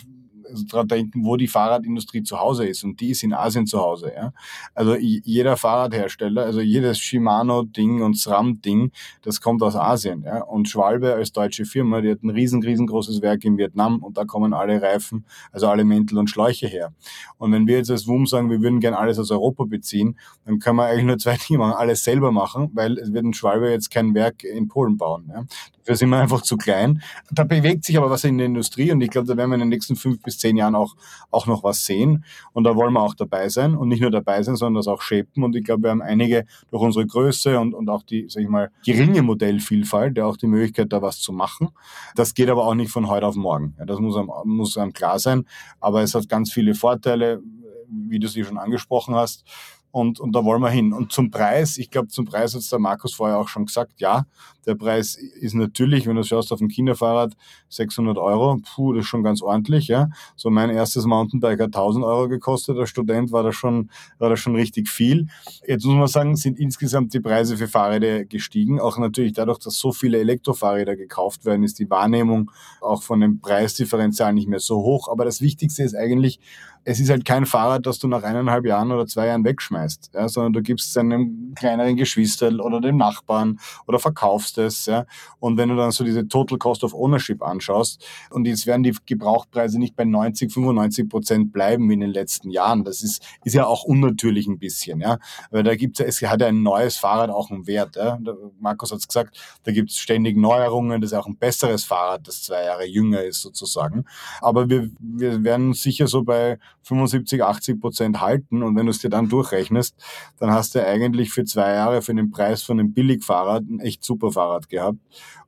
also 0.50 0.66
dran 0.68 0.88
denken, 0.88 1.26
wo 1.26 1.38
die 1.38 1.48
Fahrradindustrie 1.48 2.24
zu 2.24 2.40
Hause 2.40 2.66
ist. 2.66 2.84
Und 2.84 3.00
die 3.00 3.12
ist 3.12 3.24
in 3.24 3.34
Asien 3.34 3.66
zu 3.66 3.80
Hause. 3.80 4.12
Ja? 4.16 4.34
Also 4.74 4.96
jeder 4.96 5.58
Fahrradhersteller, 5.58 6.44
also 6.44 6.62
jedes 6.62 7.00
Shimano-Ding 7.00 8.02
und 8.02 8.18
SRAM-Ding, 8.18 8.92
das 9.22 9.42
kommt 9.42 9.64
aus 9.64 9.76
Asien. 9.76 10.24
Ja? 10.24 10.42
Und 10.44 10.70
Schwalbe 10.70 11.14
als 11.14 11.32
deutsche 11.32 11.66
Firma, 11.66 12.02
die 12.02 12.12
hat 12.12 12.24
ein 12.24 12.30
riesen, 12.30 12.64
riesengroßes 12.64 13.22
Werk 13.22 13.44
in 13.46 13.58
Vietnam 13.58 14.04
und 14.04 14.18
da 14.18 14.26
kommen 14.26 14.54
alle 14.54 14.82
Reifen, 14.82 15.26
also 15.52 15.68
alle 15.68 15.84
Mäntel 15.84 16.18
und 16.18 16.30
Schläuche 16.30 16.68
her. 16.68 16.94
Und 17.38 17.52
wenn 17.52 17.68
wir 17.68 17.78
jetzt 17.78 17.92
als 17.92 18.08
WUM 18.08 18.26
sagen, 18.26 18.50
wir 18.50 18.62
würden 18.62 18.80
gerne 18.80 18.98
alles 18.98 19.20
aus 19.20 19.32
Europa 19.32 19.66
beziehen, 19.66 20.18
dann 20.46 20.60
können 20.60 20.78
wir 20.78 20.86
eigentlich 20.86 21.06
nur 21.06 21.18
zwei 21.18 21.38
Dinge 21.38 21.60
machen. 21.60 21.74
Alles 21.74 22.04
selber 22.04 22.32
machen, 22.32 22.70
weil 22.74 22.98
es 22.98 23.14
wird 23.14 23.26
ein 23.26 23.34
Schwalbe 23.34 23.70
jetzt 23.70 23.92
kein 23.92 24.14
Werk 24.14 24.44
in 24.44 24.68
Polen 24.68 24.98
bauen. 24.98 25.30
Ja? 25.34 25.46
Dafür 25.90 25.98
sind 25.98 26.10
wir 26.10 26.20
einfach 26.20 26.44
zu 26.44 26.56
klein. 26.56 27.02
Da 27.32 27.44
bewegt 27.44 27.84
sich 27.84 27.98
aber 27.98 28.12
was 28.12 28.24
in 28.24 28.38
der 28.38 28.46
Industrie 28.46 28.92
und 28.92 29.02
ich 29.02 29.10
glaube, 29.10 29.26
da 29.26 29.36
werden 29.36 29.50
wir 29.50 29.56
in 29.56 29.62
den 29.62 29.70
nächsten 29.70 29.96
fünf 29.96 30.22
bis 30.22 30.38
zehn 30.38 30.56
Jahren 30.56 30.76
auch, 30.76 30.96
auch 31.32 31.48
noch 31.48 31.64
was 31.64 31.84
sehen. 31.84 32.26
Und 32.54 32.66
da 32.66 32.76
wollen 32.76 32.94
wir 32.94 33.02
auch 33.02 33.16
dabei 33.16 33.50
sein 33.50 33.76
und 33.76 33.88
nicht 33.88 34.00
nur 34.00 34.12
dabei 34.12 34.44
sein, 34.44 34.56
sondern 34.56 34.76
das 34.76 34.88
auch 34.88 35.02
shapen. 35.02 35.44
Und 35.44 35.56
ich 35.56 35.64
glaube, 35.64 35.82
wir 35.82 35.90
haben 35.90 36.04
einige 36.04 36.46
durch 36.70 36.84
unsere 36.84 37.08
Größe 37.08 37.60
und, 37.60 37.74
und 37.74 37.90
auch 37.90 38.04
die, 38.04 38.28
sag 38.30 38.44
ich 38.44 38.50
mal, 38.50 38.70
geringe 38.86 39.24
Modellvielfalt, 39.24 40.16
ja 40.16 40.26
auch 40.26 40.38
die 40.38 40.46
Möglichkeit, 40.46 40.94
da 40.94 41.02
was 41.02 41.22
zu 41.22 41.34
machen. 41.34 41.70
Das 42.14 42.36
geht 42.36 42.52
aber 42.52 42.68
auch 42.68 42.76
nicht 42.76 42.92
von 42.92 43.08
heute 43.08 43.26
auf 43.26 43.36
morgen. 43.36 43.74
Ja, 43.80 43.86
das 43.86 43.98
muss 43.98 44.16
einem, 44.16 44.30
muss 44.46 44.78
einem 44.78 44.94
klar 44.94 45.18
sein. 45.18 45.48
Aber 45.80 46.04
es 46.04 46.14
hat 46.14 46.30
ganz 46.30 46.54
viele 46.54 46.76
Vorteile, 46.76 47.42
wie 47.90 48.20
du 48.20 48.28
sie 48.28 48.44
schon 48.44 48.60
angesprochen 48.60 49.16
hast. 49.16 49.44
Und, 49.92 50.20
und 50.20 50.34
da 50.36 50.46
wollen 50.46 50.62
wir 50.62 50.70
hin. 50.70 50.94
Und 50.94 51.12
zum 51.12 51.32
Preis, 51.32 51.78
ich 51.78 51.90
glaube, 51.90 52.10
zum 52.10 52.26
Preis 52.26 52.54
hat 52.54 52.72
der 52.72 52.80
Markus 52.80 53.14
vorher 53.14 53.40
auch 53.40 53.48
schon 53.48 53.66
gesagt, 53.66 53.94
ja, 53.98 54.26
der 54.66 54.76
Preis 54.76 55.16
ist 55.16 55.56
natürlich, 55.56 56.06
wenn 56.06 56.16
du 56.16 56.24
schaust 56.24 56.52
auf 56.52 56.60
dem 56.60 56.68
Kinderfahrrad, 56.68 57.34
600 57.70 58.18
Euro, 58.20 58.60
puh, 58.76 58.94
das 58.94 59.06
ist 59.06 59.10
schon 59.10 59.24
ganz 59.24 59.42
ordentlich, 59.42 59.88
ja. 59.88 60.10
So 60.36 60.52
mein 60.52 60.70
erstes 60.70 61.06
Mountainbike 61.06 61.60
hat 61.60 61.68
1000 61.68 62.06
Euro 62.06 62.28
gekostet, 62.30 62.78
als 62.78 62.90
Student 62.90 63.32
war 63.32 63.42
das 63.42 63.56
schon, 63.56 63.90
war 64.20 64.30
das 64.30 64.40
schon 64.40 64.56
richtig 64.56 64.88
viel. 64.90 65.28
Jetzt 65.66 65.86
muss 65.86 65.96
man 65.96 66.08
sagen, 66.08 66.36
sind 66.36 66.60
insgesamt 66.60 67.14
die 67.16 67.20
Preise 67.20 67.58
für 67.58 67.68
Fahrräder 67.68 68.26
gestiegen. 68.26 68.80
Auch 68.80 69.00
natürlich 69.00 69.34
dadurch, 69.34 69.58
dass 69.58 69.80
so 69.80 69.92
viele 69.92 70.20
Elektrofahrräder 70.20 70.96
gekauft 70.96 71.46
werden, 71.46 71.64
ist 71.64 71.80
die 71.80 71.90
Wahrnehmung 71.90 72.52
auch 72.82 73.02
von 73.02 73.22
dem 73.22 73.42
Preisdifferenzial 73.42 74.34
nicht 74.34 74.48
mehr 74.48 74.60
so 74.60 74.84
hoch. 74.84 75.10
Aber 75.10 75.26
das 75.26 75.42
Wichtigste 75.42 75.82
ist 75.82 75.96
eigentlich, 75.96 76.40
es 76.84 77.00
ist 77.00 77.10
halt 77.10 77.26
kein 77.26 77.46
Fahrrad, 77.46 77.86
das 77.86 78.00
du 78.00 78.08
nach 78.08 78.24
eineinhalb 78.24 78.66
Jahren 78.66 78.92
oder 78.92 79.06
zwei 79.06 79.28
Jahren 79.28 79.44
wegschmeißt, 79.44 80.12
ja, 80.14 80.28
sondern 80.28 80.54
du 80.54 80.62
gibst 80.62 80.90
es 80.90 80.98
einem 80.98 81.54
kleineren 81.56 81.96
Geschwister 81.96 82.48
oder 82.60 82.82
dem 82.82 82.98
Nachbarn 82.98 83.60
oder 83.88 84.00
verkaufst 84.00 84.58
es. 84.58 84.86
Ja. 84.86 85.06
Und 85.40 85.58
wenn 85.58 85.70
du 85.70 85.76
dann 85.76 85.92
so 85.92 86.04
diese 86.04 86.28
Total 86.28 86.58
Cost 86.58 86.84
of 86.84 86.94
Ownership 86.94 87.42
anschaust, 87.42 88.06
und 88.32 88.46
jetzt 88.46 88.66
werden 88.66 88.84
die 88.84 88.96
Gebrauchpreise 89.06 89.80
nicht 89.80 89.96
bei 89.96 90.06
90, 90.06 90.52
95 90.52 91.10
Prozent 91.10 91.54
bleiben 91.54 91.90
wie 91.90 91.94
in 91.94 92.00
den 92.00 92.12
letzten 92.12 92.50
Jahren. 92.50 92.84
Das 92.84 93.04
ist, 93.04 93.24
ist 93.44 93.54
ja 93.54 93.66
auch 93.66 93.84
unnatürlich 93.84 94.48
ein 94.48 94.60
bisschen, 94.60 95.02
ja. 95.02 95.20
Weil 95.52 95.64
da 95.64 95.76
gibt's 95.76 96.00
ja, 96.00 96.06
es 96.06 96.22
hat 96.22 96.42
ja 96.42 96.48
ein 96.48 96.64
neues 96.64 96.98
Fahrrad 96.98 97.30
auch 97.30 97.52
einen 97.52 97.68
Wert. 97.68 97.96
Ja. 97.96 98.20
Markus 98.60 98.92
hat 98.92 99.00
es 99.00 99.08
gesagt, 99.08 99.38
da 99.64 99.72
gibt's 99.72 99.98
ständig 99.98 100.38
Neuerungen, 100.38 101.02
das 101.02 101.12
ist 101.12 101.18
auch 101.18 101.28
ein 101.28 101.38
besseres 101.38 101.84
Fahrrad, 101.84 102.28
das 102.28 102.44
zwei 102.44 102.64
Jahre 102.64 102.86
jünger 102.86 103.24
ist 103.24 103.42
sozusagen. 103.42 104.06
Aber 104.42 104.70
wir, 104.70 104.90
wir 105.00 105.44
werden 105.44 105.74
sicher 105.74 106.08
so 106.08 106.24
bei 106.24 106.58
75, 106.84 107.44
80 107.44 107.80
Prozent 107.80 108.22
halten. 108.22 108.64
Und 108.64 108.76
wenn 108.76 108.86
du 108.86 108.92
es 108.92 109.00
dir 109.00 109.10
dann 109.10 109.30
durchrechnest, 109.30 109.96
dann 110.40 110.52
hast 110.52 110.76
du 110.76 110.86
eigentlich 110.86 111.32
für 111.32 111.44
zwei 111.46 111.74
Jahre 111.74 112.02
für 112.02 112.14
den 112.14 112.32
Preis 112.32 112.64
von 112.64 112.80
einem 112.80 112.94
Billigfahrrad 112.94 113.64
ein 113.64 113.80
echt 113.80 114.04
super 114.04 114.32
Fahrrad 114.32 114.70
gehabt. 114.70 115.00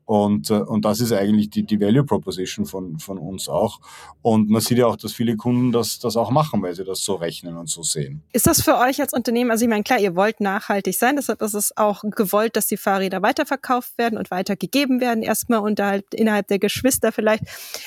Und, 0.06 0.50
äh, 0.50 0.56
und 0.56 0.84
das 0.84 1.00
ist 1.00 1.14
eigentlich 1.14 1.50
die, 1.50 1.64
die 1.64 1.80
Value 1.80 2.04
Proposition 2.04 2.66
von, 2.66 3.00
von 3.00 3.18
uns 3.18 3.48
auch. 3.48 3.80
Und 4.22 4.50
man 4.50 4.62
sieht 4.62 4.78
ja 4.78 4.88
auch, 4.88 4.98
dass 4.98 5.14
viele 5.14 5.36
Kunden 5.38 5.72
das, 5.72 6.00
das 6.00 6.18
auch 6.18 6.32
machen, 6.32 6.62
weil 6.62 6.76
sie 6.76 6.84
das 6.84 7.04
so 7.04 7.16
rechnen 7.16 7.58
und 7.58 7.70
so 7.70 7.84
sehen. 7.84 8.22
Ist 8.34 8.48
das 8.48 8.62
für 8.62 8.78
euch 8.78 9.00
als 9.00 9.14
Unternehmen, 9.14 9.52
also 9.52 9.64
ich 9.64 9.70
meine, 9.70 9.84
klar, 9.84 10.00
ihr 10.00 10.16
wollt 10.16 10.42
nachhaltig 10.42 10.98
sein, 10.98 11.16
deshalb 11.16 11.42
ist 11.42 11.54
es 11.54 11.78
auch 11.78 12.04
gewollt, 12.04 12.56
dass 12.56 12.68
die 12.68 12.78
Fahrräder 12.78 13.22
weiterverkauft 13.22 13.98
werden 13.98 14.18
und 14.18 14.32
weitergegeben 14.32 15.00
werden, 15.00 15.24
erstmal 15.24 15.60
unterhalb, 15.60 16.14
innerhalb 16.14 16.48
der 16.48 16.60
Geschwister 16.60 17.12
vielleicht. 17.12 17.44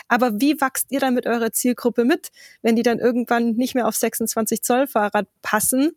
Aber 0.08 0.40
wie 0.40 0.60
wachst 0.60 0.92
ihr 0.92 1.00
dann 1.00 1.14
mit 1.14 1.26
eurer 1.26 1.52
Zielgruppe 1.52 2.04
mit, 2.04 2.30
wenn 2.62 2.76
die 2.76 2.82
dann 2.82 2.98
irgendwann 2.98 3.52
nicht 3.52 3.74
mehr 3.74 3.86
auf 3.86 3.96
26 3.96 4.62
Zoll 4.62 4.86
Fahrrad 4.86 5.26
passen? 5.42 5.92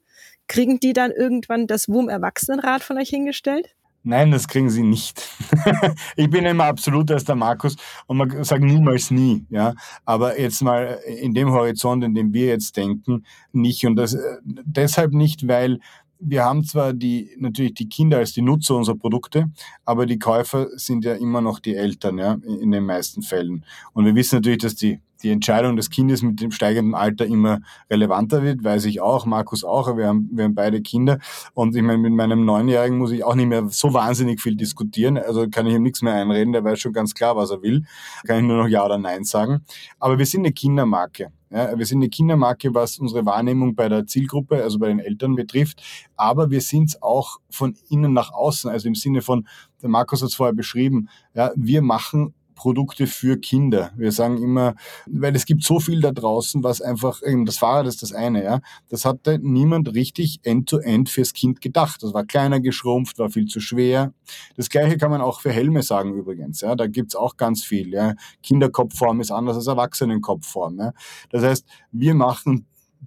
Kriegen 0.47 0.79
die 0.79 0.93
dann 0.93 1.11
irgendwann 1.11 1.67
das 1.67 1.89
WUM 1.89 2.09
Erwachsenenrad 2.09 2.81
von 2.81 2.97
euch 2.97 3.09
hingestellt? 3.09 3.75
Nein, 4.07 4.31
das 4.31 4.47
kriegen 4.47 4.69
sie 4.69 4.83
nicht. 4.83 5.21
ich 6.15 6.29
bin 6.29 6.45
immer 6.45 6.63
absolut 6.63 7.11
als 7.11 7.25
der 7.25 7.35
Markus 7.35 7.75
und 8.05 8.15
man 8.15 8.41
sagt 8.45 8.63
niemals 8.63 9.11
nie, 9.11 9.45
ja. 9.49 9.73
Aber 10.05 10.39
jetzt 10.39 10.61
mal 10.61 10.99
in 11.05 11.33
dem 11.33 11.51
Horizont, 11.51 12.05
in 12.05 12.15
dem 12.15 12.31
wir 12.31 12.45
jetzt 12.45 12.77
denken, 12.77 13.25
nicht. 13.51 13.85
Und 13.85 13.97
das 13.97 14.17
deshalb 14.45 15.11
nicht, 15.11 15.49
weil 15.49 15.79
wir 16.19 16.45
haben 16.45 16.63
zwar 16.63 16.93
die, 16.93 17.31
natürlich 17.37 17.73
die 17.73 17.89
Kinder 17.89 18.19
als 18.19 18.31
die 18.31 18.41
Nutzer 18.41 18.75
unserer 18.75 18.95
Produkte, 18.95 19.51
aber 19.83 20.05
die 20.05 20.19
Käufer 20.19 20.67
sind 20.77 21.03
ja 21.03 21.15
immer 21.15 21.41
noch 21.41 21.59
die 21.59 21.75
Eltern, 21.75 22.17
ja, 22.17 22.37
in 22.45 22.71
den 22.71 22.85
meisten 22.85 23.21
Fällen. 23.21 23.65
Und 23.91 24.05
wir 24.05 24.15
wissen 24.15 24.35
natürlich, 24.35 24.59
dass 24.59 24.75
die 24.75 25.01
die 25.23 25.31
Entscheidung 25.31 25.75
des 25.75 25.89
Kindes 25.89 26.21
mit 26.21 26.41
dem 26.41 26.51
steigenden 26.51 26.95
Alter 26.95 27.25
immer 27.25 27.59
relevanter 27.89 28.43
wird, 28.43 28.63
weiß 28.63 28.85
ich 28.85 29.01
auch, 29.01 29.25
Markus 29.25 29.63
auch, 29.63 29.97
wir 29.97 30.07
haben, 30.07 30.29
wir 30.31 30.45
haben 30.45 30.55
beide 30.55 30.81
Kinder. 30.81 31.19
Und 31.53 31.75
ich 31.75 31.81
meine, 31.81 31.97
mit 31.97 32.13
meinem 32.13 32.45
Neunjährigen 32.45 32.97
muss 32.97 33.11
ich 33.11 33.23
auch 33.23 33.35
nicht 33.35 33.47
mehr 33.47 33.67
so 33.69 33.93
wahnsinnig 33.93 34.41
viel 34.41 34.55
diskutieren, 34.55 35.17
also 35.17 35.47
kann 35.49 35.67
ich 35.67 35.73
ihm 35.73 35.83
nichts 35.83 36.01
mehr 36.01 36.13
einreden, 36.13 36.53
der 36.53 36.63
weiß 36.63 36.79
schon 36.79 36.93
ganz 36.93 37.13
klar, 37.13 37.35
was 37.35 37.51
er 37.51 37.61
will, 37.61 37.83
kann 38.25 38.39
ich 38.39 38.43
nur 38.43 38.57
noch 38.57 38.67
Ja 38.67 38.85
oder 38.85 38.97
Nein 38.97 39.23
sagen, 39.23 39.61
aber 39.99 40.17
wir 40.17 40.25
sind 40.25 40.41
eine 40.41 40.53
Kindermarke. 40.53 41.31
Ja, 41.49 41.77
wir 41.77 41.85
sind 41.85 41.99
eine 41.99 42.09
Kindermarke, 42.09 42.73
was 42.73 42.99
unsere 42.99 43.25
Wahrnehmung 43.25 43.73
bei 43.73 43.87
der 43.87 44.05
Zielgruppe, 44.05 44.61
also 44.61 44.79
bei 44.79 44.89
den 44.89 44.99
Eltern 44.99 45.35
betrifft, 45.35 45.81
aber 46.17 46.51
wir 46.51 46.59
sind 46.59 46.89
es 46.89 47.01
auch 47.01 47.37
von 47.49 47.75
innen 47.89 48.11
nach 48.11 48.33
außen, 48.33 48.69
also 48.69 48.89
im 48.89 48.95
Sinne 48.95 49.21
von, 49.21 49.47
der 49.81 49.87
Markus 49.87 50.21
hat 50.21 50.29
es 50.29 50.35
vorher 50.35 50.53
beschrieben, 50.53 51.07
ja, 51.33 51.51
wir 51.55 51.81
machen 51.81 52.33
Produkte 52.57 53.07
für 53.07 53.37
Kinder. 53.37 53.91
Wir 53.95 54.11
sagen 54.11 54.41
immer, 54.41 54.75
weil 55.05 55.35
es 55.35 55.45
gibt 55.45 55.63
so 55.63 55.79
viel 55.79 56.01
da 56.01 56.11
draußen, 56.11 56.63
was 56.63 56.81
einfach, 56.81 57.21
das 57.45 57.57
Fahrrad 57.57 57.87
ist 57.87 58.01
das 58.01 58.11
eine, 58.11 58.43
ja. 58.43 58.59
Das 58.89 59.05
hatte 59.05 59.39
niemand 59.41 59.93
richtig 59.93 60.41
end-to-end 60.43 61.07
-end 61.07 61.11
fürs 61.11 61.33
Kind 61.33 61.61
gedacht. 61.61 62.03
Das 62.03 62.13
war 62.13 62.25
kleiner 62.25 62.59
geschrumpft, 62.59 63.19
war 63.19 63.29
viel 63.29 63.45
zu 63.45 63.61
schwer. 63.61 64.13
Das 64.57 64.69
gleiche 64.69 64.97
kann 64.97 65.11
man 65.11 65.21
auch 65.21 65.39
für 65.39 65.51
Helme 65.51 65.83
sagen 65.83 66.13
übrigens, 66.13 66.61
ja. 66.61 66.75
Da 66.75 66.87
gibt's 66.87 67.15
auch 67.15 67.37
ganz 67.37 67.63
viel, 67.63 67.93
ja. 67.93 68.15
Kinderkopfform 68.43 69.21
ist 69.21 69.31
anders 69.31 69.55
als 69.55 69.67
Erwachsenenkopfform, 69.67 70.79
ja. 70.79 70.91
Das 71.29 71.43
heißt, 71.43 71.65
wir 71.91 72.15
machen 72.15 72.65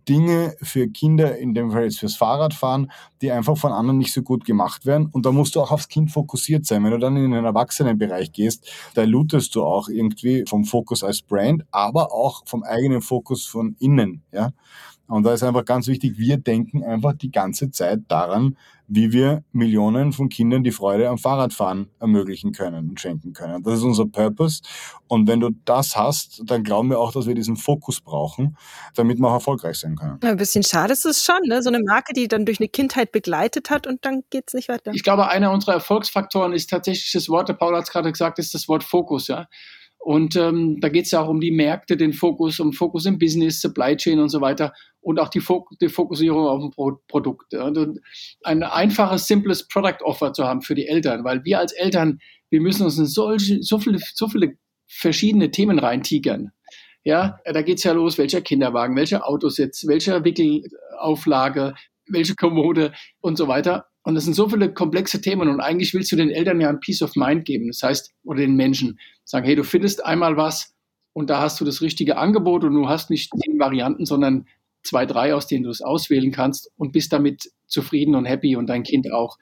Dinge 0.08 0.54
für 0.62 0.88
Kinder, 0.88 1.36
in 1.38 1.54
dem 1.54 1.70
Fall 1.70 1.84
jetzt 1.84 2.00
fürs 2.00 2.16
Fahrradfahren, 2.16 2.90
die 3.22 3.30
einfach 3.30 3.56
von 3.56 3.72
anderen 3.72 3.98
nicht 3.98 4.12
so 4.12 4.22
gut 4.22 4.44
gemacht 4.44 4.86
werden. 4.86 5.08
Und 5.12 5.26
da 5.26 5.32
musst 5.32 5.54
du 5.54 5.60
auch 5.60 5.70
aufs 5.70 5.88
Kind 5.88 6.10
fokussiert 6.10 6.66
sein. 6.66 6.84
Wenn 6.84 6.92
du 6.92 6.98
dann 6.98 7.16
in 7.16 7.30
den 7.30 7.44
Erwachsenenbereich 7.44 8.32
gehst, 8.32 8.70
da 8.94 9.04
lootest 9.04 9.54
du 9.54 9.64
auch 9.64 9.88
irgendwie 9.88 10.44
vom 10.48 10.64
Fokus 10.64 11.02
als 11.02 11.22
Brand, 11.22 11.64
aber 11.70 12.12
auch 12.12 12.42
vom 12.46 12.62
eigenen 12.62 13.02
Fokus 13.02 13.46
von 13.46 13.76
innen, 13.78 14.22
ja. 14.32 14.52
Und 15.10 15.24
da 15.24 15.34
ist 15.34 15.42
einfach 15.42 15.64
ganz 15.64 15.88
wichtig, 15.88 16.18
wir 16.18 16.36
denken 16.36 16.84
einfach 16.84 17.14
die 17.14 17.32
ganze 17.32 17.70
Zeit 17.72 18.00
daran, 18.06 18.56
wie 18.86 19.12
wir 19.12 19.42
Millionen 19.52 20.12
von 20.12 20.28
Kindern 20.28 20.62
die 20.62 20.70
Freude 20.70 21.08
am 21.08 21.18
Fahrradfahren 21.18 21.88
ermöglichen 21.98 22.52
können 22.52 22.90
und 22.90 23.00
schenken 23.00 23.32
können. 23.32 23.62
Das 23.64 23.74
ist 23.74 23.82
unser 23.82 24.06
Purpose. 24.06 24.62
Und 25.08 25.26
wenn 25.26 25.40
du 25.40 25.50
das 25.64 25.96
hast, 25.96 26.42
dann 26.44 26.62
glauben 26.62 26.90
wir 26.90 27.00
auch, 27.00 27.12
dass 27.12 27.26
wir 27.26 27.34
diesen 27.34 27.56
Fokus 27.56 28.00
brauchen, 28.00 28.56
damit 28.94 29.18
wir 29.18 29.28
auch 29.28 29.34
erfolgreich 29.34 29.76
sein 29.76 29.96
können. 29.96 30.18
Ein 30.22 30.36
bisschen 30.36 30.62
schade 30.62 30.92
ist 30.92 31.04
es 31.04 31.24
schon, 31.24 31.40
ne? 31.46 31.60
so 31.62 31.70
eine 31.70 31.80
Marke, 31.80 32.12
die 32.12 32.28
dann 32.28 32.44
durch 32.44 32.60
eine 32.60 32.68
Kindheit 32.68 33.10
begleitet 33.10 33.70
hat 33.70 33.88
und 33.88 34.04
dann 34.04 34.22
geht 34.30 34.44
es 34.46 34.54
nicht 34.54 34.68
weiter. 34.68 34.92
Ich 34.94 35.02
glaube, 35.02 35.28
einer 35.28 35.50
unserer 35.50 35.74
Erfolgsfaktoren 35.74 36.52
ist 36.52 36.70
tatsächlich 36.70 37.12
das 37.12 37.28
Wort, 37.28 37.48
der 37.48 37.54
Paul 37.54 37.76
hat 37.76 37.84
es 37.84 37.90
gerade 37.90 38.12
gesagt, 38.12 38.38
ist 38.38 38.54
das 38.54 38.68
Wort 38.68 38.84
Fokus. 38.84 39.26
Ja? 39.26 39.46
Und 40.02 40.34
ähm, 40.34 40.80
da 40.80 40.88
geht 40.88 41.04
es 41.04 41.10
ja 41.10 41.20
auch 41.20 41.28
um 41.28 41.40
die 41.40 41.50
Märkte, 41.50 41.96
den 41.98 42.14
Fokus, 42.14 42.58
um 42.58 42.72
Fokus 42.72 43.04
im 43.04 43.18
Business, 43.18 43.60
Supply 43.60 43.96
Chain 43.96 44.18
und 44.18 44.30
so 44.30 44.40
weiter 44.40 44.72
und 45.02 45.20
auch 45.20 45.28
die, 45.28 45.40
Fok 45.40 45.68
die 45.78 45.90
Fokussierung 45.90 46.46
auf 46.46 46.62
ein 46.62 46.70
Pro 46.70 46.98
Produkt. 47.06 47.52
Und 47.52 48.00
ein 48.42 48.62
einfaches, 48.62 49.26
simples 49.26 49.68
Product 49.68 50.02
Offer 50.02 50.32
zu 50.32 50.44
haben 50.44 50.62
für 50.62 50.74
die 50.74 50.86
Eltern, 50.86 51.22
weil 51.24 51.44
wir 51.44 51.58
als 51.58 51.72
Eltern, 51.72 52.18
wir 52.48 52.62
müssen 52.62 52.84
uns 52.84 52.98
in 52.98 53.06
solche, 53.06 53.62
so 53.62 53.78
viele, 53.78 53.98
so 54.14 54.26
viele 54.26 54.56
verschiedene 54.86 55.50
Themen 55.50 55.78
reintigern. 55.78 56.50
Ja, 57.04 57.38
da 57.44 57.60
geht's 57.62 57.84
ja 57.84 57.92
los, 57.92 58.16
welcher 58.16 58.40
Kinderwagen, 58.40 58.96
welcher 58.96 59.28
Autositz, 59.28 59.86
welcher 59.86 60.24
Wickelauflage, 60.24 61.74
welche 62.06 62.34
Kommode 62.34 62.92
und 63.20 63.36
so 63.36 63.48
weiter. 63.48 63.89
Und 64.02 64.14
das 64.14 64.24
sind 64.24 64.34
so 64.34 64.48
viele 64.48 64.72
komplexe 64.72 65.20
Themen 65.20 65.48
und 65.48 65.60
eigentlich 65.60 65.92
willst 65.92 66.10
du 66.10 66.16
den 66.16 66.30
Eltern 66.30 66.60
ja 66.60 66.70
ein 66.70 66.80
Peace 66.80 67.02
of 67.02 67.16
Mind 67.16 67.44
geben. 67.44 67.68
Das 67.68 67.82
heißt, 67.82 68.12
oder 68.24 68.40
den 68.40 68.56
Menschen 68.56 68.98
sagen, 69.24 69.44
hey, 69.44 69.54
du 69.54 69.64
findest 69.64 70.04
einmal 70.04 70.36
was 70.36 70.74
und 71.12 71.28
da 71.28 71.40
hast 71.40 71.60
du 71.60 71.64
das 71.64 71.82
richtige 71.82 72.16
Angebot 72.16 72.64
und 72.64 72.74
du 72.74 72.88
hast 72.88 73.10
nicht 73.10 73.30
zehn 73.36 73.58
Varianten, 73.58 74.06
sondern 74.06 74.46
zwei, 74.82 75.04
drei, 75.04 75.34
aus 75.34 75.46
denen 75.46 75.64
du 75.64 75.70
es 75.70 75.82
auswählen 75.82 76.32
kannst 76.32 76.70
und 76.76 76.92
bist 76.92 77.12
damit 77.12 77.52
zufrieden 77.66 78.14
und 78.14 78.24
happy 78.24 78.56
und 78.56 78.68
dein 78.68 78.82
Kind 78.82 79.12
auch. 79.12 79.36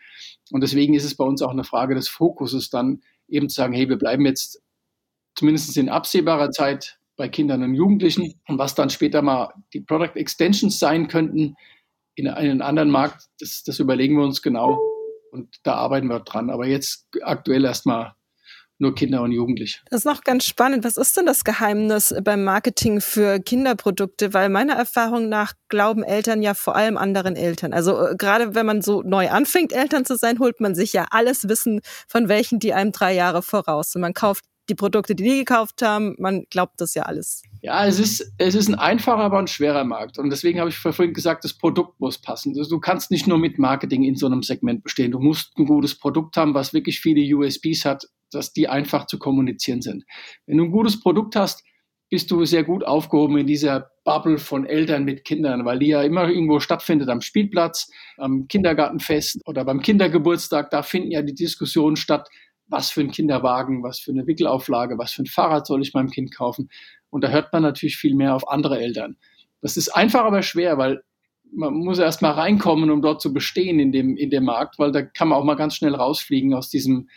Und 0.50 0.62
deswegen 0.62 0.94
ist 0.94 1.04
es 1.04 1.14
bei 1.14 1.24
uns 1.24 1.40
auch 1.42 1.50
eine 1.50 1.64
Frage 1.64 1.94
des 1.94 2.08
Fokuses 2.08 2.70
dann 2.70 3.02
eben 3.28 3.48
zu 3.48 3.56
sagen, 3.56 3.74
hey, 3.74 3.88
wir 3.88 3.96
bleiben 3.96 4.26
jetzt 4.26 4.60
zumindest 5.34 5.76
in 5.76 5.88
absehbarer 5.88 6.50
Zeit 6.50 6.98
bei 7.16 7.28
Kindern 7.28 7.62
und 7.62 7.74
Jugendlichen 7.74 8.34
und 8.48 8.58
was 8.58 8.74
dann 8.74 8.90
später 8.90 9.22
mal 9.22 9.52
die 9.72 9.80
Product 9.80 10.16
Extensions 10.16 10.78
sein 10.78 11.08
könnten, 11.08 11.56
in 12.18 12.28
einen 12.28 12.62
anderen 12.62 12.90
Markt, 12.90 13.26
das, 13.40 13.62
das 13.64 13.78
überlegen 13.78 14.16
wir 14.16 14.24
uns 14.24 14.42
genau 14.42 14.80
und 15.30 15.56
da 15.62 15.74
arbeiten 15.74 16.08
wir 16.08 16.20
dran. 16.20 16.50
Aber 16.50 16.66
jetzt 16.66 17.06
aktuell 17.22 17.64
erstmal 17.64 18.14
nur 18.80 18.94
Kinder 18.94 19.22
und 19.22 19.32
Jugendliche. 19.32 19.80
Das 19.90 20.00
ist 20.00 20.04
noch 20.04 20.22
ganz 20.22 20.44
spannend. 20.44 20.84
Was 20.84 20.96
ist 20.96 21.16
denn 21.16 21.26
das 21.26 21.44
Geheimnis 21.44 22.14
beim 22.22 22.44
Marketing 22.44 23.00
für 23.00 23.40
Kinderprodukte? 23.40 24.34
Weil 24.34 24.48
meiner 24.48 24.74
Erfahrung 24.74 25.28
nach 25.28 25.54
glauben 25.68 26.04
Eltern 26.04 26.42
ja 26.42 26.54
vor 26.54 26.76
allem 26.76 26.96
anderen 26.96 27.34
Eltern. 27.34 27.72
Also 27.72 28.06
äh, 28.06 28.16
gerade 28.16 28.54
wenn 28.54 28.66
man 28.66 28.82
so 28.82 29.02
neu 29.02 29.30
anfängt, 29.30 29.72
Eltern 29.72 30.04
zu 30.04 30.16
sein, 30.16 30.38
holt 30.38 30.60
man 30.60 30.74
sich 30.74 30.92
ja 30.92 31.06
alles 31.10 31.48
Wissen 31.48 31.80
von 32.06 32.28
welchen, 32.28 32.60
die 32.60 32.72
einem 32.72 32.92
drei 32.92 33.14
Jahre 33.14 33.42
voraus 33.42 33.92
sind. 33.92 34.02
Man 34.02 34.14
kauft 34.14 34.44
die 34.68 34.76
Produkte, 34.76 35.14
die 35.14 35.24
die 35.24 35.38
gekauft 35.38 35.82
haben. 35.82 36.14
Man 36.18 36.44
glaubt 36.50 36.80
das 36.80 36.94
ja 36.94 37.04
alles. 37.04 37.42
Ja, 37.60 37.86
es 37.86 37.98
ist, 37.98 38.32
es 38.38 38.54
ist 38.54 38.68
ein 38.68 38.76
einfacher, 38.76 39.18
aber 39.18 39.38
ein 39.38 39.48
schwerer 39.48 39.84
Markt. 39.84 40.18
Und 40.18 40.30
deswegen 40.30 40.60
habe 40.60 40.70
ich 40.70 40.76
vorhin 40.76 41.12
gesagt, 41.12 41.44
das 41.44 41.54
Produkt 41.54 41.98
muss 42.00 42.18
passen. 42.18 42.54
Also 42.56 42.70
du 42.70 42.80
kannst 42.80 43.10
nicht 43.10 43.26
nur 43.26 43.38
mit 43.38 43.58
Marketing 43.58 44.04
in 44.04 44.16
so 44.16 44.26
einem 44.26 44.42
Segment 44.42 44.84
bestehen. 44.84 45.10
Du 45.10 45.18
musst 45.18 45.58
ein 45.58 45.66
gutes 45.66 45.98
Produkt 45.98 46.36
haben, 46.36 46.54
was 46.54 46.72
wirklich 46.72 47.00
viele 47.00 47.36
USBs 47.36 47.84
hat, 47.84 48.06
dass 48.30 48.52
die 48.52 48.68
einfach 48.68 49.06
zu 49.06 49.18
kommunizieren 49.18 49.82
sind. 49.82 50.04
Wenn 50.46 50.58
du 50.58 50.64
ein 50.64 50.70
gutes 50.70 51.00
Produkt 51.00 51.34
hast, 51.34 51.64
bist 52.10 52.30
du 52.30 52.44
sehr 52.44 52.64
gut 52.64 52.84
aufgehoben 52.84 53.36
in 53.36 53.46
dieser 53.46 53.90
Bubble 54.04 54.38
von 54.38 54.64
Eltern 54.64 55.04
mit 55.04 55.24
Kindern, 55.24 55.64
weil 55.64 55.78
die 55.78 55.88
ja 55.88 56.02
immer 56.02 56.28
irgendwo 56.28 56.60
stattfindet 56.60 57.10
am 57.10 57.20
Spielplatz, 57.20 57.90
am 58.16 58.48
Kindergartenfest 58.48 59.40
oder 59.44 59.64
beim 59.64 59.82
Kindergeburtstag. 59.82 60.70
Da 60.70 60.82
finden 60.82 61.10
ja 61.10 61.20
die 61.22 61.34
Diskussionen 61.34 61.96
statt, 61.96 62.28
was 62.68 62.90
für 62.90 63.00
ein 63.00 63.10
Kinderwagen, 63.10 63.82
was 63.82 63.98
für 63.98 64.10
eine 64.10 64.26
Wickelauflage, 64.26 64.98
was 64.98 65.12
für 65.12 65.22
ein 65.22 65.26
Fahrrad 65.26 65.66
soll 65.66 65.82
ich 65.82 65.94
meinem 65.94 66.10
Kind 66.10 66.34
kaufen. 66.34 66.70
Und 67.10 67.24
da 67.24 67.28
hört 67.28 67.52
man 67.52 67.62
natürlich 67.62 67.96
viel 67.96 68.14
mehr 68.14 68.34
auf 68.34 68.48
andere 68.48 68.78
Eltern. 68.78 69.16
Das 69.60 69.76
ist 69.76 69.88
einfach, 69.88 70.24
aber 70.24 70.42
schwer, 70.42 70.78
weil 70.78 71.02
man 71.52 71.74
muss 71.74 71.98
erst 71.98 72.22
mal 72.22 72.32
reinkommen, 72.32 72.90
um 72.90 73.02
dort 73.02 73.22
zu 73.22 73.32
bestehen 73.32 73.80
in 73.80 73.92
dem, 73.92 74.16
in 74.16 74.30
dem 74.30 74.44
Markt, 74.44 74.78
weil 74.78 74.92
da 74.92 75.02
kann 75.02 75.28
man 75.28 75.38
auch 75.38 75.44
mal 75.44 75.54
ganz 75.54 75.74
schnell 75.74 75.94
rausfliegen 75.94 76.54
aus 76.54 76.68
diesem, 76.68 77.08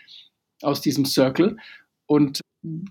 aus 0.62 0.82
diesem 0.82 1.06
Circle. 1.06 1.58
Und 2.06 2.42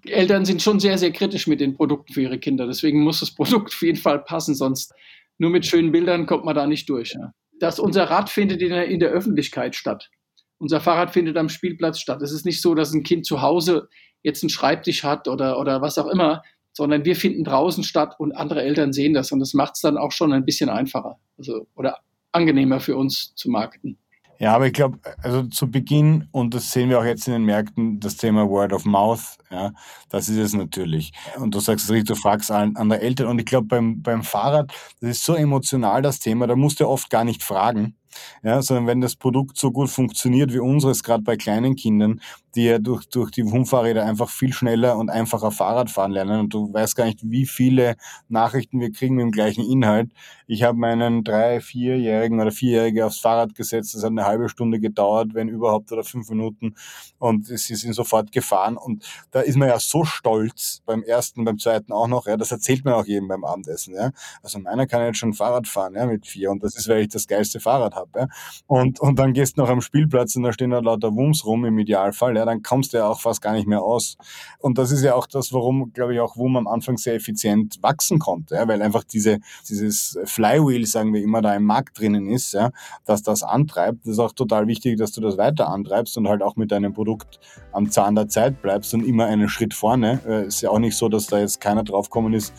Eltern 0.07 0.45
sind 0.45 0.63
schon 0.63 0.81
sehr, 0.81 0.99
sehr 0.99 1.13
kritisch 1.13 1.47
mit 1.47 1.61
den 1.61 1.75
Produkten 1.75 2.13
für 2.13 2.23
ihre 2.23 2.39
Kinder. 2.39 2.67
Deswegen 2.67 3.03
muss 3.03 3.21
das 3.21 3.31
Produkt 3.35 3.73
auf 3.73 3.83
jeden 3.83 3.99
Fall 3.99 4.21
passen, 4.21 4.55
sonst 4.55 4.93
nur 5.39 5.51
mit 5.51 5.65
schönen 5.65 5.93
Bildern 5.93 6.27
kommt 6.27 6.45
man 6.45 6.55
da 6.55 6.67
nicht 6.67 6.89
durch. 6.89 7.15
Ja. 7.15 7.33
Dass 7.59 7.79
unser 7.79 8.05
Rad 8.05 8.29
findet 8.29 8.61
in 8.63 8.71
der, 8.71 8.87
in 8.87 9.01
der 9.01 9.11
Öffentlichkeit 9.11 9.75
statt. 9.75 10.11
Unser 10.61 10.81
Fahrrad 10.81 11.11
findet 11.11 11.37
am 11.37 11.49
Spielplatz 11.49 11.99
statt. 11.99 12.21
Es 12.23 12.33
ist 12.33 12.45
nicht 12.45 12.61
so, 12.61 12.75
dass 12.75 12.93
ein 12.93 13.03
Kind 13.03 13.25
zu 13.25 13.41
Hause 13.41 13.89
jetzt 14.23 14.43
einen 14.43 14.51
Schreibtisch 14.51 15.05
hat 15.05 15.27
oder, 15.27 15.59
oder 15.59 15.81
was 15.81 15.97
auch 15.97 16.07
immer, 16.07 16.43
sondern 16.73 17.05
wir 17.05 17.17
finden 17.17 17.45
draußen 17.45 17.83
statt 17.83 18.15
und 18.19 18.33
andere 18.33 18.63
Eltern 18.63 18.93
sehen 18.93 19.15
das 19.15 19.33
und 19.33 19.41
das 19.41 19.55
macht 19.55 19.75
es 19.75 19.81
dann 19.81 19.97
auch 19.97 20.13
schon 20.13 20.33
ein 20.33 20.45
bisschen 20.45 20.69
einfacher 20.69 21.19
also, 21.39 21.67
oder 21.75 21.99
angenehmer 22.33 22.79
für 22.79 22.97
uns 22.97 23.35
zu 23.35 23.51
markten. 23.51 23.99
Ja, 24.39 24.55
aber 24.55 24.67
ich 24.67 24.73
glaube, 24.73 24.99
also 25.23 25.43
zu 25.43 25.71
Beginn, 25.71 26.29
und 26.33 26.55
das 26.55 26.73
sehen 26.73 26.89
wir 26.89 26.99
auch 26.99 27.05
jetzt 27.05 27.27
in 27.27 27.35
den 27.35 27.45
Märkten, 27.45 28.01
das 28.01 28.17
Thema 28.17 28.49
Word 28.49 28.73
of 28.73 28.87
Mouth, 28.87 29.37
ja, 29.51 29.73
das 30.09 30.31
ist 30.31 30.39
es 30.39 30.55
natürlich. 30.55 31.13
Und 31.37 31.55
du 31.55 31.61
sagst 31.61 31.85
es 31.85 31.91
richtig, 31.91 32.09
du 32.09 32.15
fragst 32.15 32.51
an, 32.51 32.75
andere 32.77 33.03
Eltern. 33.03 33.27
Und 33.27 33.39
ich 33.39 33.45
glaube, 33.45 33.67
beim, 33.67 34.01
beim 34.01 34.23
Fahrrad, 34.23 34.73
das 35.03 35.11
ist 35.11 35.25
so 35.25 35.35
emotional 35.35 36.01
das 36.01 36.21
Thema, 36.21 36.47
da 36.47 36.57
musst 36.57 36.81
du 36.81 36.89
oft 36.89 37.11
gar 37.11 37.25
nicht 37.25 37.43
fragen, 37.43 37.97
ja, 38.43 38.63
sondern 38.63 38.87
wenn 38.87 39.01
das 39.01 39.17
Produkt 39.17 39.59
so 39.59 39.71
gut 39.71 39.91
funktioniert 39.91 40.53
wie 40.53 40.59
unseres, 40.59 41.03
gerade 41.03 41.23
bei 41.23 41.37
kleinen 41.37 41.77
Kindern, 41.77 42.21
die 42.55 42.65
ja 42.65 42.79
durch, 42.79 43.09
durch 43.09 43.31
die 43.31 43.51
Wum-Fahrräder 43.51 44.05
einfach 44.05 44.29
viel 44.29 44.53
schneller 44.53 44.97
und 44.97 45.11
einfacher 45.11 45.51
Fahrrad 45.51 45.91
fahren 45.91 46.13
lernen. 46.13 46.41
Und 46.41 46.55
du 46.55 46.73
weißt 46.73 46.97
gar 46.97 47.05
nicht, 47.05 47.21
wie 47.23 47.47
viele 47.47 47.97
Nachrichten 48.29 48.81
wir 48.81 48.91
kriegen 48.93 49.15
mit 49.15 49.25
dem 49.25 49.31
gleichen 49.31 49.65
Inhalt. 49.65 50.11
Ich 50.47 50.63
habe 50.65 50.79
meinen 50.79 51.23
drei-, 51.23 51.61
vierjährigen 51.61 52.41
oder 52.41 52.51
vierjährige 52.51 53.07
aufs 53.07 53.21
Fahrrad 53.21 53.55
gesetzt. 53.55 53.95
Das 53.95 54.03
hat 54.03 54.11
eine 54.11 54.25
halbe 54.25 54.49
Stunde 54.49 54.81
gedauert, 54.81 55.35
wenn 55.35 55.49
überhaupt, 55.49 55.93
oder 55.93 56.03
fünf 56.03 56.29
Minuten. 56.29 56.75
Und 57.19 57.47
sie 57.47 57.75
sind 57.77 57.93
sofort 57.93 58.33
gefahren. 58.33 58.77
Und 58.77 59.05
da 59.31 59.41
ist 59.41 59.57
man 59.57 59.69
ja 59.69 59.79
so 59.79 60.05
stolz 60.05 60.83
beim 60.87 61.03
ersten, 61.03 61.45
beim 61.45 61.59
zweiten 61.59 61.93
auch 61.93 62.09
noch. 62.09 62.27
Ja, 62.27 62.37
das 62.37 62.51
erzählt 62.51 62.85
man 62.85 62.95
auch 62.95 63.07
jedem 63.07 63.29
beim 63.29 63.45
Abendessen. 63.45 63.95
Ja. 63.95 64.11
Also 64.43 64.59
meiner 64.59 64.87
kann 64.87 65.03
jetzt 65.03 65.19
schon 65.19 65.35
Fahrrad 65.35 65.69
fahren 65.69 65.95
ja, 65.95 66.07
mit 66.07 66.27
vier. 66.27 66.51
Und 66.51 66.65
das 66.65 66.77
ist, 66.77 66.89
weil 66.89 67.03
ich 67.03 67.09
das 67.09 67.29
geilste 67.29 67.61
Fahrrad 67.61 67.95
habe. 67.95 68.11
Ja. 68.19 68.27
Und, 68.67 68.99
und 69.01 69.19
dann 69.19 69.33
gehst 69.33 69.57
du 69.57 69.63
noch 69.63 69.69
am 69.69 69.81
Spielplatz 69.81 70.35
und 70.35 70.43
da 70.43 70.53
stehen 70.53 70.71
da 70.71 70.81
lauter 70.81 71.15
Wums 71.15 71.45
rum 71.45 71.65
im 71.65 71.79
Idealfall. 71.79 72.37
Ja, 72.37 72.40
dann 72.45 72.63
kommst 72.63 72.93
du 72.93 72.99
ja 72.99 73.09
auch 73.09 73.21
fast 73.21 73.43
gar 73.43 73.53
nicht 73.53 73.67
mehr 73.67 73.83
aus. 73.83 74.17
Und 74.59 74.79
das 74.79 74.93
ist 74.93 75.03
ja 75.03 75.15
auch 75.15 75.27
das, 75.27 75.53
warum, 75.53 75.93
glaube 75.93 76.15
ich, 76.15 76.21
auch 76.21 76.37
WUM 76.37 76.57
am 76.57 76.67
Anfang 76.67 76.97
sehr 76.97 77.15
effizient 77.15 77.79
wachsen 77.83 78.19
konnte, 78.19 78.55
ja, 78.55 78.69
weil 78.69 78.83
einfach 78.83 79.05
diese, 79.05 79.39
dieses 79.69 80.19
Flywheel, 80.25 80.87
sagen 80.87 81.13
wir 81.13 81.23
immer, 81.23 81.43
da 81.43 81.55
im 81.55 81.65
Markt 81.65 81.99
drinnen 81.99 82.29
ist, 82.29 82.53
ja, 82.53 82.71
dass 83.05 83.23
das 83.23 83.43
antreibt. 83.43 84.05
Das 84.05 84.13
ist 84.13 84.19
auch 84.19 84.33
total 84.33 84.67
wichtig, 84.67 84.99
dass 84.99 85.13
du 85.13 85.21
das 85.21 85.39
weiter 85.39 85.69
antreibst 85.69 86.17
und 86.17 86.29
halt 86.29 86.43
auch 86.43 86.57
mit 86.57 86.73
deinem 86.73 86.93
Produkt 86.93 87.41
am 87.73 87.91
Zahn 87.91 88.15
der 88.15 88.29
Zeit 88.29 88.63
bleibst 88.63 88.93
und 88.95 89.05
immer 89.05 89.27
einen 89.27 89.49
Schritt 89.49 89.75
vorne. 89.75 90.21
Äh, 90.27 90.47
ist 90.47 90.61
ja 90.61 90.71
auch 90.71 90.79
nicht 90.79 90.97
so, 90.97 91.09
dass 91.09 91.27
da 91.27 91.39
jetzt 91.39 91.61
keiner 91.61 91.85
draufkommen 91.85 92.35
ist, 92.35 92.53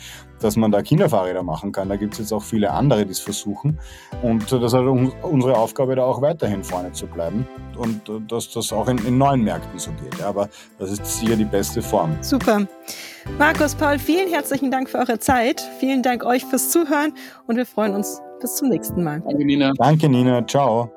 dass 0.43 0.55
man 0.55 0.71
da 0.71 0.81
Kinderfahrräder 0.81 1.43
machen 1.43 1.71
kann. 1.71 1.89
Da 1.89 1.95
gibt 1.95 2.13
es 2.13 2.19
jetzt 2.19 2.31
auch 2.33 2.43
viele 2.43 2.71
andere, 2.71 3.05
die 3.05 3.11
es 3.11 3.19
versuchen. 3.19 3.79
Und 4.21 4.51
das 4.51 4.73
ist 4.73 4.73
unsere 4.73 5.57
Aufgabe, 5.57 5.95
da 5.95 6.03
auch 6.03 6.21
weiterhin 6.21 6.63
vorne 6.63 6.91
zu 6.91 7.07
bleiben 7.07 7.47
und 7.77 8.01
dass 8.31 8.51
das 8.51 8.73
auch 8.73 8.87
in, 8.87 8.97
in 9.05 9.17
neuen 9.17 9.43
Märkten 9.43 9.79
so 9.79 9.91
geht. 9.91 10.21
Aber 10.21 10.49
das 10.79 10.91
ist 10.91 11.05
sicher 11.05 11.35
die 11.35 11.45
beste 11.45 11.81
Form. 11.81 12.17
Super. 12.21 12.67
Markus, 13.37 13.75
Paul, 13.75 13.99
vielen 13.99 14.29
herzlichen 14.29 14.71
Dank 14.71 14.89
für 14.89 14.97
eure 14.97 15.19
Zeit. 15.19 15.61
Vielen 15.79 16.03
Dank 16.03 16.25
euch 16.25 16.45
fürs 16.45 16.69
Zuhören 16.69 17.13
und 17.47 17.55
wir 17.55 17.65
freuen 17.65 17.95
uns 17.95 18.21
bis 18.41 18.55
zum 18.55 18.69
nächsten 18.69 19.03
Mal. 19.03 19.21
Danke, 19.21 19.45
Nina. 19.45 19.71
Danke, 19.77 20.09
Nina. 20.09 20.45
Ciao. 20.45 20.91